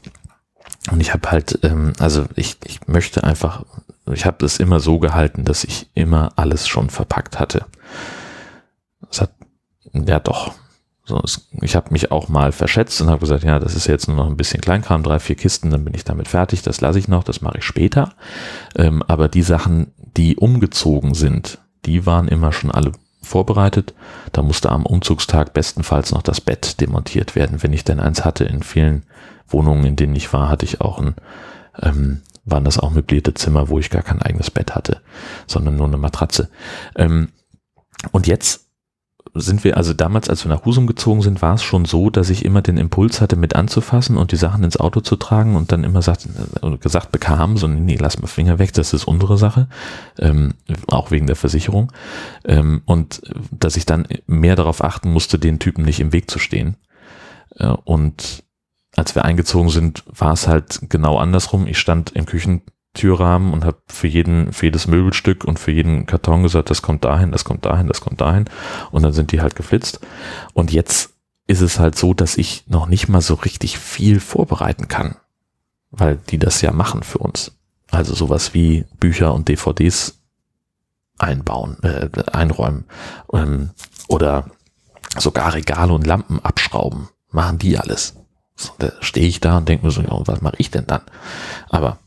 Und 0.91 1.01
ich 1.01 1.13
habe 1.13 1.31
halt, 1.31 1.59
ähm, 1.63 1.95
also 1.99 2.27
ich, 2.37 2.57
ich 2.65 2.87
möchte 2.87 3.25
einfach 3.25 3.65
ich 4.13 4.27
habe 4.27 4.37
das 4.41 4.59
immer 4.59 4.81
so 4.81 4.99
gehalten, 4.99 5.45
dass 5.45 5.65
ich 5.65 5.89
immer 5.95 6.33
alles 6.37 6.69
schon 6.69 6.91
verpackt 6.91 7.39
hatte. 7.41 7.65
Das 9.01 9.23
hat, 9.23 9.31
ja 9.93 10.21
doch. 10.21 10.55
So, 11.07 11.21
es, 11.23 11.49
ich 11.61 11.77
habe 11.77 11.93
mich 11.93 12.11
auch 12.11 12.29
mal 12.29 12.53
verschätzt 12.53 13.01
und 13.01 13.09
habe 13.09 13.21
gesagt, 13.21 13.45
ja, 13.45 13.59
das 13.59 13.75
ist 13.75 13.87
jetzt 13.87 14.09
nur 14.09 14.17
noch 14.17 14.27
ein 14.27 14.37
bisschen 14.37 14.61
Kleinkram, 14.61 15.03
drei, 15.03 15.19
vier 15.19 15.37
Kisten, 15.37 15.71
dann 15.71 15.85
bin 15.85 15.95
ich 15.95 16.05
damit 16.05 16.29
fertig, 16.29 16.63
das 16.63 16.81
lasse 16.81 16.99
ich 16.99 17.09
noch, 17.09 17.25
das 17.25 17.43
mache 17.43 17.59
ich 17.59 17.65
später. 17.65 18.15
Ähm, 18.75 19.03
aber 19.07 19.29
die 19.29 19.43
Sachen, 19.43 19.93
die 20.17 20.37
umgezogen 20.37 21.15
sind, 21.15 21.59
die 21.85 22.07
waren 22.07 22.29
immer 22.29 22.53
schon 22.53 22.71
alle 22.71 22.93
vorbereitet. 23.23 23.95
Da 24.33 24.43
musste 24.43 24.71
am 24.71 24.87
Umzugstag 24.87 25.53
bestenfalls 25.53 26.13
noch 26.13 26.23
das 26.23 26.41
Bett 26.41 26.81
demontiert 26.81 27.35
werden, 27.35 27.63
wenn 27.63 27.73
ich 27.73 27.85
denn 27.85 28.01
eins 28.01 28.25
hatte. 28.25 28.45
In 28.45 28.63
vielen 28.63 29.05
Wohnungen, 29.49 29.85
in 29.85 29.97
denen 29.97 30.17
ich 30.17 30.33
war, 30.33 30.49
hatte 30.49 30.65
ich 30.65 30.81
auch 30.81 30.99
ein 30.99 31.15
ähm, 31.83 32.23
waren 32.45 32.65
das 32.65 32.79
auch 32.79 32.91
möblierte 32.91 33.35
Zimmer, 33.35 33.69
wo 33.69 33.79
ich 33.79 33.91
gar 33.91 34.03
kein 34.03 34.23
eigenes 34.23 34.51
Bett 34.51 34.75
hatte, 34.75 35.01
sondern 35.47 35.77
nur 35.77 35.87
eine 35.87 35.97
Matratze. 35.97 36.51
Ähm, 36.95 37.29
und 38.13 38.27
jetzt 38.27 38.65
sind 39.37 39.65
wir, 39.65 39.77
also 39.77 39.95
damals, 39.95 40.29
als 40.29 40.45
wir 40.45 40.51
nach 40.51 40.65
Husum 40.65 40.87
gezogen 40.87 41.23
sind, 41.23 41.43
war 41.43 41.55
es 41.55 41.63
schon 41.63 41.87
so, 41.87 42.09
dass 42.09 42.31
ich 42.31 42.45
immer 42.45 42.63
den 42.63 42.77
Impuls 42.77 43.21
hatte, 43.21 43.35
mit 43.35 43.57
anzufassen 43.57 44.17
und 44.17 44.31
die 44.31 44.37
Sachen 44.37 44.63
ins 44.63 44.77
Auto 44.77 45.01
zu 45.01 45.17
tragen 45.17 45.57
und 45.57 45.73
dann 45.73 45.83
immer 45.83 46.03
sagt, 46.03 46.29
äh, 46.63 46.77
gesagt 46.77 47.11
bekam, 47.11 47.57
so, 47.57 47.67
nee, 47.67 47.97
lass 47.99 48.21
mal 48.21 48.29
Finger 48.29 48.59
weg, 48.59 48.73
das 48.75 48.93
ist 48.93 49.05
unsere 49.05 49.37
Sache, 49.37 49.69
ähm, 50.19 50.55
auch 50.87 51.11
wegen 51.11 51.27
der 51.27 51.37
Versicherung. 51.37 51.91
Ähm, 52.45 52.83
und 52.85 53.23
dass 53.51 53.77
ich 53.77 53.87
dann 53.87 54.07
mehr 54.27 54.55
darauf 54.55 54.85
achten 54.85 55.11
musste, 55.11 55.39
den 55.39 55.59
Typen 55.59 55.85
nicht 55.85 55.99
im 55.99 56.13
Weg 56.13 56.31
zu 56.31 56.39
stehen. 56.39 56.77
Äh, 57.57 57.69
und 57.85 58.44
als 58.97 59.15
wir 59.15 59.25
eingezogen 59.25 59.71
sind, 59.71 60.05
war 60.07 60.33
es 60.33 60.47
halt 60.47 60.81
genau 60.89 61.19
andersrum. 61.19 61.67
Ich 61.67 61.79
stand 61.79 62.13
im 62.13 62.27
Küchentürrahmen 62.27 63.53
und 63.53 63.65
habe 63.65 63.79
für 63.89 64.07
jeden, 64.07 64.53
für 64.53 64.67
jedes 64.67 64.87
Möbelstück 64.87 65.45
und 65.45 65.59
für 65.59 65.73
jeden 65.73 66.07
Karton 66.07 66.43
gesagt, 66.43 66.71
das 66.71 66.83
kommt 66.83 67.05
dahin, 67.05 67.33
das 67.33 67.45
kommt 67.45 67.65
dahin, 67.65 67.89
das 67.89 68.01
kommt 68.01 68.21
dahin. 68.21 68.45
Und 68.91 69.03
dann 69.03 69.13
sind 69.13 69.33
die 69.33 69.41
halt 69.41 69.57
geflitzt. 69.57 70.01
Und 70.53 70.73
jetzt 70.73 71.15
ist 71.47 71.61
es 71.61 71.79
halt 71.79 71.97
so, 71.97 72.15
dass 72.15 72.39
ich 72.39 72.65
noch 72.69 72.87
nicht 72.87 73.09
mal 73.09 73.21
so 73.21 73.35
richtig 73.35 73.79
viel 73.79 74.21
vorbereiten 74.21 74.89
kann, 74.89 75.17
weil 75.91 76.17
die 76.17 76.39
das 76.39 76.61
ja 76.61 76.73
machen 76.73 77.03
für 77.03 77.19
uns. 77.19 77.53
Also 77.91 78.15
sowas 78.15 78.55
wie 78.55 78.87
Bücher 78.99 79.35
und 79.35 79.49
DVDs 79.49 80.21
einbauen, 81.19 81.77
äh, 81.83 82.09
einräumen 82.33 82.87
ähm, 83.33 83.71
oder 84.09 84.51
sogar 85.17 85.55
Regale 85.55 85.93
und 85.93 86.07
Lampen 86.07 86.41
abschrauben, 86.41 87.09
machen 87.31 87.59
die 87.59 87.79
alles. 87.79 88.17
So, 88.57 88.73
da 88.79 88.93
stehe 89.01 89.27
ich 89.27 89.41
da 89.41 89.59
und 89.59 89.69
denke 89.69 89.85
mir 89.85 89.93
so, 89.93 90.03
ja, 90.03 90.11
was 90.11 90.41
mache 90.41 90.57
ich 90.59 90.71
denn 90.71 90.87
dann? 90.87 91.03
Aber 91.71 91.99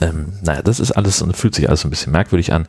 ähm, 0.00 0.34
naja, 0.42 0.62
das 0.62 0.80
ist 0.80 0.92
alles 0.92 1.22
und 1.22 1.36
fühlt 1.36 1.54
sich 1.54 1.68
alles 1.68 1.84
ein 1.84 1.90
bisschen 1.90 2.12
merkwürdig 2.12 2.52
an, 2.52 2.66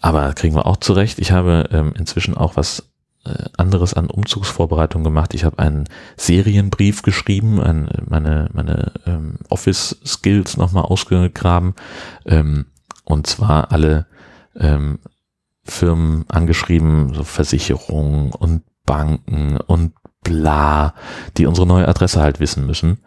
aber 0.00 0.32
kriegen 0.34 0.54
wir 0.54 0.66
auch 0.66 0.76
zurecht. 0.76 1.18
Ich 1.18 1.32
habe 1.32 1.68
ähm, 1.72 1.92
inzwischen 1.96 2.36
auch 2.36 2.56
was 2.56 2.90
äh, 3.24 3.44
anderes 3.56 3.94
an 3.94 4.08
Umzugsvorbereitung 4.08 5.04
gemacht. 5.04 5.34
Ich 5.34 5.44
habe 5.44 5.58
einen 5.58 5.88
Serienbrief 6.16 7.02
geschrieben, 7.02 7.60
ein, 7.60 7.88
meine, 8.08 8.48
meine 8.52 8.92
ähm, 9.06 9.38
Office-Skills 9.48 10.56
nochmal 10.56 10.84
ausgegraben 10.84 11.74
ähm, 12.26 12.66
und 13.04 13.26
zwar 13.26 13.72
alle 13.72 14.06
ähm, 14.56 14.98
Firmen 15.64 16.24
angeschrieben, 16.28 17.14
so 17.14 17.24
Versicherungen 17.24 18.32
und 18.32 18.62
Banken 18.86 19.56
und 19.58 19.92
bla, 20.22 20.94
die 21.36 21.46
unsere 21.46 21.66
neue 21.66 21.88
Adresse 21.88 22.20
halt 22.20 22.40
wissen 22.40 22.66
müssen. 22.66 22.98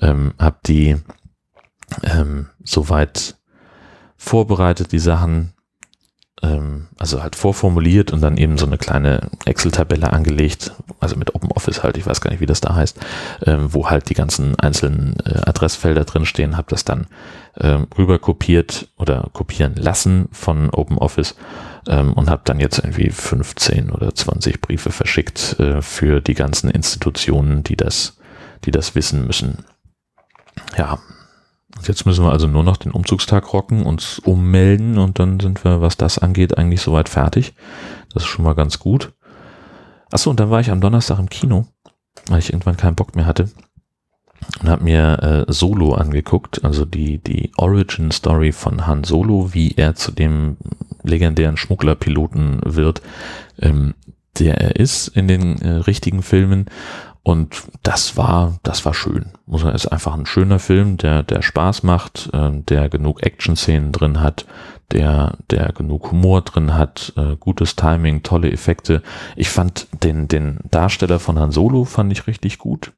Ähm, 0.00 0.34
hab 0.38 0.62
die 0.64 0.96
ähm, 2.02 2.48
soweit 2.64 3.36
vorbereitet, 4.16 4.92
die 4.92 4.98
Sachen, 4.98 5.52
ähm, 6.42 6.88
also 6.98 7.22
halt 7.22 7.36
vorformuliert 7.36 8.12
und 8.12 8.20
dann 8.20 8.36
eben 8.36 8.58
so 8.58 8.66
eine 8.66 8.78
kleine 8.78 9.30
Excel-Tabelle 9.44 10.12
angelegt, 10.12 10.72
also 11.00 11.16
mit 11.16 11.34
OpenOffice 11.34 11.82
halt, 11.82 11.96
ich 11.96 12.06
weiß 12.06 12.20
gar 12.20 12.30
nicht, 12.30 12.40
wie 12.40 12.46
das 12.46 12.60
da 12.60 12.74
heißt, 12.74 12.98
ähm, 13.44 13.72
wo 13.72 13.88
halt 13.88 14.10
die 14.10 14.14
ganzen 14.14 14.58
einzelnen 14.58 15.16
äh, 15.24 15.40
Adressfelder 15.46 16.04
drinstehen, 16.04 16.56
habe 16.56 16.68
das 16.68 16.84
dann 16.84 17.06
ähm, 17.58 17.86
rüber 17.96 18.18
kopiert 18.18 18.88
oder 18.96 19.30
kopieren 19.32 19.76
lassen 19.76 20.28
von 20.32 20.70
OpenOffice 20.70 21.36
ähm, 21.88 22.12
und 22.12 22.28
habe 22.28 22.42
dann 22.44 22.60
jetzt 22.60 22.78
irgendwie 22.78 23.10
15 23.10 23.90
oder 23.90 24.14
20 24.14 24.60
Briefe 24.60 24.90
verschickt 24.90 25.58
äh, 25.58 25.80
für 25.80 26.20
die 26.20 26.34
ganzen 26.34 26.70
Institutionen, 26.70 27.62
die 27.62 27.76
das, 27.76 28.18
die 28.64 28.70
das 28.70 28.94
wissen 28.94 29.26
müssen. 29.26 29.64
Ja, 30.76 30.98
Jetzt 31.82 32.06
müssen 32.06 32.24
wir 32.24 32.32
also 32.32 32.46
nur 32.46 32.62
noch 32.62 32.76
den 32.76 32.92
Umzugstag 32.92 33.52
rocken, 33.52 33.84
uns 33.84 34.18
ummelden 34.20 34.98
und 34.98 35.18
dann 35.18 35.40
sind 35.40 35.64
wir, 35.64 35.80
was 35.80 35.96
das 35.96 36.18
angeht, 36.18 36.56
eigentlich 36.56 36.80
soweit 36.80 37.08
fertig. 37.08 37.54
Das 38.14 38.22
ist 38.22 38.28
schon 38.28 38.44
mal 38.44 38.54
ganz 38.54 38.78
gut. 38.78 39.12
Achso, 40.10 40.30
und 40.30 40.40
dann 40.40 40.50
war 40.50 40.60
ich 40.60 40.70
am 40.70 40.80
Donnerstag 40.80 41.18
im 41.18 41.28
Kino, 41.28 41.66
weil 42.28 42.38
ich 42.38 42.50
irgendwann 42.50 42.76
keinen 42.76 42.94
Bock 42.94 43.16
mehr 43.16 43.26
hatte 43.26 43.50
und 44.60 44.68
habe 44.68 44.84
mir 44.84 45.46
äh, 45.48 45.52
Solo 45.52 45.94
angeguckt, 45.94 46.64
also 46.64 46.84
die, 46.84 47.18
die 47.18 47.52
Origin 47.56 48.10
Story 48.10 48.52
von 48.52 48.86
Han 48.86 49.04
Solo, 49.04 49.52
wie 49.52 49.72
er 49.76 49.94
zu 49.94 50.12
dem 50.12 50.56
legendären 51.02 51.56
Schmugglerpiloten 51.56 52.60
wird, 52.64 53.02
ähm, 53.60 53.94
der 54.38 54.60
er 54.60 54.76
ist 54.76 55.08
in 55.08 55.28
den 55.28 55.60
äh, 55.62 55.68
richtigen 55.70 56.22
Filmen 56.22 56.66
und 57.26 57.64
das 57.82 58.16
war, 58.16 58.60
das 58.62 58.84
war 58.84 58.94
schön. 58.94 59.32
Muss 59.46 59.64
man, 59.64 59.74
ist 59.74 59.88
einfach 59.88 60.14
ein 60.14 60.26
schöner 60.26 60.60
Film, 60.60 60.96
der, 60.96 61.24
der 61.24 61.42
Spaß 61.42 61.82
macht, 61.82 62.30
äh, 62.32 62.52
der 62.52 62.88
genug 62.88 63.20
Action-Szenen 63.24 63.90
drin 63.90 64.20
hat, 64.20 64.46
der, 64.92 65.36
der 65.50 65.72
genug 65.72 66.12
Humor 66.12 66.42
drin 66.42 66.74
hat, 66.74 67.14
äh, 67.16 67.34
gutes 67.34 67.74
Timing, 67.74 68.22
tolle 68.22 68.52
Effekte. 68.52 69.02
Ich 69.34 69.48
fand 69.48 69.88
den, 70.04 70.28
den 70.28 70.60
Darsteller 70.70 71.18
von 71.18 71.36
Han 71.40 71.50
Solo 71.50 71.84
fand 71.84 72.12
ich 72.12 72.28
richtig 72.28 72.58
gut. 72.58 72.92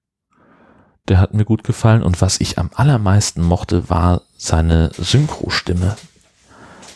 Der 1.08 1.20
hat 1.20 1.32
mir 1.32 1.46
gut 1.46 1.64
gefallen. 1.64 2.02
Und 2.02 2.20
was 2.20 2.38
ich 2.38 2.58
am 2.58 2.68
allermeisten 2.74 3.40
mochte, 3.40 3.88
war 3.88 4.20
seine 4.36 4.90
Synchro-Stimme. 4.92 5.96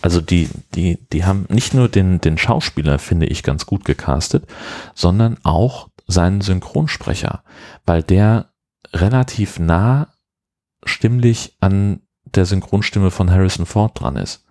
Also 0.02 0.20
die, 0.20 0.50
die, 0.74 0.98
die 1.14 1.24
haben 1.24 1.46
nicht 1.48 1.72
nur 1.72 1.88
den, 1.88 2.20
den 2.20 2.36
Schauspieler, 2.36 2.98
finde 2.98 3.24
ich, 3.24 3.42
ganz 3.42 3.64
gut 3.64 3.86
gecastet, 3.86 4.44
sondern 4.94 5.38
auch 5.44 5.88
seinen 6.12 6.40
Synchronsprecher, 6.40 7.42
weil 7.86 8.02
der 8.02 8.52
relativ 8.92 9.58
nah 9.58 10.12
stimmlich 10.84 11.56
an 11.60 12.02
der 12.24 12.46
Synchronstimme 12.46 13.10
von 13.10 13.30
Harrison 13.30 13.66
Ford 13.66 13.98
dran 14.00 14.16
ist. 14.16 14.44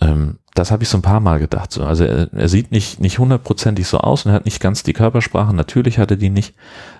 Ähm, 0.00 0.38
das 0.54 0.70
habe 0.70 0.82
ich 0.82 0.88
so 0.88 0.98
ein 0.98 1.02
paar 1.02 1.20
Mal 1.20 1.38
gedacht. 1.38 1.70
So. 1.72 1.84
Also 1.84 2.04
er, 2.04 2.32
er, 2.32 2.48
sieht 2.48 2.72
nicht 2.72 3.00
nicht 3.00 3.18
hundertprozentig 3.18 3.86
so 3.86 3.98
aus 3.98 4.24
und 4.24 4.32
er 4.32 4.36
hat 4.36 4.44
nicht 4.44 4.60
ganz 4.60 4.82
die 4.82 4.92
Körpersprache. 4.92 5.54
Natürlich 5.54 5.98
hat 5.98 6.10
er 6.10 6.16
die 6.16 6.30
nicht 6.30 6.54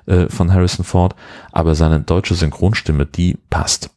äh, 0.07 0.29
von 0.29 0.53
Harrison 0.53 0.85
Ford, 0.85 1.15
aber 1.53 1.75
seine 1.75 2.01
deutsche 2.01 2.35
Synchronstimme, 2.35 3.07
die 3.07 3.39
passt. 3.51 3.91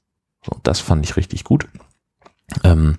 So, 0.46 0.58
das 0.64 0.80
fand 0.80 1.06
ich 1.06 1.18
richtig 1.18 1.44
gut. 1.44 1.68
Ähm, 2.64 2.98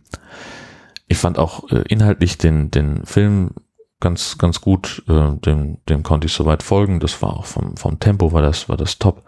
ich 1.09 1.19
fand 1.19 1.39
auch 1.39 1.71
äh, 1.71 1.83
inhaltlich 1.89 2.39
den 2.39 2.71
den 2.71 3.05
Film 3.05 3.55
ganz, 4.01 4.39
ganz 4.39 4.61
gut. 4.61 5.05
Äh, 5.09 5.37
dem, 5.37 5.79
dem 5.89 6.03
konnte 6.03 6.27
ich 6.27 6.33
soweit 6.33 6.63
folgen. 6.63 7.01
Das 7.01 7.23
war 7.23 7.37
auch 7.37 7.45
vom, 7.45 7.77
vom 7.77 8.01
Tempo 8.01 8.33
war 8.33 8.43
das, 8.43 8.69
war 8.69 8.77
das 8.77 8.99
top. 8.99 9.23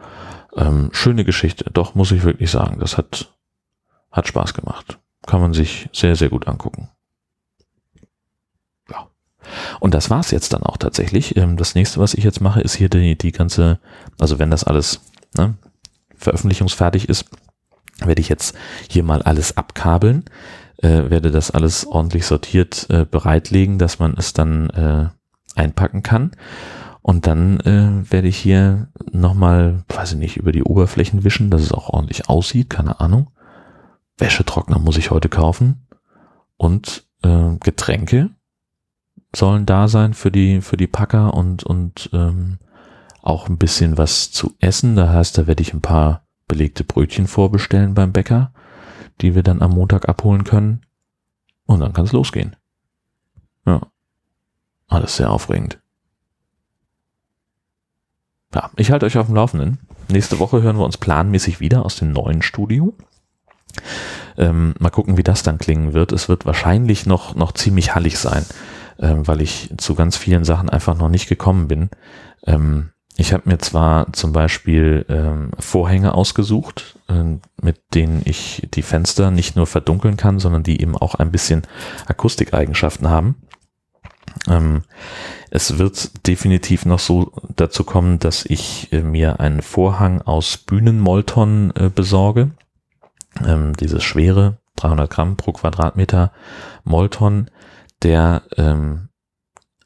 Ähm, 0.56 0.90
schöne 0.92 1.24
Geschichte. 1.24 1.64
Doch, 1.72 1.94
muss 1.94 2.10
ich 2.10 2.24
wirklich 2.24 2.50
sagen. 2.50 2.80
Das 2.80 2.98
hat, 2.98 3.32
hat 4.10 4.26
Spaß 4.26 4.54
gemacht. 4.54 4.98
Kann 5.26 5.40
man 5.40 5.52
sich 5.54 5.88
sehr, 5.92 6.16
sehr 6.16 6.30
gut 6.30 6.48
angucken. 6.48 6.88
Ja. 8.90 9.08
Und 9.80 9.94
das 9.94 10.10
war's 10.10 10.30
jetzt 10.30 10.52
dann 10.52 10.62
auch 10.62 10.78
tatsächlich. 10.78 11.36
Ähm, 11.36 11.56
das 11.56 11.74
nächste, 11.74 12.00
was 12.00 12.14
ich 12.14 12.24
jetzt 12.24 12.40
mache, 12.40 12.60
ist 12.60 12.74
hier 12.74 12.88
die, 12.88 13.16
die 13.16 13.32
ganze, 13.32 13.78
also 14.18 14.38
wenn 14.38 14.50
das 14.50 14.64
alles 14.64 15.00
ne, 15.36 15.54
veröffentlichungsfertig 16.16 17.08
ist, 17.08 17.26
werde 18.00 18.20
ich 18.20 18.28
jetzt 18.28 18.56
hier 18.88 19.04
mal 19.04 19.22
alles 19.22 19.56
abkabeln 19.56 20.24
äh, 20.82 21.10
werde 21.10 21.30
das 21.30 21.50
alles 21.50 21.86
ordentlich 21.86 22.26
sortiert 22.26 22.86
äh, 22.90 23.04
bereitlegen, 23.04 23.78
dass 23.78 23.98
man 23.98 24.14
es 24.16 24.32
dann 24.32 24.70
äh, 24.70 25.08
einpacken 25.58 26.02
kann. 26.02 26.32
Und 27.00 27.26
dann 27.26 27.58
äh, 27.60 28.10
werde 28.10 28.28
ich 28.28 28.36
hier 28.36 28.88
nochmal, 29.10 29.84
weiß 29.88 30.12
ich 30.12 30.18
nicht, 30.18 30.36
über 30.36 30.52
die 30.52 30.62
Oberflächen 30.62 31.24
wischen, 31.24 31.50
dass 31.50 31.62
es 31.62 31.72
auch 31.72 31.88
ordentlich 31.88 32.28
aussieht, 32.28 32.70
keine 32.70 33.00
Ahnung. 33.00 33.30
Wäschetrockner 34.18 34.78
muss 34.78 34.98
ich 34.98 35.10
heute 35.10 35.28
kaufen. 35.28 35.86
Und 36.56 37.04
äh, 37.22 37.56
Getränke 37.58 38.30
sollen 39.34 39.66
da 39.66 39.88
sein 39.88 40.14
für 40.14 40.30
die, 40.30 40.60
für 40.60 40.76
die 40.76 40.86
Packer 40.86 41.34
und, 41.34 41.64
und 41.64 42.10
ähm, 42.12 42.58
auch 43.20 43.48
ein 43.48 43.58
bisschen 43.58 43.98
was 43.98 44.30
zu 44.30 44.54
essen. 44.60 44.94
Da 44.94 45.08
heißt, 45.12 45.38
da 45.38 45.46
werde 45.46 45.62
ich 45.62 45.72
ein 45.72 45.80
paar 45.80 46.26
belegte 46.46 46.84
Brötchen 46.84 47.26
vorbestellen 47.26 47.94
beim 47.94 48.12
Bäcker 48.12 48.52
die 49.22 49.34
wir 49.34 49.42
dann 49.42 49.62
am 49.62 49.72
Montag 49.72 50.08
abholen 50.08 50.44
können. 50.44 50.82
Und 51.66 51.80
dann 51.80 51.92
kann 51.92 52.04
es 52.04 52.12
losgehen. 52.12 52.56
Ja. 53.66 53.80
Alles 54.88 55.16
sehr 55.16 55.30
aufregend. 55.30 55.80
Ja, 58.54 58.70
ich 58.76 58.90
halte 58.90 59.06
euch 59.06 59.16
auf 59.16 59.26
dem 59.26 59.36
Laufenden. 59.36 59.78
Nächste 60.08 60.38
Woche 60.38 60.60
hören 60.60 60.76
wir 60.76 60.84
uns 60.84 60.98
planmäßig 60.98 61.60
wieder 61.60 61.86
aus 61.86 61.96
dem 61.96 62.12
neuen 62.12 62.42
Studio. 62.42 62.94
Ähm, 64.36 64.74
mal 64.78 64.90
gucken, 64.90 65.16
wie 65.16 65.22
das 65.22 65.42
dann 65.42 65.58
klingen 65.58 65.94
wird. 65.94 66.12
Es 66.12 66.28
wird 66.28 66.44
wahrscheinlich 66.44 67.06
noch, 67.06 67.34
noch 67.34 67.52
ziemlich 67.52 67.94
hallig 67.94 68.18
sein, 68.18 68.44
äh, 68.98 69.14
weil 69.16 69.40
ich 69.40 69.72
zu 69.78 69.94
ganz 69.94 70.16
vielen 70.16 70.44
Sachen 70.44 70.68
einfach 70.68 70.96
noch 70.96 71.08
nicht 71.08 71.28
gekommen 71.28 71.68
bin. 71.68 71.88
Ähm, 72.46 72.91
ich 73.16 73.32
habe 73.32 73.48
mir 73.48 73.58
zwar 73.58 74.12
zum 74.12 74.32
Beispiel 74.32 75.04
ähm, 75.08 75.50
Vorhänge 75.58 76.14
ausgesucht, 76.14 76.98
äh, 77.08 77.38
mit 77.60 77.80
denen 77.94 78.22
ich 78.24 78.66
die 78.72 78.82
Fenster 78.82 79.30
nicht 79.30 79.54
nur 79.54 79.66
verdunkeln 79.66 80.16
kann, 80.16 80.38
sondern 80.38 80.62
die 80.62 80.80
eben 80.80 80.96
auch 80.96 81.14
ein 81.14 81.30
bisschen 81.30 81.62
Akustikeigenschaften 82.06 83.10
haben. 83.10 83.36
Ähm, 84.48 84.82
es 85.50 85.78
wird 85.78 86.26
definitiv 86.26 86.86
noch 86.86 86.98
so 86.98 87.32
dazu 87.54 87.84
kommen, 87.84 88.18
dass 88.18 88.46
ich 88.46 88.90
äh, 88.92 89.02
mir 89.02 89.40
einen 89.40 89.60
Vorhang 89.60 90.22
aus 90.22 90.56
Bühnenmolton 90.56 91.72
äh, 91.76 91.90
besorge. 91.94 92.52
Ähm, 93.44 93.74
dieses 93.74 94.02
schwere 94.02 94.58
300 94.76 95.10
Gramm 95.10 95.36
pro 95.36 95.52
Quadratmeter 95.52 96.32
Molton, 96.84 97.50
der 98.02 98.42
ähm, 98.56 99.08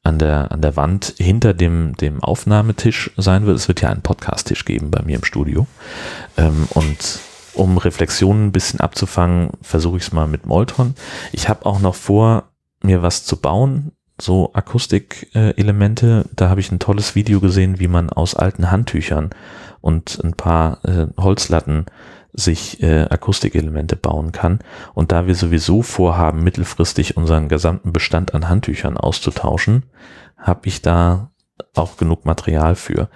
an 0.07 0.19
der, 0.19 0.53
an 0.53 0.63
der 0.63 0.77
Wand 0.77 1.15
hinter 1.19 1.53
dem, 1.53 1.95
dem 1.97 2.23
Aufnahmetisch 2.23 3.11
sein 3.17 3.45
wird. 3.45 3.57
Es 3.57 3.69
wird 3.69 3.81
ja 3.81 3.91
einen 3.91 4.03
Podcast-Tisch 4.03 4.65
geben 4.65 4.91
bei 4.91 5.03
mir 5.03 5.17
im 5.17 5.25
Studio. 5.25 5.67
Ähm, 6.37 6.69
und 6.71 7.19
um 7.55 7.79
Reflexionen 7.79 8.47
ein 8.47 8.53
bisschen 8.53 8.81
abzufangen, 8.81 9.51
versuche 9.63 9.97
ich 9.97 10.05
es 10.05 10.13
mal 10.13 10.29
mit 10.29 10.47
Molton. 10.47 10.95
Ich 11.33 11.49
habe 11.49 11.67
auch 11.67 11.81
noch 11.81 11.95
vor, 11.95 12.51
mir 12.83 13.03
was 13.03 13.25
zu 13.25 13.39
bauen, 13.39 13.93
so 14.21 14.53
Akustikelemente. 14.55 16.25
Äh, 16.25 16.29
da 16.37 16.49
habe 16.51 16.61
ich 16.61 16.71
ein 16.71 16.79
tolles 16.79 17.15
Video 17.15 17.41
gesehen, 17.41 17.81
wie 17.81 17.89
man 17.89 18.11
aus 18.11 18.35
alten 18.35 18.71
Handtüchern 18.71 19.31
und 19.81 20.21
ein 20.23 20.35
paar 20.35 20.85
äh, 20.85 21.09
Holzlatten 21.17 21.87
sich 22.37 22.83
äh, 22.83 23.07
Akustikelemente 23.09 23.97
bauen 23.97 24.31
kann. 24.31 24.61
Und 24.95 25.11
da 25.11 25.27
wir 25.27 25.35
sowieso 25.35 25.83
vorhaben, 25.83 26.45
mittelfristig 26.45 27.17
unseren 27.17 27.49
gesamten 27.49 27.93
Bestand 27.93 28.35
an 28.35 28.49
Handtüchern 28.49 28.97
auszutauschen, 28.97 29.85
habe 30.37 30.69
ich 30.69 30.83
da 30.83 31.31
auch 31.75 31.97
genug 31.97 32.27
Material 32.27 32.75
für. 32.75 33.09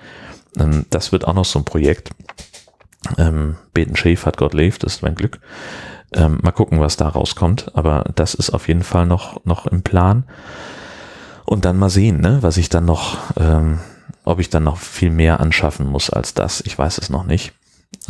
Ähm, 0.58 0.86
das 0.90 1.12
wird 1.12 1.26
auch 1.26 1.34
noch 1.34 1.44
so 1.44 1.58
ein 1.58 1.64
Projekt. 1.64 2.10
Ähm, 3.18 3.56
Beten 3.72 3.96
Schäf 3.96 4.26
hat 4.26 4.38
Gott 4.38 4.54
lebt, 4.54 4.84
ist 4.84 5.02
mein 5.02 5.14
Glück. 5.14 5.40
Ähm, 6.12 6.38
mal 6.42 6.50
gucken, 6.50 6.80
was 6.80 6.96
da 6.96 7.08
rauskommt. 7.08 7.72
Aber 7.74 8.04
das 8.14 8.34
ist 8.34 8.50
auf 8.50 8.68
jeden 8.68 8.82
Fall 8.82 9.06
noch, 9.06 9.44
noch 9.44 9.66
im 9.66 9.82
Plan. 9.82 10.24
Und 11.44 11.64
dann 11.64 11.78
mal 11.78 11.90
sehen, 11.90 12.20
ne, 12.20 12.38
was 12.42 12.56
ich 12.56 12.68
dann 12.68 12.84
noch, 12.84 13.18
ähm, 13.36 13.80
ob 14.24 14.38
ich 14.40 14.50
dann 14.50 14.64
noch 14.64 14.78
viel 14.78 15.10
mehr 15.10 15.40
anschaffen 15.40 15.86
muss 15.86 16.08
als 16.10 16.32
das. 16.32 16.62
Ich 16.62 16.78
weiß 16.78 16.98
es 16.98 17.10
noch 17.10 17.24
nicht. 17.24 17.52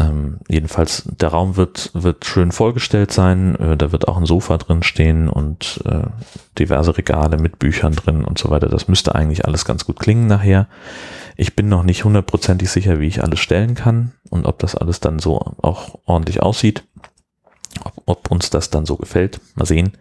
Ähm, 0.00 0.38
jedenfalls, 0.48 1.02
der 1.04 1.28
Raum 1.28 1.56
wird, 1.56 1.90
wird 1.92 2.24
schön 2.24 2.52
vollgestellt 2.52 3.12
sein. 3.12 3.54
Äh, 3.56 3.76
da 3.76 3.92
wird 3.92 4.08
auch 4.08 4.16
ein 4.16 4.24
Sofa 4.24 4.56
drin 4.56 4.82
stehen 4.82 5.28
und 5.28 5.82
äh, 5.84 6.06
diverse 6.58 6.96
Regale 6.96 7.36
mit 7.36 7.58
Büchern 7.58 7.94
drin 7.94 8.24
und 8.24 8.38
so 8.38 8.48
weiter. 8.48 8.68
Das 8.68 8.88
müsste 8.88 9.14
eigentlich 9.14 9.44
alles 9.44 9.66
ganz 9.66 9.84
gut 9.84 9.98
klingen 9.98 10.26
nachher. 10.26 10.68
Ich 11.36 11.54
bin 11.54 11.68
noch 11.68 11.82
nicht 11.82 12.04
hundertprozentig 12.04 12.70
sicher, 12.70 12.98
wie 12.98 13.08
ich 13.08 13.22
alles 13.22 13.40
stellen 13.40 13.74
kann 13.74 14.12
und 14.30 14.46
ob 14.46 14.58
das 14.58 14.74
alles 14.74 15.00
dann 15.00 15.18
so 15.18 15.38
auch 15.60 15.98
ordentlich 16.06 16.40
aussieht. 16.40 16.84
Ob, 17.84 18.02
ob 18.06 18.30
uns 18.30 18.48
das 18.48 18.70
dann 18.70 18.86
so 18.86 18.96
gefällt. 18.96 19.40
Mal 19.54 19.66
sehen. 19.66 19.92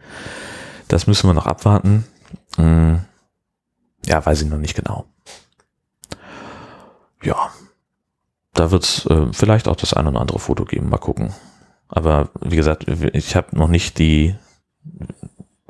Das 0.88 1.08
müssen 1.08 1.28
wir 1.28 1.34
noch 1.34 1.46
abwarten. 1.46 2.06
Hm, 2.56 3.02
ja, 4.06 4.26
weiß 4.26 4.44
ich 4.44 4.50
noch 4.50 4.58
nicht 4.58 4.76
genau. 4.76 5.06
Ja, 7.22 7.52
da 8.60 8.72
wird 8.72 8.84
es 8.84 9.06
äh, 9.06 9.28
vielleicht 9.32 9.68
auch 9.68 9.76
das 9.76 9.94
ein 9.94 10.08
oder 10.08 10.20
andere 10.20 10.40
Foto 10.40 10.66
geben. 10.66 10.90
Mal 10.90 10.98
gucken. 10.98 11.34
Aber 11.88 12.30
wie 12.42 12.58
gesagt, 12.58 12.86
ich 12.88 13.36
habe 13.36 13.58
noch 13.58 13.70
nicht 13.70 13.98
die 13.98 14.36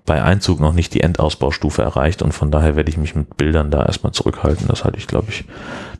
bei 0.05 0.23
Einzug 0.23 0.59
noch 0.59 0.73
nicht 0.73 0.95
die 0.95 1.01
Endausbaustufe 1.01 1.83
erreicht 1.83 2.23
und 2.23 2.31
von 2.31 2.49
daher 2.49 2.75
werde 2.75 2.89
ich 2.89 2.97
mich 2.97 3.13
mit 3.13 3.37
Bildern 3.37 3.69
da 3.69 3.85
erstmal 3.85 4.11
zurückhalten. 4.11 4.67
Das 4.67 4.83
halte 4.83 4.97
ich, 4.97 5.05
glaube 5.05 5.27
ich, 5.29 5.45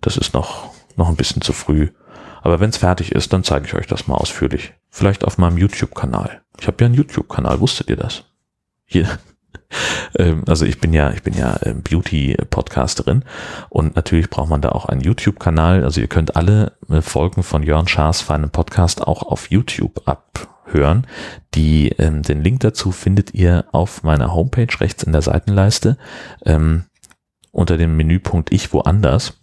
das 0.02 0.18
ist 0.18 0.34
noch, 0.34 0.72
noch 0.96 1.10
ein 1.10 1.16
bisschen 1.16 1.44
zu 1.44 1.54
früh. 1.54 1.90
Aber 2.42 2.60
wenn 2.60 2.72
es 2.72 2.78
fertig 2.78 3.12
ist, 3.12 3.34
dann 3.34 3.44
zeige 3.44 3.68
ich 3.68 3.76
euch 3.76 3.86
das 3.86 4.08
mal 4.08 4.16
ausführlich. 4.16 4.74
Vielleicht 4.90 5.26
auf 5.26 5.38
meinem 5.38 5.60
YouTube-Kanal. 5.60 6.42
Ich 6.60 6.66
habe 6.66 6.78
ja 6.80 6.88
einen 6.88 6.96
YouTube-Kanal, 6.96 7.60
wusstet 7.60 7.90
ihr 7.90 7.98
das? 7.98 8.24
Hier. 8.86 9.20
Ähm, 10.18 10.44
also 10.48 10.66
ich 10.66 10.80
bin 10.80 10.94
ja, 10.94 11.12
ich 11.12 11.24
bin 11.24 11.34
ja 11.34 11.58
ähm, 11.64 11.82
Beauty-Podcasterin 11.82 13.24
und 13.70 13.96
natürlich 13.96 14.30
braucht 14.30 14.50
man 14.50 14.62
da 14.62 14.70
auch 14.70 14.86
einen 14.86 15.02
YouTube-Kanal. 15.02 15.84
Also 15.84 16.02
ihr 16.02 16.08
könnt 16.08 16.36
alle 16.36 16.74
äh, 16.90 17.02
Folgen 17.02 17.44
von 17.44 17.64
Jörn 17.64 17.88
Schaas 17.88 18.22
feinem 18.22 18.50
Podcast 18.50 19.02
auch 19.02 19.24
auf 19.24 19.50
YouTube 19.52 20.08
abhören. 20.08 21.06
Die, 21.54 21.90
ähm, 21.90 22.24
den 22.24 22.42
Link 22.44 22.62
dazu 22.62 22.92
findet 22.92 23.34
ihr 23.34 23.66
auf 23.72 24.04
meiner 24.04 24.34
Homepage 24.34 24.80
rechts 24.80 25.04
in 25.04 25.12
der 25.12 25.22
Seitenleiste 25.22 25.98
ähm, 26.46 26.86
unter 27.52 27.78
dem 27.78 27.98
Menüpunkt 27.98 28.52
Ich 28.52 28.74
woanders. 28.74 29.40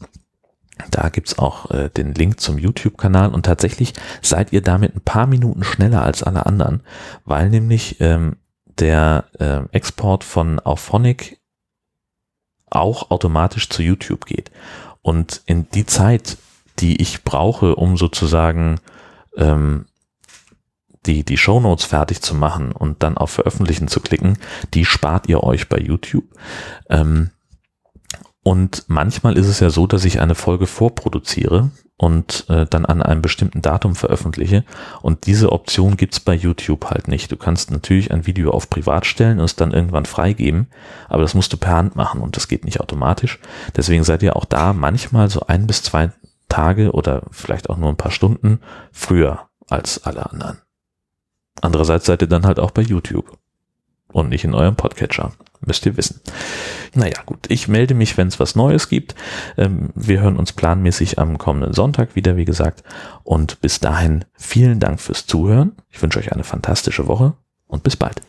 Da 0.91 1.09
gibt's 1.09 1.39
auch 1.39 1.71
äh, 1.71 1.89
den 1.89 2.13
Link 2.13 2.39
zum 2.39 2.59
YouTube-Kanal 2.59 3.33
und 3.33 3.47
tatsächlich 3.47 3.95
seid 4.21 4.53
ihr 4.53 4.61
damit 4.61 4.95
ein 4.95 5.01
paar 5.01 5.27
Minuten 5.27 5.65
schneller 5.65 6.03
als 6.03 6.23
alle 6.23 6.45
anderen, 6.45 6.83
weil 7.25 7.49
nämlich 7.49 7.99
ähm, 8.01 8.37
der 8.79 9.25
äh, 9.39 9.61
Export 9.73 10.25
von 10.25 10.61
Auphonic 10.61 11.41
auch 12.69 13.11
automatisch 13.11 13.69
zu 13.69 13.83
YouTube 13.83 14.27
geht. 14.27 14.51
Und 15.03 15.43
in 15.47 15.69
die 15.71 15.87
Zeit, 15.87 16.37
die 16.79 17.01
ich 17.01 17.25
brauche, 17.25 17.77
um 17.77 17.97
sozusagen 17.97 18.81
ähm, 19.37 19.87
die, 21.07 21.25
die 21.25 21.37
Shownotes 21.37 21.85
fertig 21.85 22.21
zu 22.21 22.35
machen 22.35 22.73
und 22.73 23.03
dann 23.03 23.17
auf 23.17 23.31
Veröffentlichen 23.31 23.89
zu 23.89 24.01
klicken, 24.01 24.39
die 24.75 24.85
spart 24.85 25.29
ihr 25.29 25.43
euch 25.43 25.69
bei 25.69 25.79
YouTube. 25.79 26.25
Ähm, 26.91 27.31
und 28.43 28.85
manchmal 28.89 29.37
ist 29.37 29.47
es 29.47 29.61
ja 29.61 29.71
so, 29.71 29.87
dass 29.87 30.05
ich 30.05 30.21
eine 30.21 30.35
Folge 30.35 30.67
vorproduziere 30.67 31.71
und 31.99 32.45
äh, 32.49 32.67
dann 32.67 32.85
an 32.85 33.03
einem 33.03 33.23
bestimmten 33.23 33.63
Datum 33.63 33.95
veröffentliche. 33.95 34.65
Und 35.01 35.27
diese 35.27 35.53
Option 35.53 35.97
gibt's 35.97 36.21
bei 36.21 36.35
YouTube 36.35 36.87
halt 36.91 37.09
nicht. 37.09 37.33
Du 37.33 37.37
kannst 37.37 37.71
natürlich 37.71 38.11
ein 38.11 38.27
Video 38.27 38.51
auf 38.51 38.69
privat 38.69 39.07
stellen 39.07 39.39
und 39.39 39.47
es 39.47 39.57
dann 39.57 39.73
irgendwann 39.73 40.05
freigeben, 40.05 40.69
aber 41.09 41.23
das 41.23 41.35
musst 41.35 41.53
du 41.53 41.57
per 41.57 41.77
Hand 41.77 41.97
machen 41.97 42.21
und 42.21 42.37
das 42.37 42.49
geht 42.49 42.65
nicht 42.65 42.81
automatisch. 42.81 43.39
Deswegen 43.77 44.05
seid 44.05 44.23
ihr 44.23 44.37
auch 44.37 44.45
da 44.45 44.73
manchmal 44.73 45.31
so 45.31 45.41
ein 45.47 45.67
bis 45.67 45.83
zwei 45.83 46.11
Tage 46.49 46.93
oder 46.93 47.23
vielleicht 47.31 47.71
auch 47.71 47.77
nur 47.77 47.89
ein 47.89 47.97
paar 47.97 48.13
Stunden 48.13 48.61
früher 48.93 49.49
als 49.69 50.05
alle 50.05 50.31
anderen. 50.31 50.59
Andererseits 51.63 52.07
seid 52.07 52.21
ihr 52.23 52.29
dann 52.29 52.47
halt 52.47 52.61
auch 52.61 52.71
bei 52.71 52.83
YouTube 52.83 53.36
und 54.17 54.31
nicht 54.31 54.45
in 54.45 54.55
eurem 54.55 54.77
Podcatcher. 54.77 55.33
Müsst 55.61 55.85
ihr 55.85 55.97
wissen. 55.99 56.21
Naja, 56.95 57.21
gut. 57.27 57.41
Ich 57.49 57.69
melde 57.69 57.93
mich, 57.93 58.17
wenn 58.17 58.29
es 58.29 58.41
was 58.41 58.57
Neues 58.57 58.89
gibt. 58.89 59.15
Ähm, 59.59 59.91
wir 59.95 60.21
hören 60.21 60.39
uns 60.39 60.53
planmäßig 60.53 61.19
am 61.19 61.37
kommenden 61.37 61.75
Sonntag 61.75 62.17
wieder, 62.17 62.37
wie 62.37 62.47
gesagt. 62.47 62.83
Und 63.25 63.61
bis 63.61 63.79
dahin 63.79 64.25
vielen 64.35 64.81
Dank 64.81 65.01
fürs 65.01 65.27
Zuhören. 65.27 65.73
Ich 65.91 66.01
wünsche 66.01 66.19
euch 66.19 66.33
eine 66.33 66.45
fantastische 66.45 67.07
Woche 67.07 67.35
und 67.67 67.83
bis 67.83 67.97
bald. 67.97 68.23